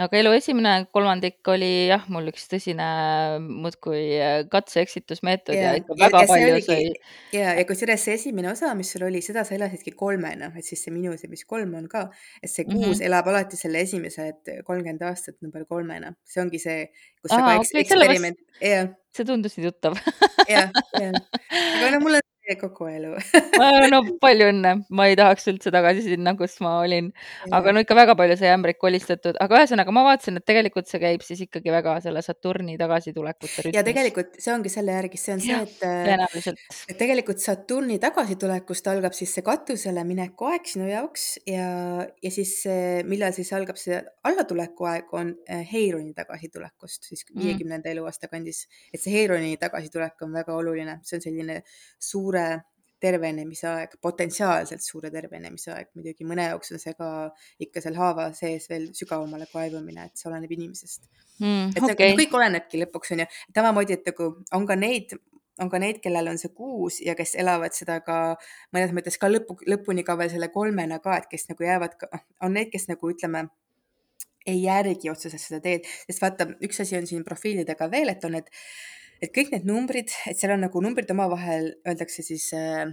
aga 0.00 0.16
elu 0.16 0.30
esimene 0.32 0.70
kolmandik 0.94 1.48
oli 1.52 1.88
jah, 1.90 2.06
mul 2.12 2.30
üks 2.30 2.46
tõsine 2.48 2.86
muudkui 3.44 4.00
äh, 4.16 4.38
katse-eksitusmeetod 4.52 5.56
ja, 5.56 5.74
ja 5.74 5.82
ikka 5.82 5.96
väga 6.00 6.22
ja 6.22 6.30
palju 6.30 6.48
oligi, 6.54 6.68
sai. 6.68 7.36
ja, 7.36 7.52
ja 7.58 7.66
kusjuures 7.68 8.06
see 8.06 8.16
esimene 8.16 8.48
osa, 8.54 8.72
mis 8.78 8.94
sul 8.94 9.04
oli, 9.08 9.20
seda 9.24 9.44
sa 9.44 9.56
elasidki 9.58 9.92
kolmena, 9.98 10.48
et 10.56 10.64
siis 10.64 10.80
see 10.86 10.94
minu, 10.94 11.12
see, 11.20 11.28
mis 11.32 11.44
kolm 11.48 11.76
on 11.76 11.90
ka, 11.92 12.06
et 12.40 12.48
see 12.48 12.64
kuus 12.64 12.80
mm 12.80 12.94
-hmm. 12.94 13.06
elab 13.10 13.28
alati 13.34 13.60
selle 13.60 13.84
esimesed 13.84 14.52
kolmkümmend 14.64 15.04
aastat 15.10 15.36
number 15.44 15.68
kolmena, 15.68 16.14
see 16.24 16.40
ongi 16.40 16.62
see, 16.62 16.88
kus 17.20 17.32
Aa, 17.32 17.36
sa 17.36 17.44
ka 17.44 17.54
eks, 17.60 17.76
okay, 17.76 17.84
eksperiment, 17.84 18.44
jah. 18.64 18.92
see 19.12 19.28
tundus 19.28 19.58
nii 19.58 19.68
tuttav 19.68 20.00
jah, 20.48 20.72
jah, 20.96 21.20
aga 21.52 21.92
no 21.92 22.00
mul 22.00 22.16
on 22.16 22.31
kogu 22.60 22.88
elu 22.90 23.12
no 23.92 24.00
palju 24.22 24.48
õnne, 24.50 24.72
ma 24.90 25.06
ei 25.10 25.16
tahaks 25.18 25.46
üldse 25.52 25.72
tagasi 25.74 26.02
sinna, 26.04 26.34
kus 26.38 26.56
ma 26.64 26.74
olin, 26.82 27.10
aga 27.54 27.74
no 27.74 27.82
ikka 27.84 27.96
väga 27.96 28.16
palju 28.18 28.36
sai 28.40 28.50
ämbreid 28.52 28.78
kolistatud, 28.82 29.38
aga 29.42 29.60
ühesõnaga 29.60 29.94
ma 29.94 30.04
vaatasin, 30.08 30.40
et 30.40 30.46
tegelikult 30.48 30.90
see 30.90 31.00
käib 31.02 31.24
siis 31.26 31.44
ikkagi 31.46 31.72
väga 31.74 31.98
selle 32.04 32.22
Saturni 32.24 32.74
tagasitulekute 32.80 33.66
rütmis. 33.66 33.78
ja 33.78 33.84
tegelikult 33.86 34.34
see 34.42 34.54
ongi 34.54 34.72
selle 34.72 34.96
järgi, 34.98 35.20
see 35.22 35.36
on 35.36 35.44
see, 35.44 35.60
et, 35.62 35.76
tõenäoliselt. 35.82 36.64
et 36.90 36.98
tegelikult 36.98 37.42
Saturni 37.42 38.00
tagasitulekust 38.02 38.90
algab 38.92 39.16
siis 39.16 39.34
see 39.38 39.46
katusele 39.46 40.04
mineku 40.08 40.50
aeg 40.50 40.66
sinu 40.74 40.90
jaoks 40.90 41.28
ja, 41.48 41.68
ja 42.22 42.34
siis 42.34 42.56
millal 43.08 43.34
siis 43.36 43.52
algab 43.56 43.78
see 43.80 44.00
allatuleku 44.28 44.90
aeg, 44.90 45.14
on 45.18 45.32
äh, 45.50 45.62
Heironi 45.72 46.14
tagasitulekust 46.16 47.06
siis 47.10 47.24
mm. 47.28 47.38
viiekümnenda 47.38 47.88
mm. 47.88 47.96
eluaasta 47.96 48.30
kandis, 48.32 48.64
et 48.92 49.02
see 49.02 49.14
Heironi 49.14 49.56
tagasitulek 49.60 50.26
on 50.26 50.34
väga 50.34 50.56
oluline, 50.58 50.98
see 51.06 51.18
on 51.18 51.24
selline 51.24 51.58
suure 52.32 52.62
tervenemise 53.02 53.66
aeg, 53.66 53.96
potentsiaalselt 54.00 54.84
suure 54.84 55.10
tervenemise 55.10 55.72
aeg, 55.74 55.88
muidugi 55.98 56.26
mõne 56.28 56.44
jaoks 56.52 56.70
on 56.72 56.78
see 56.78 56.94
ka 56.94 57.08
ikka 57.64 57.82
seal 57.82 57.98
haava 57.98 58.28
sees 58.36 58.68
veel 58.70 58.92
sügavamale 58.94 59.48
kaevumine, 59.50 60.06
et 60.06 60.20
see 60.20 60.30
oleneb 60.30 60.52
inimesest 60.54 61.08
mm,. 61.40 61.72
et 61.74 61.82
okay. 61.82 61.96
see 61.96 62.14
kõik 62.20 62.36
olenebki 62.38 62.78
lõpuks 62.84 63.14
on 63.16 63.24
ju, 63.24 63.26
samamoodi, 63.56 63.98
et 63.98 64.06
nagu 64.12 64.28
on 64.54 64.68
ka 64.70 64.76
neid, 64.78 65.16
on 65.58 65.72
ka 65.72 65.82
neid, 65.82 65.98
kellel 66.04 66.30
on 66.30 66.38
see 66.38 66.54
kuus 66.54 67.00
ja 67.02 67.16
kes 67.18 67.34
elavad 67.42 67.74
seda 67.74 67.98
ka 68.06 68.20
mõnes 68.70 68.94
mõttes 68.94 69.18
ka 69.18 69.32
lõpu, 69.32 69.58
lõpuni 69.66 70.06
ka 70.06 70.16
veel 70.22 70.30
selle 70.36 70.52
kolmena 70.54 71.02
ka, 71.02 71.18
et 71.18 71.28
kes 71.34 71.50
nagu 71.50 71.66
jäävad 71.66 71.98
ka, 71.98 72.22
on 72.46 72.54
neid, 72.54 72.70
kes 72.70 72.86
nagu 72.92 73.10
ütleme 73.10 73.48
ei 74.46 74.62
järgi 74.62 75.10
otseselt 75.10 75.42
seda 75.42 75.58
teed, 75.62 75.90
sest 76.06 76.22
vaata, 76.22 76.52
üks 76.66 76.86
asi 76.86 76.96
on 76.98 77.10
siin 77.10 77.26
profiilidega 77.26 77.90
veel, 77.90 78.14
et 78.14 78.24
on 78.26 78.38
need 78.38 78.48
et 79.22 79.32
kõik 79.34 79.52
need 79.54 79.66
numbrid, 79.68 80.10
et 80.26 80.38
seal 80.38 80.56
on 80.56 80.64
nagu 80.66 80.82
numbrid 80.82 81.10
omavahel 81.14 81.70
öeldakse 81.86 82.24
siis 82.26 82.48
äh, 82.58 82.84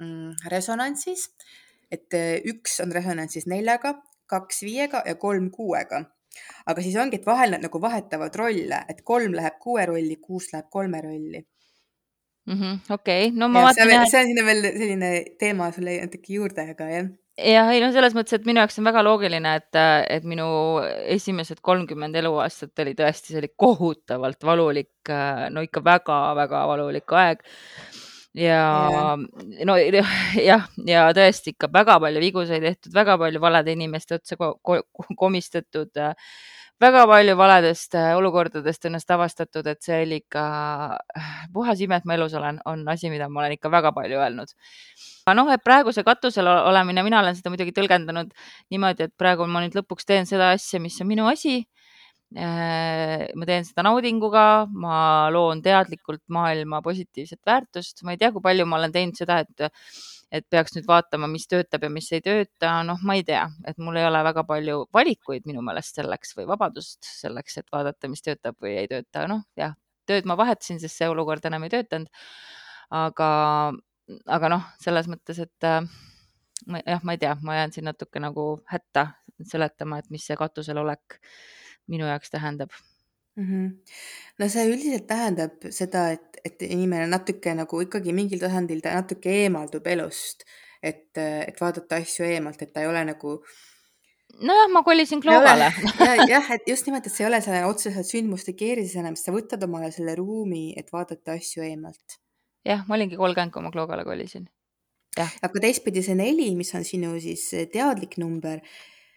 mm, 0.00 0.48
resonantsis, 0.52 1.30
et 1.90 2.16
äh, 2.16 2.38
üks 2.52 2.78
on 2.84 2.92
resonantsis 2.94 3.48
neljaga, 3.50 3.96
kaks 4.30 4.62
viiega 4.66 5.02
ja 5.06 5.16
kolm 5.18 5.50
kuuega. 5.54 6.04
aga 6.70 6.82
siis 6.82 6.94
ongi, 7.02 7.18
et 7.18 7.24
vahel 7.26 7.50
nad 7.50 7.64
nagu 7.64 7.80
vahetavad 7.82 8.36
rolle, 8.38 8.84
et 8.88 9.00
kolm 9.02 9.32
läheb 9.34 9.56
kuue 9.58 9.86
rolli, 9.90 10.16
kuus 10.22 10.52
läheb 10.52 10.68
kolme 10.70 11.00
rolli 11.02 11.40
mm 12.46 12.54
-hmm,. 12.60 12.92
okei 12.94 13.26
okay., 13.26 13.38
no 13.38 13.48
ma 13.48 13.58
ja, 13.58 13.64
vaatan 13.64 14.06
see 14.10 14.20
on 14.20 14.28
sinna 14.28 14.44
veel 14.46 14.62
selline 14.62 15.10
teema 15.38 15.72
sulle 15.72 15.96
natuke 16.00 16.32
juurde, 16.32 16.70
aga 16.70 16.88
jah 16.90 17.08
jah, 17.40 17.70
ei 17.72 17.80
no 17.82 17.90
selles 17.94 18.14
mõttes, 18.16 18.36
et 18.36 18.46
minu 18.48 18.62
jaoks 18.62 18.78
on 18.80 18.86
väga 18.88 19.02
loogiline, 19.06 19.54
et, 19.60 19.78
et 20.16 20.26
minu 20.28 20.46
esimesed 21.14 21.62
kolmkümmend 21.64 22.16
eluaastat 22.20 22.84
oli 22.84 22.94
tõesti, 22.98 23.32
see 23.32 23.40
oli 23.40 23.50
kohutavalt 23.58 24.46
valulik, 24.46 25.12
no 25.54 25.64
ikka 25.64 25.82
väga-väga 25.86 26.62
valulik 26.70 27.16
aeg. 27.22 27.44
ja 28.38 28.62
no 29.66 29.76
jah, 29.80 30.68
ja 30.86 31.08
tõesti 31.16 31.54
ikka 31.56 31.70
väga 31.72 31.98
palju 32.02 32.22
vigu 32.22 32.46
sai 32.46 32.60
tehtud, 32.62 32.94
väga 32.94 33.18
palju 33.18 33.42
valede 33.42 33.74
inimeste 33.74 34.20
otsa 34.20 34.38
ko 34.38 34.54
ko 34.62 34.82
komistatud 35.18 35.90
väga 36.80 37.04
palju 37.10 37.36
valedest 37.36 37.94
olukordadest 38.16 38.86
ennast 38.88 39.10
avastatud, 39.10 39.66
et 39.66 39.82
see 39.84 40.02
oli 40.06 40.20
ikka 40.22 40.44
puhas 41.52 41.80
ime, 41.84 42.00
et 42.00 42.08
ma 42.08 42.16
elus 42.16 42.34
olen, 42.38 42.60
on 42.66 42.86
asi, 42.88 43.10
mida 43.12 43.28
ma 43.28 43.44
olen 43.44 43.58
ikka 43.58 43.72
väga 43.72 43.92
palju 43.96 44.20
öelnud 44.20 44.54
noh, 45.36 45.50
et 45.52 45.62
praegu 45.64 45.92
see 45.94 46.06
katusel 46.06 46.48
olemine, 46.50 47.02
mina 47.06 47.20
olen 47.22 47.36
seda 47.38 47.52
muidugi 47.52 47.74
tõlgendanud 47.76 48.32
niimoodi, 48.72 49.08
et 49.08 49.14
praegu 49.18 49.46
ma 49.50 49.62
nüüd 49.64 49.76
lõpuks 49.78 50.08
teen 50.08 50.28
seda 50.28 50.52
asja, 50.56 50.80
mis 50.82 50.98
on 51.02 51.10
minu 51.10 51.28
asi. 51.30 51.60
Äh, 52.30 53.26
ma 53.34 53.46
teen 53.48 53.66
seda 53.66 53.82
naudinguga, 53.82 54.44
ma 54.70 55.28
loon 55.34 55.62
teadlikult 55.64 56.22
maailma 56.30 56.78
positiivset 56.84 57.40
väärtust, 57.46 58.04
ma 58.06 58.14
ei 58.14 58.20
tea, 58.20 58.30
kui 58.30 58.44
palju 58.44 58.66
ma 58.70 58.78
olen 58.78 58.94
teinud 58.94 59.18
seda, 59.18 59.40
et 59.42 59.72
et 60.30 60.46
peaks 60.50 60.76
nüüd 60.76 60.86
vaatama, 60.88 61.28
mis 61.30 61.46
töötab 61.50 61.84
ja 61.86 61.90
mis 61.92 62.10
ei 62.14 62.22
tööta, 62.24 62.72
noh, 62.86 63.00
ma 63.06 63.16
ei 63.18 63.24
tea, 63.26 63.44
et 63.66 63.78
mul 63.82 63.98
ei 63.98 64.06
ole 64.06 64.22
väga 64.26 64.44
palju 64.46 64.84
valikuid 64.94 65.46
minu 65.50 65.64
meelest 65.66 65.98
selleks 65.98 66.36
või 66.38 66.46
vabadust 66.50 67.06
selleks, 67.06 67.58
et 67.58 67.70
vaadata, 67.72 68.10
mis 68.12 68.22
töötab 68.26 68.58
või 68.62 68.76
ei 68.82 68.90
tööta, 68.90 69.26
noh 69.30 69.42
jah, 69.58 69.74
tööd 70.10 70.28
ma 70.30 70.38
vahetasin, 70.38 70.80
sest 70.82 71.00
see 71.00 71.10
olukord 71.10 71.44
enam 71.50 71.66
ei 71.66 71.74
töötanud. 71.74 72.10
aga 72.90 73.30
aga 74.26 74.48
noh, 74.50 74.70
selles 74.82 75.06
mõttes, 75.10 75.38
et 75.42 75.66
äh, 75.66 75.82
ma, 76.66 76.82
jah, 76.86 77.02
ma 77.04 77.14
ei 77.14 77.22
tea, 77.22 77.36
ma 77.46 77.58
jään 77.60 77.74
siin 77.74 77.88
natuke 77.90 78.22
nagu 78.22 78.46
hätta 78.70 79.10
seletama, 79.40 80.00
et 80.00 80.10
mis 80.10 80.26
see 80.26 80.36
katusel 80.38 80.82
olek 80.82 81.20
minu 81.90 82.06
jaoks 82.06 82.32
tähendab 82.32 82.74
-hmm. 83.36 83.66
no 84.38 84.48
see 84.48 84.66
üldiselt 84.70 85.06
tähendab 85.06 85.68
seda, 85.70 86.10
et, 86.16 86.40
et 86.44 86.62
inimene 86.62 87.06
natuke 87.06 87.54
nagu 87.54 87.82
ikkagi 87.86 88.12
mingil 88.16 88.40
tasandil 88.42 88.82
ta 88.84 88.94
natuke 88.96 89.32
eemaldub 89.44 89.86
elust, 89.86 90.44
et, 90.82 91.10
et 91.16 91.60
vaadata 91.60 92.00
asju 92.00 92.24
eemalt, 92.24 92.62
et 92.62 92.72
ta 92.72 92.84
ei 92.84 92.90
ole 92.90 93.04
nagu 93.04 93.38
nojah, 94.38 94.68
ma 94.72 94.82
kolisin 94.82 95.20
ei 95.24 95.28
ole 95.28 95.36
Kloogale 95.36 95.72
ja, 96.06 96.14
jah, 96.34 96.50
et 96.56 96.68
just 96.68 96.86
nimelt, 96.86 97.06
et 97.06 97.14
see 97.14 97.24
ei 97.24 97.30
ole 97.30 97.40
see 97.44 97.64
otseselt 97.66 98.08
sündmuste 98.08 98.54
keerises 98.58 98.96
enam, 99.00 99.16
sa 99.18 99.34
võtad 99.34 99.62
omale 99.66 99.90
selle 99.94 100.14
ruumi, 100.18 100.70
et 100.76 100.92
vaadata 100.92 101.36
asju 101.38 101.64
eemalt. 101.66 102.20
jah, 102.66 102.86
ma 102.88 102.96
olingi 102.98 103.18
kolmkümmend, 103.20 103.52
kui 103.54 103.66
ma 103.66 103.74
Kloogale 103.74 104.06
kolisin. 104.08 104.48
jah, 105.18 105.34
aga 105.42 105.66
teistpidi 105.66 106.04
see 106.06 106.16
neli, 106.18 106.52
mis 106.56 106.72
on 106.74 106.86
sinu 106.86 107.16
siis 107.20 107.50
teadlik 107.72 108.16
number, 108.22 108.62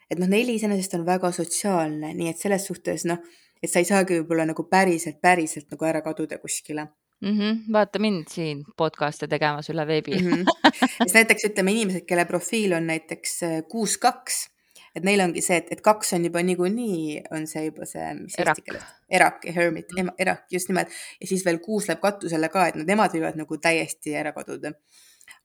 et 0.09 0.20
noh, 0.20 0.30
neli 0.30 0.57
iseenesest 0.59 0.99
on 0.99 1.07
väga 1.07 1.32
sotsiaalne, 1.36 2.14
nii 2.18 2.34
et 2.34 2.41
selles 2.41 2.68
suhtes 2.70 3.07
noh, 3.09 3.24
et 3.64 3.72
sa 3.72 3.80
ei 3.80 3.88
saagi 3.88 4.20
võib-olla 4.20 4.45
nagu 4.49 4.68
päriselt, 4.70 5.22
päriselt 5.22 5.72
nagu 5.72 5.86
ära 5.86 6.01
kaduda 6.05 6.38
kuskile 6.38 6.88
mm. 7.24 7.39
-hmm. 7.39 7.59
vaata 7.74 7.99
mind 7.99 8.28
siin 8.30 8.64
podcast'e 8.78 9.28
tegemas 9.28 9.70
üle 9.70 9.88
veebi 9.88 10.20
mm. 10.20 10.32
-hmm. 10.32 10.72
siis 11.03 11.14
näiteks 11.14 11.45
ütleme 11.51 11.72
inimesed, 11.72 12.05
kelle 12.05 12.26
profiil 12.26 12.74
on 12.74 12.88
näiteks 12.88 13.43
äh, 13.43 13.61
kuus, 13.70 13.97
kaks, 13.97 14.49
et 14.95 15.03
neil 15.03 15.22
ongi 15.24 15.41
see, 15.41 15.57
et, 15.57 15.72
et 15.72 15.82
kaks 15.82 16.14
on 16.14 16.26
juba 16.26 16.43
niikuinii, 16.43 17.22
on 17.32 17.47
see 17.47 17.66
juba 17.66 17.86
see, 17.89 18.14
mis 18.20 18.38
eesti 18.39 18.66
keeles, 18.68 18.86
erak 19.09 19.45
ja 19.45 19.53
hermit 19.53 19.91
Mhm. 19.91 20.05
mm., 20.05 20.16
erak 20.20 20.45
just 20.51 20.70
nimelt 20.70 20.89
ja 21.22 21.28
siis 21.28 21.45
veel 21.45 21.59
kuus 21.59 21.88
läheb 21.88 22.01
katusele 22.01 22.49
ka, 22.49 22.68
et 22.68 22.76
no 22.76 22.84
nemad 22.88 23.16
võivad 23.16 23.39
nagu 23.39 23.57
täiesti 23.57 24.16
ära 24.16 24.34
kaduda. 24.34 24.74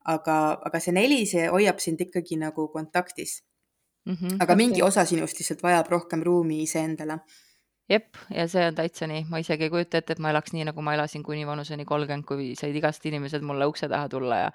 aga, 0.05 0.59
aga 0.65 0.79
see 0.79 0.91
neli, 0.91 1.25
see 1.25 1.47
hoiab 1.47 1.79
sind 1.79 2.01
ikkagi 2.01 2.35
nagu 2.37 2.67
kontaktis, 2.67 3.43
mm. 4.05 4.13
-hmm. 4.15 4.37
aga 4.43 4.55
mingi 4.55 4.81
osa 4.81 5.05
sinust 5.05 5.39
lihtsalt 5.39 5.63
vajab 5.63 5.87
rohkem 5.87 6.23
ruumi 6.23 6.63
iseendale. 6.63 7.19
Jep, 7.89 8.19
ja 8.33 8.45
see 8.51 8.67
on 8.69 8.77
täitsa 8.77 9.07
nii, 9.09 9.25
ma 9.31 9.39
isegi 9.41 9.65
ei 9.67 9.73
kujuta 9.73 9.99
ette, 9.99 10.15
et 10.15 10.21
ma 10.23 10.31
elaks 10.33 10.53
nii, 10.53 10.67
nagu 10.69 10.83
ma 10.85 10.93
elasin 10.97 11.23
kuni 11.25 11.45
vanuseni 11.47 11.85
kolmkümmend, 11.89 12.25
kui 12.27 12.51
said 12.59 12.75
igast 12.77 13.05
inimesed 13.09 13.45
mulle 13.45 13.67
ukse 13.69 13.89
taha 13.89 14.09
tulla 14.11 14.37
ja, 14.43 14.51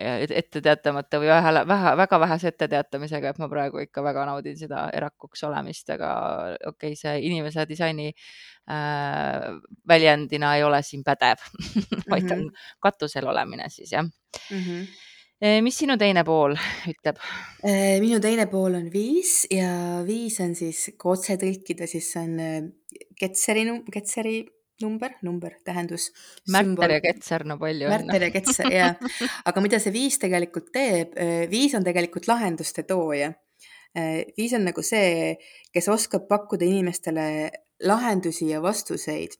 ja 0.00 0.14
et- 0.24 0.32
ette 0.42 0.62
teatamata 0.64 1.20
või 1.20 1.28
vähe, 1.32 1.52
vähe, 1.68 1.92
väga 2.00 2.20
vähese 2.24 2.52
etteteatamisega, 2.52 3.34
et 3.34 3.42
ma 3.42 3.48
praegu 3.52 3.82
ikka 3.84 4.04
väga 4.04 4.24
naudin 4.30 4.56
seda 4.58 4.86
erakuks 4.96 5.44
olemist, 5.48 5.92
aga 5.92 6.10
okei 6.72 6.94
okay, 6.94 6.98
see 6.98 7.14
inimese 7.28 7.66
disaini 7.68 8.08
äh, 8.72 9.52
väljendina 9.88 10.56
ei 10.56 10.64
ole 10.64 10.82
siin 10.86 11.04
pädev 11.04 11.44
vaid 12.12 12.30
on 12.32 12.48
katusel 12.80 13.28
olemine 13.28 13.68
siis 13.68 13.92
jah. 13.92 14.04
Mm 14.04 14.58
-hmm. 14.64 14.86
Mis 15.42 15.74
sinu 15.80 15.96
teine 15.98 16.22
pool 16.26 16.54
ütleb? 16.86 17.18
Äh, 17.66 17.98
minu 18.02 18.20
teine 18.22 18.46
pool 18.50 18.76
on 18.78 18.88
viis 18.92 19.42
ja 19.50 20.02
viis 20.06 20.38
on 20.44 20.54
siis, 20.58 20.92
kui 20.94 21.16
otse 21.16 21.34
tõlkida, 21.40 21.88
siis 21.90 22.12
on 22.20 22.36
äh, 22.38 22.58
Ketseri, 23.18 23.64
Ketseri 23.90 24.36
number, 24.82 25.16
number, 25.26 25.56
tähendus. 25.66 26.10
Märter 26.50 26.94
ja 26.96 27.00
Ketser, 27.02 27.46
no 27.48 27.56
palju. 27.58 27.90
Märter 27.90 28.28
ja 28.28 28.30
Ketser, 28.34 28.70
jah. 28.70 29.18
aga 29.50 29.64
mida 29.64 29.82
see 29.82 29.94
viis 29.94 30.18
tegelikult 30.22 30.70
teeb, 30.74 31.18
viis 31.50 31.74
on 31.78 31.86
tegelikult 31.86 32.26
lahenduste 32.30 32.86
tooja. 32.88 33.32
viis 34.38 34.54
on 34.56 34.64
nagu 34.66 34.82
see, 34.82 35.36
kes 35.74 35.90
oskab 35.92 36.26
pakkuda 36.30 36.66
inimestele 36.66 37.26
lahendusi 37.86 38.48
ja 38.50 38.62
vastuseid. 38.62 39.38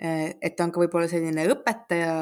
et 0.00 0.56
ta 0.56 0.64
on 0.64 0.72
ka 0.72 0.80
võib-olla 0.80 1.08
selline 1.10 1.44
õpetaja 1.52 2.14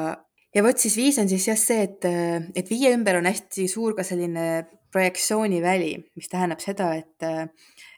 ja 0.55 0.65
vot 0.65 0.81
siis 0.81 0.97
viis 0.97 1.19
on 1.21 1.29
siis 1.29 1.47
jah 1.49 1.59
see, 1.59 1.85
et, 1.85 2.09
et 2.57 2.69
viie 2.69 2.91
ümber 2.95 3.19
on 3.19 3.29
hästi 3.29 3.67
suur 3.71 3.95
ka 3.97 4.05
selline 4.07 4.49
projektsiooniväli, 4.89 5.91
mis 6.17 6.29
tähendab 6.31 6.61
seda, 6.63 6.89
et, 6.97 7.51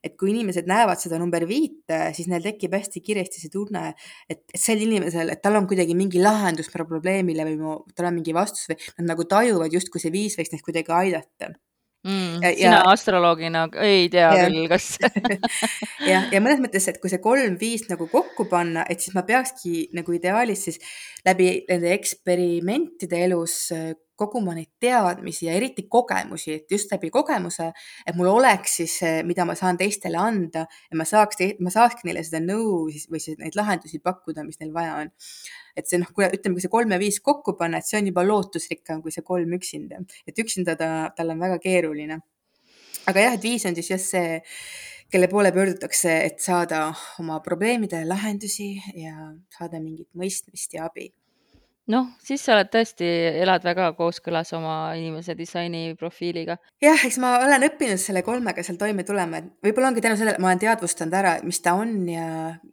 et 0.04 0.18
kui 0.20 0.34
inimesed 0.34 0.68
näevad 0.68 1.00
seda 1.00 1.20
number 1.22 1.46
viite, 1.48 2.02
siis 2.18 2.28
neil 2.28 2.44
tekib 2.44 2.76
hästi 2.76 3.04
kiiresti 3.06 3.44
see 3.46 3.54
tunne, 3.54 3.86
et, 4.28 4.44
et 4.52 4.60
sel 4.60 4.84
inimesel, 4.84 5.32
et 5.32 5.40
tal 5.44 5.56
on 5.60 5.70
kuidagi 5.72 5.96
mingi 5.96 6.20
lahendus 6.20 6.68
probleemile 6.74 7.48
või 7.48 7.58
mu, 7.62 7.78
tal 7.96 8.12
on 8.12 8.18
mingi 8.20 8.36
vastus 8.36 8.68
või 8.68 8.80
nad 9.00 9.14
nagu 9.14 9.28
tajuvad 9.36 9.72
justkui 9.72 10.04
see 10.04 10.12
viis 10.14 10.36
võiks 10.40 10.52
neid 10.52 10.66
kuidagi 10.68 10.98
aidata 10.98 11.54
mm,. 12.04 12.44
Ja- 12.44 12.54
sina 12.58 12.76
ja- 12.82 12.92
astroloogina 12.92 13.68
ei 13.82 14.10
tea 14.10 14.30
Jah. 14.36 14.50
küll, 14.50 14.68
kas 14.72 14.98
ja, 16.12 16.24
ja 16.32 16.44
mõnes 16.44 16.62
mõttes, 16.64 16.88
et 16.92 17.02
kui 17.02 17.12
see 17.12 17.22
kolm-viis 17.24 17.88
nagu 17.92 18.08
kokku 18.12 18.48
panna, 18.52 18.86
et 18.90 19.04
siis 19.04 19.16
ma 19.18 19.26
peakski 19.28 19.90
nagu 19.98 20.16
ideaalis 20.18 20.68
siis 20.70 20.80
läbi 21.26 21.54
nende 21.70 21.94
eksperimentide 21.96 23.26
elus 23.28 23.58
äh, 23.76 23.92
koguma 24.22 24.54
neid 24.54 24.70
teadmisi 24.82 25.48
ja 25.48 25.56
eriti 25.58 25.88
kogemusi, 25.90 26.60
et 26.60 26.72
just 26.72 26.92
läbi 26.94 27.10
kogemuse, 27.14 27.72
et 28.06 28.18
mul 28.18 28.30
oleks 28.30 28.78
siis, 28.82 29.00
mida 29.26 29.48
ma 29.50 29.56
saan 29.58 29.80
teistele 29.80 30.20
anda 30.22 30.68
ja 30.68 31.00
ma 31.00 31.08
saaks, 31.10 31.42
ma 31.64 31.74
saakski 31.74 32.06
neile 32.08 32.24
seda 32.28 32.44
nõu 32.44 32.86
siis 32.94 33.08
või 33.10 33.24
siis 33.24 33.40
neid 33.42 33.58
lahendusi 33.58 34.02
pakkuda, 34.04 34.46
mis 34.46 34.62
neil 34.62 34.74
vaja 34.76 35.00
on. 35.02 35.12
Et 35.78 35.88
see 35.88 36.00
noh, 36.02 36.10
kui 36.16 36.28
ütleme, 36.28 36.58
kui 36.58 36.66
see 36.66 36.74
kolm 36.74 36.94
ja 36.94 37.00
viis 37.02 37.22
kokku 37.24 37.56
panna, 37.60 37.80
et 37.80 37.88
see 37.88 38.00
on 38.00 38.12
juba 38.12 38.26
lootusrikkam 38.28 39.02
kui 39.06 39.14
see 39.16 39.26
kolm 39.28 39.56
üksinda, 39.58 40.02
et 40.28 40.44
üksinda 40.44 40.78
ta, 40.80 40.92
tal 41.18 41.34
on 41.36 41.42
väga 41.42 41.60
keeruline. 41.64 42.22
aga 43.08 43.28
jah, 43.28 43.38
et 43.38 43.44
viis 43.44 43.66
on 43.66 43.78
siis 43.78 43.90
jah 43.94 44.02
see, 44.02 44.42
kelle 45.12 45.28
poole 45.28 45.52
pöördutakse, 45.52 46.14
et 46.28 46.40
saada 46.40 46.86
oma 47.20 47.40
probleemidele 47.44 48.08
lahendusi 48.08 48.76
ja 48.96 49.32
saada 49.58 49.82
mingit 49.84 50.08
mõistmist 50.16 50.78
ja 50.78 50.86
abi 50.88 51.12
noh, 51.92 52.08
siis 52.24 52.44
sa 52.46 52.56
oled 52.56 52.70
tõesti, 52.72 53.08
elad 53.42 53.66
väga 53.66 53.92
kooskõlas 53.98 54.54
oma 54.58 54.76
inimese 54.98 55.36
disaini 55.38 55.96
profiiliga. 56.00 56.58
jah, 56.84 57.06
eks 57.08 57.20
ma 57.24 57.34
olen 57.44 57.68
õppinud 57.68 58.02
selle 58.02 58.24
kolmega 58.26 58.64
seal 58.66 58.80
toime 58.82 59.06
tulema, 59.08 59.42
et 59.42 59.68
võib-olla 59.68 59.92
ongi 59.92 60.04
tänu 60.06 60.20
sellele, 60.20 60.38
et 60.40 60.44
ma 60.44 60.52
olen 60.52 60.64
teadvustanud 60.64 61.20
ära, 61.22 61.36
mis 61.48 61.62
ta 61.64 61.76
on 61.80 61.96
ja, 62.10 62.26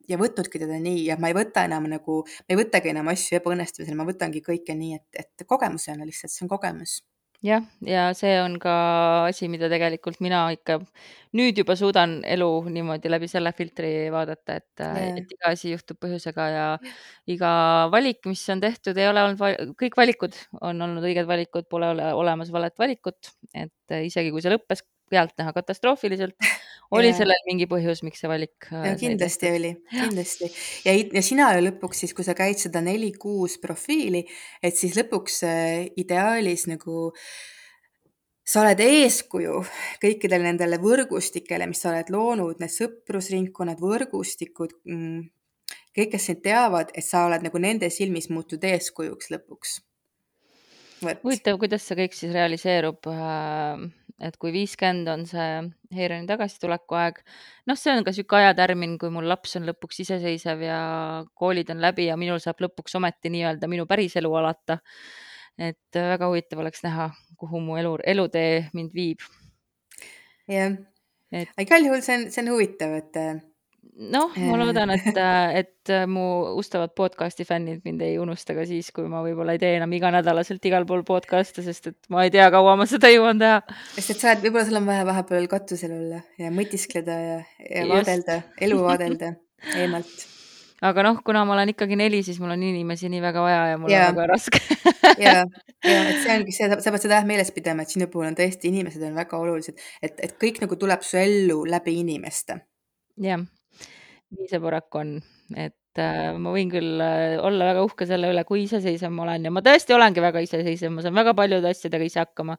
ja 0.09 0.21
võtnudki 0.21 0.63
teda 0.63 0.81
nii 0.83 1.05
ja 1.11 1.19
ma 1.21 1.33
ei 1.33 1.39
võta 1.39 1.67
enam 1.69 1.91
nagu, 1.91 2.23
ma 2.47 2.57
ei 2.57 2.63
võtagi 2.63 2.95
enam 2.95 3.13
asju 3.15 3.41
ebaõnnestumisel, 3.41 3.99
ma 3.99 4.09
võtangi 4.09 4.45
kõike 4.45 4.77
nii, 4.79 5.01
et, 5.01 5.25
et 5.25 5.49
kogemusena 5.49 6.07
lihtsalt, 6.09 6.35
see 6.35 6.47
on 6.47 6.55
kogemus. 6.57 7.01
Jah, 7.45 7.63
ja 7.87 8.09
see 8.19 8.35
on 8.43 8.57
ka 8.63 8.73
asi, 9.29 9.49
mida 9.51 9.69
tegelikult 9.71 10.19
mina 10.25 10.41
ikka 10.55 10.79
nüüd 11.39 11.61
juba 11.61 11.77
suudan 11.79 12.19
elu 12.27 12.49
niimoodi 12.73 13.11
läbi 13.13 13.29
selle 13.31 13.53
filtri 13.57 14.09
vaadata, 14.13 14.59
et 14.59 14.83
Jaa. 14.83 15.07
et 15.21 15.35
iga 15.37 15.53
asi 15.53 15.73
juhtub 15.75 16.01
põhjusega 16.03 16.47
ja 16.55 16.67
iga 17.31 17.51
valik, 17.93 18.23
mis 18.27 18.43
on 18.55 18.63
tehtud, 18.65 18.99
ei 18.99 19.11
ole 19.11 19.25
olnud, 19.27 19.41
val- 19.41 19.75
kõik 19.79 19.99
valikud 20.01 20.39
on 20.61 20.83
olnud 20.89 21.05
õiged 21.05 21.29
valikud, 21.29 21.69
pole 21.71 21.93
ole, 21.95 22.13
olemas 22.17 22.53
valet 22.55 22.79
valikut, 22.81 23.35
et 23.55 23.99
isegi 24.03 24.33
kui 24.35 24.43
see 24.45 24.55
lõppes 24.55 24.83
pealtnäha 25.09 25.55
katastroofiliselt, 25.57 26.37
oli 26.91 27.11
Jaa. 27.11 27.19
sellel 27.21 27.45
mingi 27.49 27.69
põhjus, 27.69 28.01
miks 28.07 28.23
see 28.23 28.31
valik 28.31 28.71
äh, 28.73 28.87
ja 28.91 28.97
kindlasti 29.01 29.51
oli, 29.53 29.75
kindlasti 29.93 30.49
ja, 30.87 30.95
ja 31.19 31.23
sina 31.25 31.51
ju 31.57 31.67
lõpuks 31.67 32.05
siis, 32.05 32.15
kui 32.17 32.27
sa 32.27 32.37
käid 32.39 32.61
seda 32.61 32.81
neli-kuus 32.85 33.59
profiili, 33.63 34.25
et 34.65 34.77
siis 34.79 34.97
lõpuks 34.97 35.43
äh, 35.49 35.89
ideaalis 36.01 36.69
nagu 36.71 37.11
sa 38.49 38.63
oled 38.63 38.81
eeskuju 38.81 39.61
kõikidele 40.03 40.49
nendele 40.49 40.79
võrgustikele, 40.81 41.69
mis 41.69 41.83
sa 41.85 41.93
oled 41.93 42.13
loonud, 42.15 42.63
need 42.63 42.73
sõprusringkonnad, 42.73 43.83
võrgustikud 43.83 44.73
mm,, 44.89 45.27
kõik, 45.93 46.15
kes 46.15 46.31
sind 46.31 46.41
teavad, 46.47 46.95
et 46.97 47.05
sa 47.05 47.27
oled 47.29 47.45
nagu 47.45 47.61
nende 47.61 47.91
silmis 47.93 48.31
muutud 48.33 48.65
eeskujuks 48.65 49.29
lõpuks. 49.35 49.79
huvitav, 51.05 51.61
kuidas 51.61 51.85
see 51.85 52.01
kõik 52.01 52.17
siis 52.17 52.33
realiseerub, 52.33 53.05
et 54.19 54.37
kui 54.41 54.51
viiskümmend 54.55 55.09
on 55.13 55.25
see 55.29 55.49
Heironi 55.95 56.27
tagasituleku 56.29 56.99
aeg, 56.99 57.21
noh, 57.71 57.79
see 57.79 57.93
on 57.95 58.05
ka 58.07 58.13
niisugune 58.13 58.49
ajatärmin, 58.49 58.97
kui 59.01 59.13
mul 59.15 59.29
laps 59.31 59.57
on 59.61 59.69
lõpuks 59.69 60.03
iseseisev 60.05 60.65
ja 60.67 60.81
koolid 61.39 61.71
on 61.75 61.83
läbi 61.85 62.09
ja 62.09 62.19
minul 62.21 62.43
saab 62.43 62.63
lõpuks 62.67 62.99
ometi 62.99 63.33
nii-öelda 63.35 63.71
minu 63.71 63.87
päris 63.91 64.19
elu 64.21 64.35
alata. 64.41 64.81
et 65.59 65.97
väga 65.99 66.27
huvitav 66.31 66.61
oleks 66.63 66.85
näha, 66.85 67.09
kuhu 67.39 67.61
mu 67.61 67.77
elu, 67.79 67.97
elutee 68.07 68.69
mind 68.75 68.93
viib. 68.95 69.23
jah, 70.49 70.75
igal 71.59 71.87
juhul 71.87 72.03
see 72.03 72.19
on, 72.19 72.31
see 72.31 72.43
on 72.43 72.53
huvitav, 72.55 72.95
et 72.99 73.17
äh, 73.23 73.41
noh, 73.99 74.31
ma 74.39 74.59
loodan, 74.61 74.93
et, 74.95 75.19
et 75.59 75.93
mu 76.11 76.25
ustavad 76.59 76.93
podcast'i 76.97 77.47
fännid 77.49 77.83
mind 77.87 78.03
ei 78.07 78.19
unusta 78.23 78.55
ka 78.55 78.65
siis, 78.69 78.93
kui 78.95 79.09
ma 79.11 79.21
võib-olla 79.25 79.57
ei 79.57 79.63
tee 79.63 79.75
enam 79.79 79.93
iganädalaselt 79.97 80.65
igal 80.71 80.87
pool 80.89 81.03
podcast'e, 81.07 81.65
sest 81.67 81.91
et 81.91 81.99
ma 82.15 82.23
ei 82.27 82.33
tea, 82.35 82.47
kaua 82.55 82.77
ma 82.79 82.87
seda 82.91 83.11
jõuan 83.11 83.43
teha. 83.43 83.61
sest 83.97 84.15
et 84.15 84.23
sa 84.23 84.33
oled, 84.33 84.47
võib-olla 84.47 84.67
sul 84.69 84.81
on 84.81 84.89
vaja 84.89 85.07
vahepeal 85.09 85.51
katusel 85.51 85.95
olla 85.99 86.23
ja 86.39 86.55
mõtiskleda 86.55 87.21
ja, 87.25 87.39
ja 87.67 87.85
Just. 87.85 87.95
vaadelda, 87.95 88.41
elu 88.69 88.81
vaadelda 88.85 89.33
eemalt. 89.75 90.25
aga 90.93 91.07
noh, 91.09 91.21
kuna 91.27 91.43
ma 91.49 91.57
olen 91.59 91.75
ikkagi 91.75 91.99
neli, 91.99 92.23
siis 92.23 92.39
mul 92.43 92.55
on 92.55 92.65
inimesi 92.71 93.11
nii 93.11 93.25
väga 93.25 93.43
vaja 93.43 93.67
ja 93.73 93.83
mul 93.83 93.93
Jaa. 93.93 94.09
on 94.13 94.21
väga 94.21 94.31
raske 94.31 94.63
ja, 95.19 95.43
ja 95.43 96.01
et 96.13 96.23
see 96.23 96.39
ongi 96.39 96.55
see, 96.55 96.71
sa 96.71 96.95
pead 96.95 97.09
seda 97.09 97.19
jah 97.19 97.27
meeles 97.27 97.51
pidama, 97.55 97.83
et 97.83 97.99
sinu 97.99 98.07
puhul 98.13 98.31
on 98.31 98.39
tõesti 98.39 98.71
inimesed 98.71 99.03
on 99.11 99.19
väga 99.19 99.43
olulised, 99.43 99.87
et, 100.03 100.23
et 100.23 100.39
kõik 100.39 100.63
nagu 100.63 100.79
tuleb 100.79 101.03
su 101.03 101.19
ellu 101.19 101.65
läbi 101.67 101.99
inimeste. 102.07 102.63
jah, 103.27 103.43
nii 104.37 104.49
see 104.51 104.61
paraku 104.61 105.01
on, 105.01 105.13
et 105.57 106.01
äh, 106.03 106.33
ma 106.37 106.53
võin 106.55 106.73
küll 106.73 107.01
äh, 107.01 107.37
olla 107.45 107.71
väga 107.71 107.85
uhke 107.87 108.09
selle 108.09 108.31
üle, 108.33 108.45
kui 108.49 108.65
iseseisev 108.67 109.13
ma 109.15 109.25
olen 109.25 109.49
ja 109.49 109.53
ma 109.55 109.63
tõesti 109.65 109.97
olengi 109.97 110.25
väga 110.25 110.43
iseseisev, 110.45 110.93
ma 110.95 111.05
saan 111.05 111.17
väga 111.17 111.35
paljude 111.39 111.73
asjadega 111.73 112.09
ise 112.09 112.21
hakkama. 112.25 112.59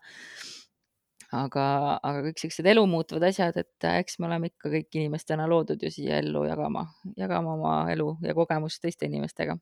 aga, 1.29 1.63
aga 2.01 2.23
kõik 2.25 2.41
siuksed 2.41 2.65
elu 2.71 2.83
muutvad 2.89 3.27
asjad, 3.29 3.57
et 3.61 3.85
äh, 3.85 3.99
eks 4.01 4.17
me 4.19 4.29
oleme 4.31 4.49
ikka 4.49 4.71
kõik 4.73 4.97
inimestena 4.97 5.45
loodud 5.49 5.85
ju 5.85 5.93
siia 5.93 6.17
ellu 6.23 6.43
jagama, 6.47 6.87
jagama 7.21 7.53
oma 7.53 7.75
elu 7.93 8.15
ja 8.25 8.33
kogemust 8.37 8.81
teiste 8.81 9.05
inimestega. 9.05 9.57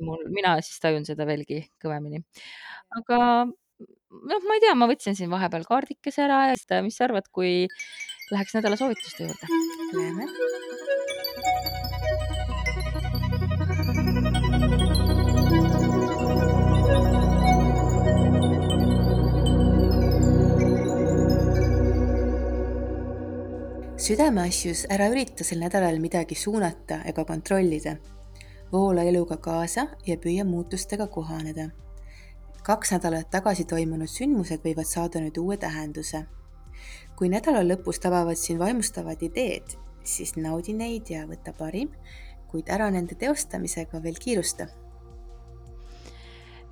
mul, 0.00 0.28
mina 0.32 0.56
siis 0.62 0.80
tajun 0.80 1.04
seda 1.04 1.26
veelgi 1.28 1.64
kõvemini. 1.82 2.22
aga 2.96 3.18
noh, 3.44 4.44
ma 4.48 4.56
ei 4.56 4.64
tea, 4.64 4.74
ma 4.78 4.88
võtsin 4.90 5.18
siin 5.18 5.30
vahepeal 5.32 5.66
kaardikese 5.68 6.24
ära 6.24 6.46
ja 6.54 6.82
mis 6.86 6.96
sa 6.96 7.08
arvad, 7.08 7.28
kui 7.32 7.66
läheks 8.32 8.56
nädala 8.56 8.80
soovituste 8.80 9.28
juurde? 9.28 9.56
Lähme. 9.96 10.86
Südameasjus 24.08 24.86
ära 24.88 25.10
ürita 25.12 25.44
sel 25.44 25.58
nädalal 25.60 25.98
midagi 26.00 26.36
suunata 26.38 27.02
ega 27.10 27.24
kontrollida. 27.28 27.96
voola 28.72 29.02
eluga 29.02 29.36
kaasa 29.36 29.86
ja 30.06 30.16
püüa 30.16 30.44
muutustega 30.44 31.06
kohaneda. 31.06 31.68
kaks 32.62 32.92
nädalat 32.92 33.30
tagasi 33.30 33.64
toimunud 33.64 34.08
sündmused 34.08 34.64
võivad 34.64 34.88
saada 34.88 35.20
nüüd 35.20 35.36
uue 35.36 35.56
tähenduse. 35.56 36.24
kui 37.16 37.28
nädala 37.28 37.60
lõpus 37.60 38.00
tabavad 38.00 38.36
sind 38.36 38.58
vaimustavad 38.58 39.22
ideed, 39.22 39.76
siis 40.04 40.36
naudi 40.36 40.72
neid 40.72 41.10
ja 41.10 41.26
võta 41.26 41.52
parim, 41.52 41.90
kuid 42.50 42.68
ära 42.68 42.90
nende 42.90 43.14
teostamisega 43.14 44.02
veel 44.02 44.16
kiirusta 44.16 44.68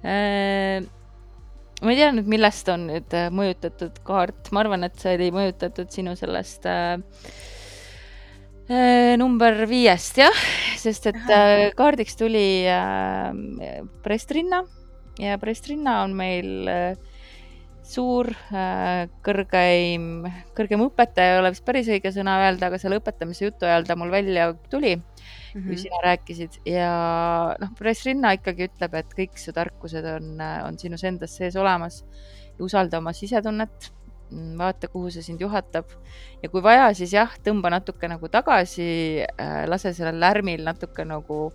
Äh, 0.05 0.85
ma 1.83 1.93
ei 1.93 1.99
tea 1.99 2.13
nüüd, 2.17 2.31
millest 2.31 2.71
on 2.73 2.87
nüüd 2.91 3.17
äh, 3.17 3.29
mõjutatud 3.35 3.99
kaart, 4.07 4.53
ma 4.55 4.63
arvan, 4.65 4.87
et 4.89 4.97
see 5.01 5.17
oli 5.19 5.33
mõjutatud 5.35 5.93
sinu 5.93 6.15
sellest 6.19 6.69
äh, 6.71 6.95
äh, 8.71 9.13
number 9.21 9.67
viiest, 9.69 10.23
jah, 10.23 10.45
sest 10.81 11.11
et 11.13 11.21
äh, 11.29 11.69
kaardiks 11.77 12.17
tuli 12.21 12.65
äh, 12.71 13.85
prestrinna. 14.07 14.65
Ja 15.17 15.39
prestrinna 15.41 16.03
on 16.05 16.13
meil 16.13 16.69
äh, 16.69 16.97
suur 17.87 18.29
äh,, 18.53 19.07
kõrgeim, 19.25 20.27
kõrgem 20.57 20.83
õpetaja. 20.89 21.37
Ei 21.37 21.41
ole 21.41 21.53
vist 21.55 21.65
päris 21.65 21.89
õige 21.93 22.13
sõna 22.13 22.41
öelda, 22.43 22.69
aga 22.69 22.81
selle 22.83 22.99
õpetamise 23.01 23.47
jutu 23.47 23.69
ajal 23.69 23.87
ta 23.89 23.97
mul 23.99 24.13
välja 24.13 24.51
tuli 24.73 24.97
mm, 25.57 25.63
-hmm. 25.63 25.67
kui 25.67 25.77
sina 25.81 26.01
rääkisid 26.05 26.61
ja 26.69 27.57
noh, 27.61 27.73
pressrinna 27.79 28.33
ikkagi 28.37 28.69
ütleb, 28.69 28.95
et 28.95 29.15
kõik 29.19 29.39
su 29.41 29.53
tarkused 29.57 30.05
on, 30.05 30.41
on 30.41 30.79
sinus 30.79 31.05
endas 31.05 31.37
sees 31.37 31.57
olemas 31.57 32.05
ja 32.59 32.65
usalda 32.65 32.99
oma 32.99 33.13
sisetunnet. 33.13 33.93
vaata, 34.59 34.89
kuhu 34.91 35.07
see 35.15 35.23
sind 35.23 35.39
juhatab 35.41 35.87
ja 36.43 36.49
kui 36.51 36.59
vaja, 36.63 36.89
siis 36.99 37.13
jah, 37.15 37.31
tõmba 37.47 37.71
natuke 37.71 38.09
nagu 38.11 38.27
tagasi 38.29 39.23
äh,, 39.23 39.69
lase 39.71 39.93
sellel 39.95 40.19
lärmil 40.19 40.65
natuke 40.67 41.05
nagu 41.07 41.53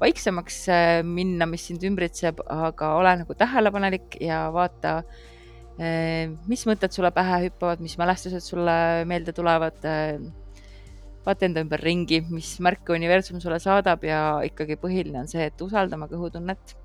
vaiksemaks 0.00 0.56
äh, 0.68 1.02
minna, 1.06 1.46
mis 1.46 1.68
sind 1.68 1.84
ümbritseb, 1.86 2.42
aga 2.50 2.96
ole 2.98 3.12
nagu 3.20 3.34
tähelepanelik 3.38 4.18
ja 4.20 4.48
vaata 4.50 4.96
äh, 4.98 6.26
mis 6.50 6.66
mõtted 6.66 6.90
sulle 6.90 7.12
pähe 7.14 7.44
hüppavad, 7.46 7.78
mis 7.86 7.94
mälestused 7.98 8.42
sulle 8.42 9.04
meelde 9.06 9.32
tulevad 9.32 9.78
vaata 11.26 11.46
enda 11.48 11.62
ümber 11.64 11.82
ringi, 11.82 12.20
mis 12.30 12.54
märke 12.64 12.94
universum 12.96 13.40
sulle 13.42 13.58
saadab 13.62 14.04
ja 14.06 14.20
ikkagi 14.46 14.78
põhiline 14.80 15.22
on 15.22 15.30
see, 15.30 15.48
et 15.50 15.64
usalda 15.64 15.98
oma 15.98 16.08
kõhutunnet. 16.10 16.76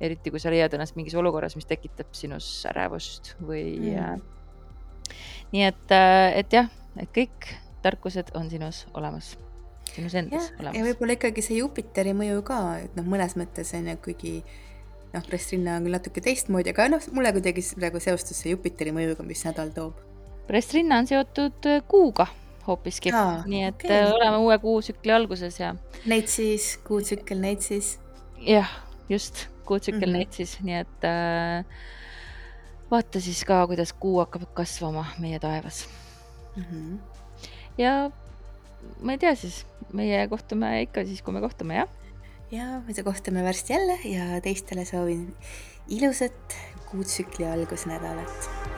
eriti 0.00 0.30
kui 0.30 0.38
sa 0.38 0.50
leiad 0.54 0.74
ennast 0.76 0.94
mingis 0.94 1.16
olukorras, 1.18 1.56
mis 1.58 1.66
tekitab 1.66 2.12
sinus 2.14 2.46
ärevust 2.70 3.32
või 3.42 3.64
mm.. 3.80 3.96
Äh, 3.98 5.16
nii 5.52 5.64
et, 5.66 5.90
äh, 5.90 6.38
et 6.38 6.54
jah, 6.54 6.70
et 7.02 7.10
kõik 7.14 7.50
tarkused 7.82 8.30
on 8.38 8.46
sinus 8.50 8.84
olemas, 8.94 9.32
sinus 9.90 10.14
endas 10.14 10.52
ja, 10.52 10.56
olemas. 10.60 10.78
ja 10.78 10.86
võib-olla 10.86 11.18
ikkagi 11.18 11.42
see 11.42 11.58
Jupiteri 11.58 12.14
mõju 12.14 12.44
ka, 12.46 12.62
et 12.84 12.94
noh, 12.98 13.10
mõnes 13.10 13.34
mõttes 13.40 13.74
on 13.74 13.90
ju, 13.90 13.98
kuigi 14.06 14.34
noh, 15.14 15.24
pressrinna 15.26 15.78
on 15.78 15.88
küll 15.88 15.98
natuke 15.98 16.22
teistmoodi, 16.22 16.76
aga 16.76 16.90
noh, 16.94 17.12
mulle 17.16 17.34
kuidagi 17.34 17.64
praegu 17.74 18.02
seostus 18.02 18.38
see 18.38 18.54
Jupiteri 18.54 18.94
mõjuga, 18.94 19.26
mis 19.26 19.42
nädal 19.48 19.74
toob. 19.74 19.98
pressrinna 20.46 21.02
on 21.02 21.10
seotud 21.10 21.72
äh, 21.74 21.82
kuuga 21.90 22.28
hoopiski. 22.68 23.12
nii 23.46 23.64
et 23.64 23.84
okay. 23.84 24.02
Äh, 24.02 24.12
oleme 24.14 24.36
uue 24.44 24.58
kuutsükli 24.62 25.12
alguses 25.12 25.60
ja. 25.60 25.74
Neitsis, 26.06 26.76
kuutsükkel 26.86 27.40
Neitsis. 27.40 27.98
jah, 28.40 28.70
just, 29.08 29.46
kuutsükkel 29.64 30.08
mm 30.08 30.14
-hmm. 30.14 30.18
Neitsis, 30.18 30.58
nii 30.62 30.80
et 30.84 31.04
äh, 31.04 31.64
vaata 32.90 33.20
siis 33.20 33.44
ka, 33.44 33.66
kuidas 33.66 33.92
kuu 33.92 34.18
hakkab 34.22 34.48
kasvama 34.54 35.06
meie 35.18 35.38
taevas 35.38 35.86
mm. 36.56 36.64
-hmm. 36.64 36.98
ja 37.78 38.10
ma 39.00 39.12
ei 39.12 39.18
tea 39.18 39.34
siis, 39.34 39.66
meie 39.92 40.28
kohtume 40.28 40.82
ikka 40.82 41.04
siis, 41.04 41.22
kui 41.22 41.34
me 41.34 41.40
kohtume, 41.40 41.74
jah? 41.74 41.88
ja 42.50 42.80
me 42.86 43.02
kohtume 43.04 43.44
varsti 43.44 43.72
jälle 43.72 43.98
ja 44.04 44.40
teistele 44.40 44.84
soovin 44.84 45.36
ilusat 45.88 46.56
kuutsükli 46.90 47.46
algusnädalat 47.46 48.77